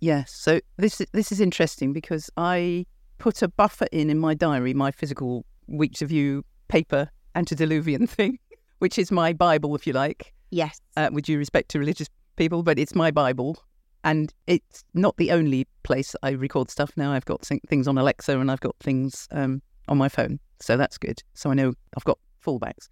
Yes. 0.00 0.32
So 0.32 0.60
this 0.76 1.00
this 1.12 1.32
is 1.32 1.40
interesting 1.40 1.94
because 1.94 2.28
I 2.36 2.84
put 3.20 3.42
a 3.42 3.48
buffer 3.48 3.86
in 3.92 4.10
in 4.10 4.18
my 4.18 4.34
diary, 4.34 4.74
my 4.74 4.90
physical 4.90 5.44
weeks 5.68 6.02
of 6.02 6.10
you 6.10 6.44
paper 6.68 7.08
antediluvian 7.36 8.06
thing, 8.08 8.38
which 8.80 8.98
is 8.98 9.12
my 9.12 9.32
Bible, 9.32 9.76
if 9.76 9.86
you 9.86 9.92
like. 9.92 10.34
Yes. 10.50 10.80
Uh, 10.96 11.10
with 11.12 11.26
due 11.26 11.38
respect 11.38 11.68
to 11.70 11.78
religious 11.78 12.08
people, 12.34 12.64
but 12.64 12.78
it's 12.78 12.94
my 12.94 13.12
Bible. 13.12 13.62
And 14.02 14.32
it's 14.46 14.82
not 14.94 15.16
the 15.18 15.30
only 15.30 15.68
place 15.82 16.16
I 16.22 16.30
record 16.30 16.70
stuff 16.70 16.90
now. 16.96 17.12
I've 17.12 17.26
got 17.26 17.46
things 17.68 17.86
on 17.86 17.98
Alexa 17.98 18.40
and 18.40 18.50
I've 18.50 18.60
got 18.60 18.74
things 18.80 19.28
um, 19.30 19.60
on 19.88 19.98
my 19.98 20.08
phone. 20.08 20.40
So 20.58 20.78
that's 20.78 20.96
good. 20.96 21.22
So 21.34 21.50
I 21.50 21.54
know 21.54 21.74
I've 21.96 22.04
got 22.04 22.18
fallbacks. 22.44 22.88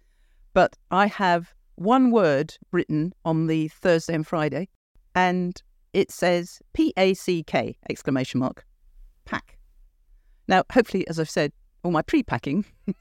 But 0.53 0.77
I 0.91 1.07
have 1.07 1.51
one 1.75 2.11
word 2.11 2.55
written 2.71 3.13
on 3.25 3.47
the 3.47 3.69
Thursday 3.69 4.13
and 4.13 4.27
Friday, 4.27 4.67
and 5.15 5.61
it 5.93 6.11
says 6.11 6.59
P 6.73 6.93
A 6.97 7.13
C 7.13 7.43
K 7.43 7.75
exclamation 7.89 8.39
mark 8.39 8.65
pack. 9.25 9.58
Now, 10.49 10.63
hopefully, 10.73 11.07
as 11.07 11.19
I've 11.19 11.29
said, 11.29 11.53
all 11.83 11.91
my 11.91 12.01
pre-packing 12.01 12.65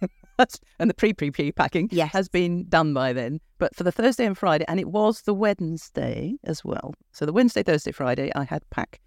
and 0.79 0.91
the 0.91 0.95
pre-pre-pre 0.95 1.51
packing 1.53 1.89
yes. 1.91 2.13
has 2.13 2.29
been 2.29 2.69
done 2.69 2.93
by 2.93 3.15
then. 3.15 3.41
But 3.57 3.75
for 3.75 3.85
the 3.85 3.91
Thursday 3.91 4.27
and 4.27 4.37
Friday, 4.37 4.67
and 4.69 4.79
it 4.79 4.89
was 4.89 5.23
the 5.23 5.33
Wednesday 5.33 6.35
as 6.45 6.63
well. 6.63 6.95
So 7.13 7.25
the 7.25 7.33
Wednesday, 7.33 7.63
Thursday, 7.63 7.91
Friday, 7.91 8.31
I 8.37 8.45
had 8.45 8.69
pack. 8.69 9.01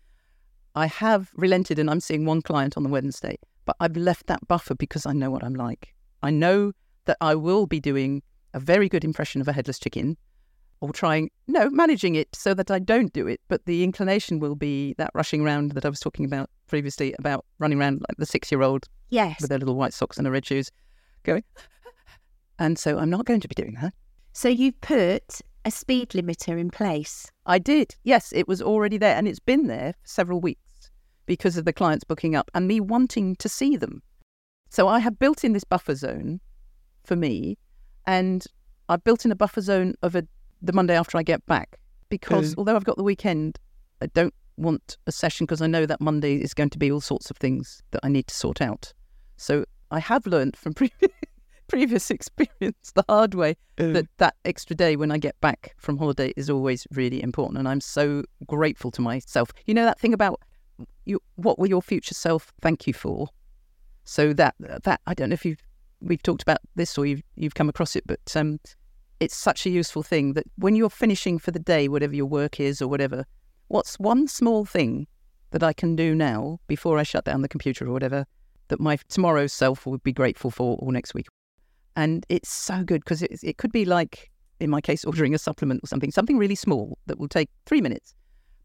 I 0.74 0.88
have 0.88 1.30
relented, 1.36 1.78
and 1.78 1.88
I'm 1.88 2.00
seeing 2.00 2.26
one 2.26 2.42
client 2.42 2.78
on 2.78 2.84
the 2.84 2.89
Wednesday, 2.89 3.38
but 3.66 3.76
I've 3.80 3.96
left 3.96 4.26
that 4.26 4.48
buffer 4.48 4.74
because 4.74 5.06
I 5.06 5.14
know 5.14 5.30
what 5.30 5.44
I'm 5.44 5.56
like. 5.56 5.94
I 6.24 6.32
know 6.32 6.72
that 7.06 7.18
I 7.22 7.36
will 7.36 7.68
be 7.68 7.80
doing 7.80 8.24
a 8.56 8.60
very 8.60 8.89
good 8.89 9.04
impression 9.04 9.39
of 9.39 9.48
a 9.48 9.54
headless 9.54 9.78
chicken 9.78 10.18
or 10.82 10.91
trying, 10.91 11.29
no, 11.47 11.69
managing 11.69 12.15
it 12.15 12.27
so 12.36 12.53
that 12.55 12.69
I 12.69 12.79
don't 12.79 13.13
do 13.13 13.27
it. 13.27 13.39
But 13.47 13.65
the 13.65 13.84
inclination 13.84 14.39
will 14.39 14.55
be 14.55 14.95
that 14.97 15.11
rushing 15.13 15.41
around 15.41 15.71
that 15.71 15.86
I 15.86 15.89
was 15.89 15.99
talking 15.99 16.25
about 16.25 16.49
previously 16.67 17.13
about 17.19 17.45
running 17.59 17.79
around 17.79 18.01
like 18.09 18.17
the 18.17 18.25
six 18.25 18.51
year 18.51 18.63
old 18.63 18.88
yes. 19.09 19.39
with 19.39 19.49
their 19.49 19.59
little 19.59 19.75
white 19.75 19.93
socks 19.93 20.17
and 20.17 20.25
their 20.25 20.34
red 20.34 20.45
shoes 20.45 20.71
going. 21.23 21.43
And 22.59 22.77
so 22.77 22.99
I'm 22.99 23.09
not 23.09 23.25
going 23.25 23.39
to 23.39 23.47
be 23.47 23.55
doing 23.55 23.75
that. 23.82 23.91
So 24.34 24.47
you 24.47 24.71
put 24.71 25.41
a 25.65 25.71
speed 25.71 26.09
limiter 26.09 26.59
in 26.59 26.69
place? 26.69 27.32
I 27.47 27.57
did. 27.57 27.95
Yes, 28.03 28.32
it 28.34 28.47
was 28.47 28.61
already 28.61 28.99
there 28.99 29.15
and 29.15 29.27
it's 29.27 29.39
been 29.39 29.65
there 29.65 29.93
for 29.93 30.07
several 30.07 30.39
weeks 30.41 30.91
because 31.25 31.57
of 31.57 31.65
the 31.65 31.73
clients 31.73 32.03
booking 32.03 32.36
up 32.36 32.51
and 32.53 32.67
me 32.67 32.79
wanting 32.79 33.36
to 33.38 33.49
see 33.49 33.77
them. 33.77 34.03
So 34.69 34.88
I 34.88 34.99
have 34.99 35.17
built 35.17 35.43
in 35.43 35.53
this 35.53 35.63
buffer 35.63 35.95
zone 35.95 36.39
for 37.03 37.15
me 37.15 37.57
and 38.05 38.45
I've 38.89 39.03
built 39.03 39.25
in 39.25 39.32
a 39.32 39.36
buffer 39.36 39.61
zone 39.61 39.95
of 40.03 40.15
a, 40.15 40.27
the 40.62 40.74
Monday 40.74 40.95
after 40.95 41.18
I 41.18 41.24
get 41.24 41.45
back 41.45 41.78
because 42.09 42.53
although 42.57 42.76
I've 42.76 42.84
got 42.84 42.97
the 42.97 43.03
weekend, 43.03 43.57
I 44.01 44.07
don't 44.07 44.34
want 44.57 44.97
a 45.07 45.12
session 45.12 45.45
because 45.45 45.62
I 45.62 45.68
know 45.68 45.86
that 45.86 46.01
Monday 46.01 46.36
is 46.36 46.53
going 46.53 46.70
to 46.72 46.78
be 46.78 46.91
all 46.91 47.01
sorts 47.01 47.32
of 47.32 47.38
things 47.38 47.82
that 47.91 48.01
I 48.03 48.09
need 48.09 48.28
to 48.28 48.36
sort 48.36 48.62
out. 48.62 48.93
So 49.38 49.66
I 49.89 49.99
have 49.99 50.28
learned 50.28 50.55
from 50.55 50.74
previous, 50.76 51.12
previous 51.68 52.12
experience 52.12 52.91
the 52.93 53.05
hard 53.09 53.34
way 53.34 53.55
that 53.93 54.07
that 54.18 54.36
extra 54.45 54.76
day 54.76 54.95
when 54.95 55.09
I 55.12 55.18
get 55.18 55.39
back 55.41 55.74
from 55.78 55.97
holiday 55.97 56.34
is 56.36 56.49
always 56.49 56.86
really 56.91 57.24
important. 57.24 57.57
And 57.57 57.68
I'm 57.68 57.82
so 57.82 58.24
grateful 58.45 58.91
to 58.91 59.01
myself. 59.01 59.51
You 59.66 59.74
know 59.74 59.86
that 59.86 59.99
thing 59.99 60.14
about 60.14 60.39
you, 61.05 61.20
what 61.36 61.57
will 61.57 61.68
your 61.68 61.82
future 61.82 62.14
self 62.14 62.51
thank 62.62 62.86
you 62.88 62.93
for? 62.93 63.30
So 64.03 64.34
that 64.34 64.55
that 64.59 64.99
I 65.07 65.14
don't 65.14 65.30
know 65.30 65.34
if 65.34 65.45
you've 65.45 65.64
we've 66.01 66.22
talked 66.22 66.41
about 66.41 66.57
this 66.76 66.97
or 66.97 67.05
you've 67.05 67.24
you've 67.36 67.55
come 67.55 67.70
across 67.70 67.95
it, 67.95 68.03
but 68.05 68.36
um, 68.36 68.59
it's 69.22 69.36
such 69.36 69.67
a 69.67 69.69
useful 69.69 70.01
thing 70.01 70.34
that 70.34 70.45
when 70.55 70.76
you're 70.76 70.89
finishing 70.89 71.38
for 71.38 71.51
the 71.51 71.59
day, 71.59 71.88
whatever 71.88 72.15
your 72.15 72.26
work 72.26 72.59
is 72.59 72.82
or 72.82 72.88
whatever, 72.88 73.24
what's 73.67 73.99
one 73.99 74.28
small 74.28 74.65
thing 74.65 75.07
that 75.51 75.61
I 75.61 75.74
can 75.74 75.95
do 75.95 76.15
now 76.15 76.59
before 76.67 76.97
I 76.97 77.03
shut 77.03 77.26
down 77.26 77.43
the 77.43 77.47
computer 77.47 77.86
or 77.88 77.93
whatever 77.93 78.26
that 78.69 78.80
my 78.80 78.97
tomorrow's 79.09 79.53
self 79.53 79.86
would 79.86 80.01
be 80.01 80.11
grateful 80.11 80.49
for 80.49 80.76
or 80.80 80.91
next 80.91 81.13
week. 81.13 81.28
And 81.95 82.26
it's 82.30 82.51
so 82.51 82.84
good 82.84 83.03
because 83.03 83.22
it, 83.22 83.39
it 83.43 83.57
could 83.57 83.72
be 83.72 83.86
like, 83.86 84.32
in 84.59 84.72
my 84.72 84.82
case, 84.82 85.05
ordering 85.05 85.36
a 85.36 85.38
supplement 85.38 85.84
or 85.84 85.88
something, 85.88 86.09
something 86.09 86.39
really 86.39 86.55
small 86.55 86.97
that 87.05 87.19
will 87.19 87.28
take 87.28 87.49
three 87.67 87.82
minutes. 87.82 88.15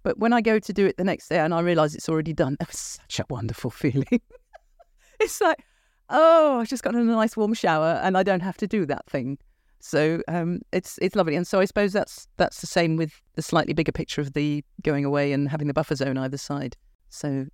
But 0.04 0.18
when 0.18 0.32
I 0.32 0.40
go 0.40 0.58
to 0.58 0.72
do 0.72 0.86
it 0.86 0.96
the 0.96 1.04
next 1.04 1.28
day 1.28 1.38
and 1.38 1.52
I 1.52 1.60
realize 1.60 1.94
it's 1.94 2.08
already 2.08 2.32
done, 2.32 2.56
it 2.60 2.68
was 2.68 2.78
such 2.78 3.20
a 3.20 3.26
wonderful 3.28 3.70
feeling. 3.70 4.22
it's 5.20 5.38
like, 5.42 5.62
oh, 6.08 6.60
I've 6.60 6.68
just 6.68 6.82
got 6.82 6.94
a 6.94 7.04
nice 7.04 7.36
warm 7.36 7.52
shower 7.52 8.00
and 8.02 8.16
I 8.16 8.22
don't 8.22 8.40
have 8.40 8.56
to 8.58 8.66
do 8.66 8.86
that 8.86 9.04
thing. 9.10 9.36
So 9.80 10.22
um, 10.28 10.60
it's 10.72 10.98
it's 11.02 11.14
lovely, 11.14 11.36
and 11.36 11.46
so 11.46 11.60
I 11.60 11.64
suppose 11.64 11.92
that's 11.92 12.26
that's 12.38 12.60
the 12.60 12.66
same 12.66 12.96
with 12.96 13.20
the 13.34 13.42
slightly 13.42 13.74
bigger 13.74 13.92
picture 13.92 14.20
of 14.20 14.32
the 14.32 14.64
going 14.82 15.04
away 15.04 15.32
and 15.32 15.48
having 15.48 15.68
the 15.68 15.74
buffer 15.74 15.94
zone 15.94 16.16
either 16.18 16.38
side. 16.38 16.76
So, 17.08 17.46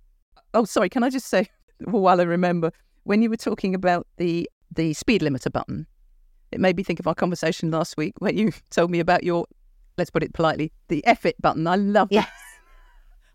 oh, 0.53 0.65
sorry, 0.65 0.89
can 0.89 1.03
I 1.03 1.09
just 1.09 1.27
say 1.27 1.47
while 1.79 2.19
I 2.19 2.23
remember 2.23 2.71
when 3.03 3.21
you 3.21 3.29
were 3.29 3.37
talking 3.37 3.75
about 3.75 4.07
the 4.17 4.49
the 4.71 4.93
speed 4.93 5.21
limiter 5.21 5.51
button, 5.51 5.85
it 6.51 6.59
made 6.59 6.77
me 6.77 6.83
think 6.83 6.99
of 6.99 7.07
our 7.07 7.15
conversation 7.15 7.71
last 7.71 7.97
week 7.97 8.13
when 8.19 8.37
you 8.37 8.51
told 8.69 8.91
me 8.91 8.99
about 8.99 9.23
your, 9.23 9.45
let's 9.97 10.09
put 10.09 10.23
it 10.23 10.33
politely, 10.33 10.71
the 10.87 11.05
F 11.05 11.25
it 11.25 11.39
button. 11.41 11.67
I 11.67 11.75
love 11.75 12.07
yes. 12.11 12.25
that. 12.25 12.33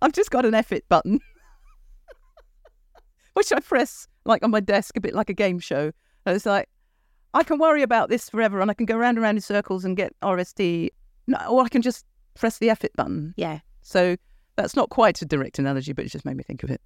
I've 0.02 0.12
just 0.12 0.30
got 0.30 0.44
an 0.44 0.54
F 0.54 0.72
it 0.72 0.88
button, 0.88 1.20
which 3.34 3.52
I 3.52 3.60
press 3.60 4.06
like 4.24 4.44
on 4.44 4.50
my 4.50 4.60
desk, 4.60 4.96
a 4.96 5.00
bit 5.00 5.14
like 5.14 5.30
a 5.30 5.34
game 5.34 5.58
show. 5.58 5.90
And 6.26 6.36
it's 6.36 6.46
like, 6.46 6.68
I 7.34 7.42
can 7.42 7.58
worry 7.58 7.82
about 7.82 8.08
this 8.08 8.30
forever 8.30 8.60
and 8.60 8.70
I 8.70 8.74
can 8.74 8.86
go 8.86 8.96
round 8.96 9.16
and 9.16 9.22
round 9.22 9.38
in 9.38 9.42
circles 9.42 9.84
and 9.84 9.96
get 9.96 10.18
RSD, 10.20 10.90
or 11.48 11.62
I 11.62 11.68
can 11.68 11.82
just 11.82 12.06
press 12.34 12.58
the 12.58 12.70
F 12.70 12.84
it 12.84 12.92
button. 12.96 13.34
Yeah. 13.36 13.60
So 13.82 14.16
that's 14.56 14.74
not 14.74 14.90
quite 14.90 15.20
a 15.22 15.26
direct 15.26 15.58
analogy, 15.58 15.92
but 15.92 16.04
it 16.04 16.08
just 16.08 16.24
made 16.24 16.36
me 16.36 16.42
think 16.42 16.62
of 16.62 16.70
it. 16.70 16.80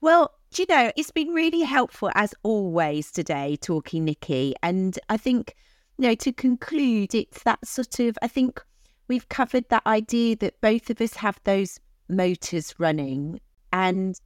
Well, 0.00 0.32
do 0.52 0.62
you 0.62 0.66
know, 0.68 0.92
it's 0.96 1.10
been 1.10 1.28
really 1.28 1.62
helpful 1.62 2.10
as 2.14 2.34
always 2.42 3.10
today 3.10 3.56
talking, 3.60 4.04
Nicky. 4.04 4.54
And 4.62 4.98
I 5.08 5.16
think, 5.16 5.54
you 5.98 6.08
know, 6.08 6.14
to 6.14 6.32
conclude, 6.32 7.14
it's 7.14 7.42
that 7.42 7.66
sort 7.66 7.98
of, 7.98 8.16
I 8.22 8.28
think 8.28 8.62
we've 9.08 9.28
covered 9.28 9.68
that 9.68 9.86
idea 9.86 10.36
that 10.36 10.60
both 10.60 10.88
of 10.90 11.00
us 11.00 11.14
have 11.14 11.40
those 11.44 11.80
motors 12.08 12.74
running. 12.78 13.40
And 13.72 14.18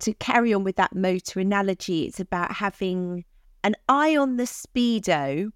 to 0.00 0.12
carry 0.14 0.52
on 0.52 0.64
with 0.64 0.76
that 0.76 0.94
motor 0.94 1.40
analogy, 1.40 2.04
it's 2.04 2.20
about 2.20 2.52
having 2.52 3.24
an 3.64 3.76
eye 3.88 4.16
on 4.16 4.36
the 4.36 4.44
speedo 4.44 5.50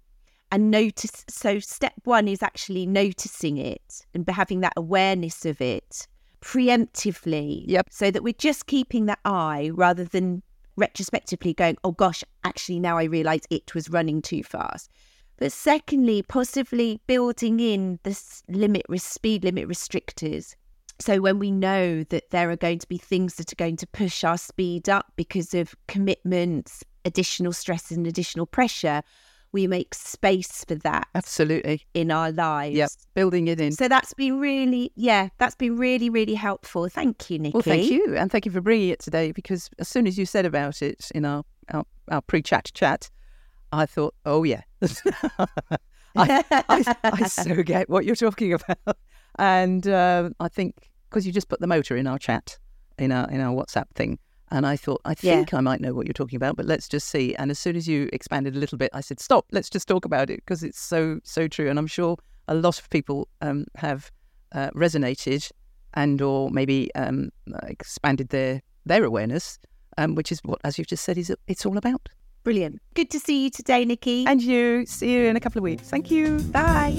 and 0.51 0.71
notice. 0.71 1.25
So, 1.27 1.59
step 1.59 1.93
one 2.03 2.27
is 2.27 2.43
actually 2.43 2.85
noticing 2.85 3.57
it 3.57 4.05
and 4.13 4.27
having 4.29 4.61
that 4.61 4.73
awareness 4.77 5.45
of 5.45 5.61
it 5.61 6.07
preemptively. 6.41 7.63
Yep. 7.67 7.87
So 7.91 8.11
that 8.11 8.23
we're 8.23 8.33
just 8.33 8.67
keeping 8.67 9.07
that 9.07 9.19
eye 9.25 9.71
rather 9.73 10.05
than 10.05 10.43
retrospectively 10.77 11.53
going, 11.53 11.77
oh 11.83 11.91
gosh, 11.91 12.23
actually 12.43 12.79
now 12.79 12.97
I 12.97 13.05
realise 13.05 13.41
it 13.49 13.73
was 13.73 13.89
running 13.89 14.21
too 14.21 14.43
fast. 14.43 14.89
But 15.37 15.51
secondly, 15.51 16.21
possibly 16.21 17.01
building 17.07 17.59
in 17.59 17.99
the 18.03 18.17
limit, 18.47 18.85
speed 18.97 19.43
limit 19.43 19.67
restrictors. 19.67 20.55
So 20.99 21.19
when 21.19 21.39
we 21.39 21.51
know 21.51 22.03
that 22.03 22.31
there 22.31 22.49
are 22.49 22.55
going 22.55 22.79
to 22.79 22.87
be 22.87 22.97
things 22.97 23.35
that 23.35 23.51
are 23.51 23.55
going 23.57 23.77
to 23.77 23.87
push 23.87 24.23
our 24.23 24.37
speed 24.37 24.87
up 24.87 25.11
because 25.15 25.53
of 25.53 25.75
commitments, 25.87 26.83
additional 27.03 27.53
stress 27.53 27.91
and 27.91 28.07
additional 28.07 28.45
pressure, 28.45 29.01
we 29.51 29.67
make 29.67 29.93
space 29.93 30.65
for 30.65 30.75
that 30.75 31.07
absolutely. 31.15 31.85
in 31.93 32.11
our 32.11 32.31
lives. 32.31 32.75
Yep 32.75 32.89
building 33.15 33.47
it 33.47 33.59
in. 33.59 33.71
So 33.71 33.87
that's 33.87 34.13
been 34.13 34.39
really 34.39 34.91
yeah 34.95 35.29
that's 35.39 35.55
been 35.55 35.77
really 35.77 36.09
really 36.11 36.35
helpful. 36.35 36.87
Thank 36.89 37.29
you 37.31 37.39
nicky. 37.39 37.53
Well 37.53 37.63
thank 37.63 37.89
you 37.89 38.15
and 38.15 38.31
thank 38.31 38.45
you 38.45 38.51
for 38.51 38.61
bringing 38.61 38.89
it 38.89 38.99
today 38.99 39.31
because 39.31 39.69
as 39.79 39.87
soon 39.87 40.05
as 40.05 40.19
you 40.19 40.25
said 40.27 40.45
about 40.45 40.83
it 40.83 41.09
in 41.15 41.25
our 41.25 41.43
our, 41.69 41.85
our 42.09 42.21
pre-chat 42.21 42.69
chat 42.75 43.09
i 43.71 43.87
thought 43.87 44.13
oh 44.25 44.43
yeah. 44.43 44.61
I, 46.17 46.45
I, 46.49 46.95
I, 47.03 47.23
so 47.23 47.61
get 47.63 47.89
what 47.89 48.05
you're 48.05 48.15
talking 48.15 48.53
about 48.85 48.97
and 49.37 49.87
uh, 49.87 50.29
i 50.39 50.47
think 50.47 50.91
because 51.09 51.25
you 51.25 51.31
just 51.31 51.49
put 51.49 51.59
the 51.59 51.67
motor 51.67 51.95
in 51.95 52.07
our 52.07 52.17
chat 52.17 52.57
in 52.97 53.11
our 53.11 53.29
in 53.29 53.41
our 53.41 53.53
whatsapp 53.55 53.89
thing 53.95 54.17
and 54.51 54.65
I 54.65 54.75
thought, 54.75 55.01
I 55.05 55.13
think 55.15 55.51
yeah. 55.51 55.57
I 55.57 55.61
might 55.61 55.81
know 55.81 55.93
what 55.93 56.05
you're 56.05 56.13
talking 56.13 56.37
about, 56.37 56.55
but 56.55 56.65
let's 56.65 56.87
just 56.87 57.09
see. 57.09 57.35
And 57.35 57.49
as 57.49 57.57
soon 57.57 57.75
as 57.75 57.87
you 57.87 58.09
expanded 58.13 58.55
a 58.55 58.59
little 58.59 58.77
bit, 58.77 58.91
I 58.93 59.01
said, 59.01 59.19
stop, 59.19 59.45
let's 59.51 59.69
just 59.69 59.87
talk 59.87 60.05
about 60.05 60.29
it 60.29 60.37
because 60.37 60.63
it's 60.63 60.79
so, 60.79 61.19
so 61.23 61.47
true. 61.47 61.69
And 61.69 61.79
I'm 61.79 61.87
sure 61.87 62.17
a 62.47 62.55
lot 62.55 62.79
of 62.79 62.89
people 62.89 63.27
um, 63.41 63.65
have 63.75 64.11
uh, 64.51 64.69
resonated 64.71 65.51
and 65.95 66.21
or 66.21 66.51
maybe 66.51 66.93
um, 66.95 67.31
expanded 67.63 68.29
their, 68.29 68.61
their 68.85 69.03
awareness, 69.03 69.57
um, 69.97 70.15
which 70.15 70.31
is 70.31 70.39
what, 70.43 70.59
as 70.63 70.77
you've 70.77 70.87
just 70.87 71.03
said, 71.03 71.17
is 71.17 71.33
it's 71.47 71.65
all 71.65 71.77
about. 71.77 72.09
Brilliant. 72.43 72.79
Good 72.93 73.09
to 73.11 73.19
see 73.19 73.45
you 73.45 73.49
today, 73.49 73.83
Nicky. 73.85 74.25
And 74.27 74.41
you. 74.41 74.85
See 74.85 75.11
you 75.11 75.23
in 75.23 75.35
a 75.35 75.39
couple 75.39 75.59
of 75.59 75.63
weeks. 75.63 75.89
Thank 75.89 76.11
you. 76.11 76.37
Bye. 76.51 76.95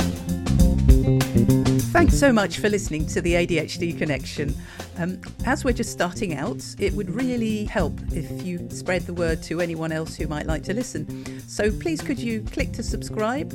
Thanks 1.97 2.19
so 2.19 2.31
much 2.31 2.59
for 2.59 2.69
listening 2.69 3.07
to 3.07 3.23
the 3.23 3.33
ADHD 3.33 3.97
Connection. 3.97 4.55
Um, 4.99 5.19
as 5.47 5.65
we're 5.65 5.73
just 5.73 5.93
starting 5.93 6.35
out, 6.35 6.63
it 6.79 6.93
would 6.93 7.09
really 7.09 7.65
help 7.65 7.99
if 8.13 8.45
you 8.45 8.69
spread 8.69 9.07
the 9.07 9.15
word 9.15 9.43
to 9.45 9.63
anyone 9.63 9.93
else 9.93 10.15
who 10.15 10.27
might 10.27 10.45
like 10.45 10.63
to 10.65 10.75
listen. 10.75 11.41
So 11.49 11.71
please 11.71 12.03
could 12.03 12.19
you 12.19 12.43
click 12.43 12.73
to 12.75 12.83
subscribe, 12.83 13.51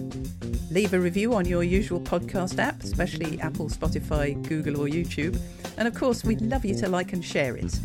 leave 0.71 0.95
a 0.95 0.99
review 0.99 1.35
on 1.35 1.45
your 1.45 1.61
usual 1.61 2.01
podcast 2.01 2.57
app, 2.57 2.81
especially 2.81 3.39
Apple, 3.41 3.69
Spotify, 3.69 4.33
Google, 4.47 4.81
or 4.81 4.87
YouTube. 4.87 5.39
And 5.77 5.87
of 5.87 5.93
course, 5.93 6.23
we'd 6.23 6.41
love 6.41 6.65
you 6.65 6.73
to 6.79 6.89
like 6.89 7.13
and 7.13 7.23
share 7.23 7.55
it. 7.55 7.79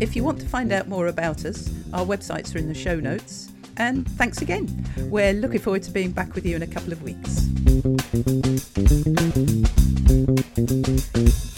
If 0.00 0.16
you 0.16 0.24
want 0.24 0.40
to 0.40 0.46
find 0.48 0.72
out 0.72 0.88
more 0.88 1.06
about 1.06 1.44
us, 1.44 1.72
our 1.92 2.04
websites 2.04 2.52
are 2.56 2.58
in 2.58 2.66
the 2.66 2.74
show 2.74 2.98
notes. 2.98 3.52
And 3.76 4.08
thanks 4.12 4.42
again. 4.42 4.68
We're 5.08 5.34
looking 5.34 5.60
forward 5.60 5.84
to 5.84 5.92
being 5.92 6.10
back 6.10 6.34
with 6.34 6.44
you 6.44 6.56
in 6.56 6.62
a 6.62 6.66
couple 6.66 6.92
of 6.92 7.00
weeks. 7.04 7.44
Thank 10.14 11.16
you. 11.16 11.53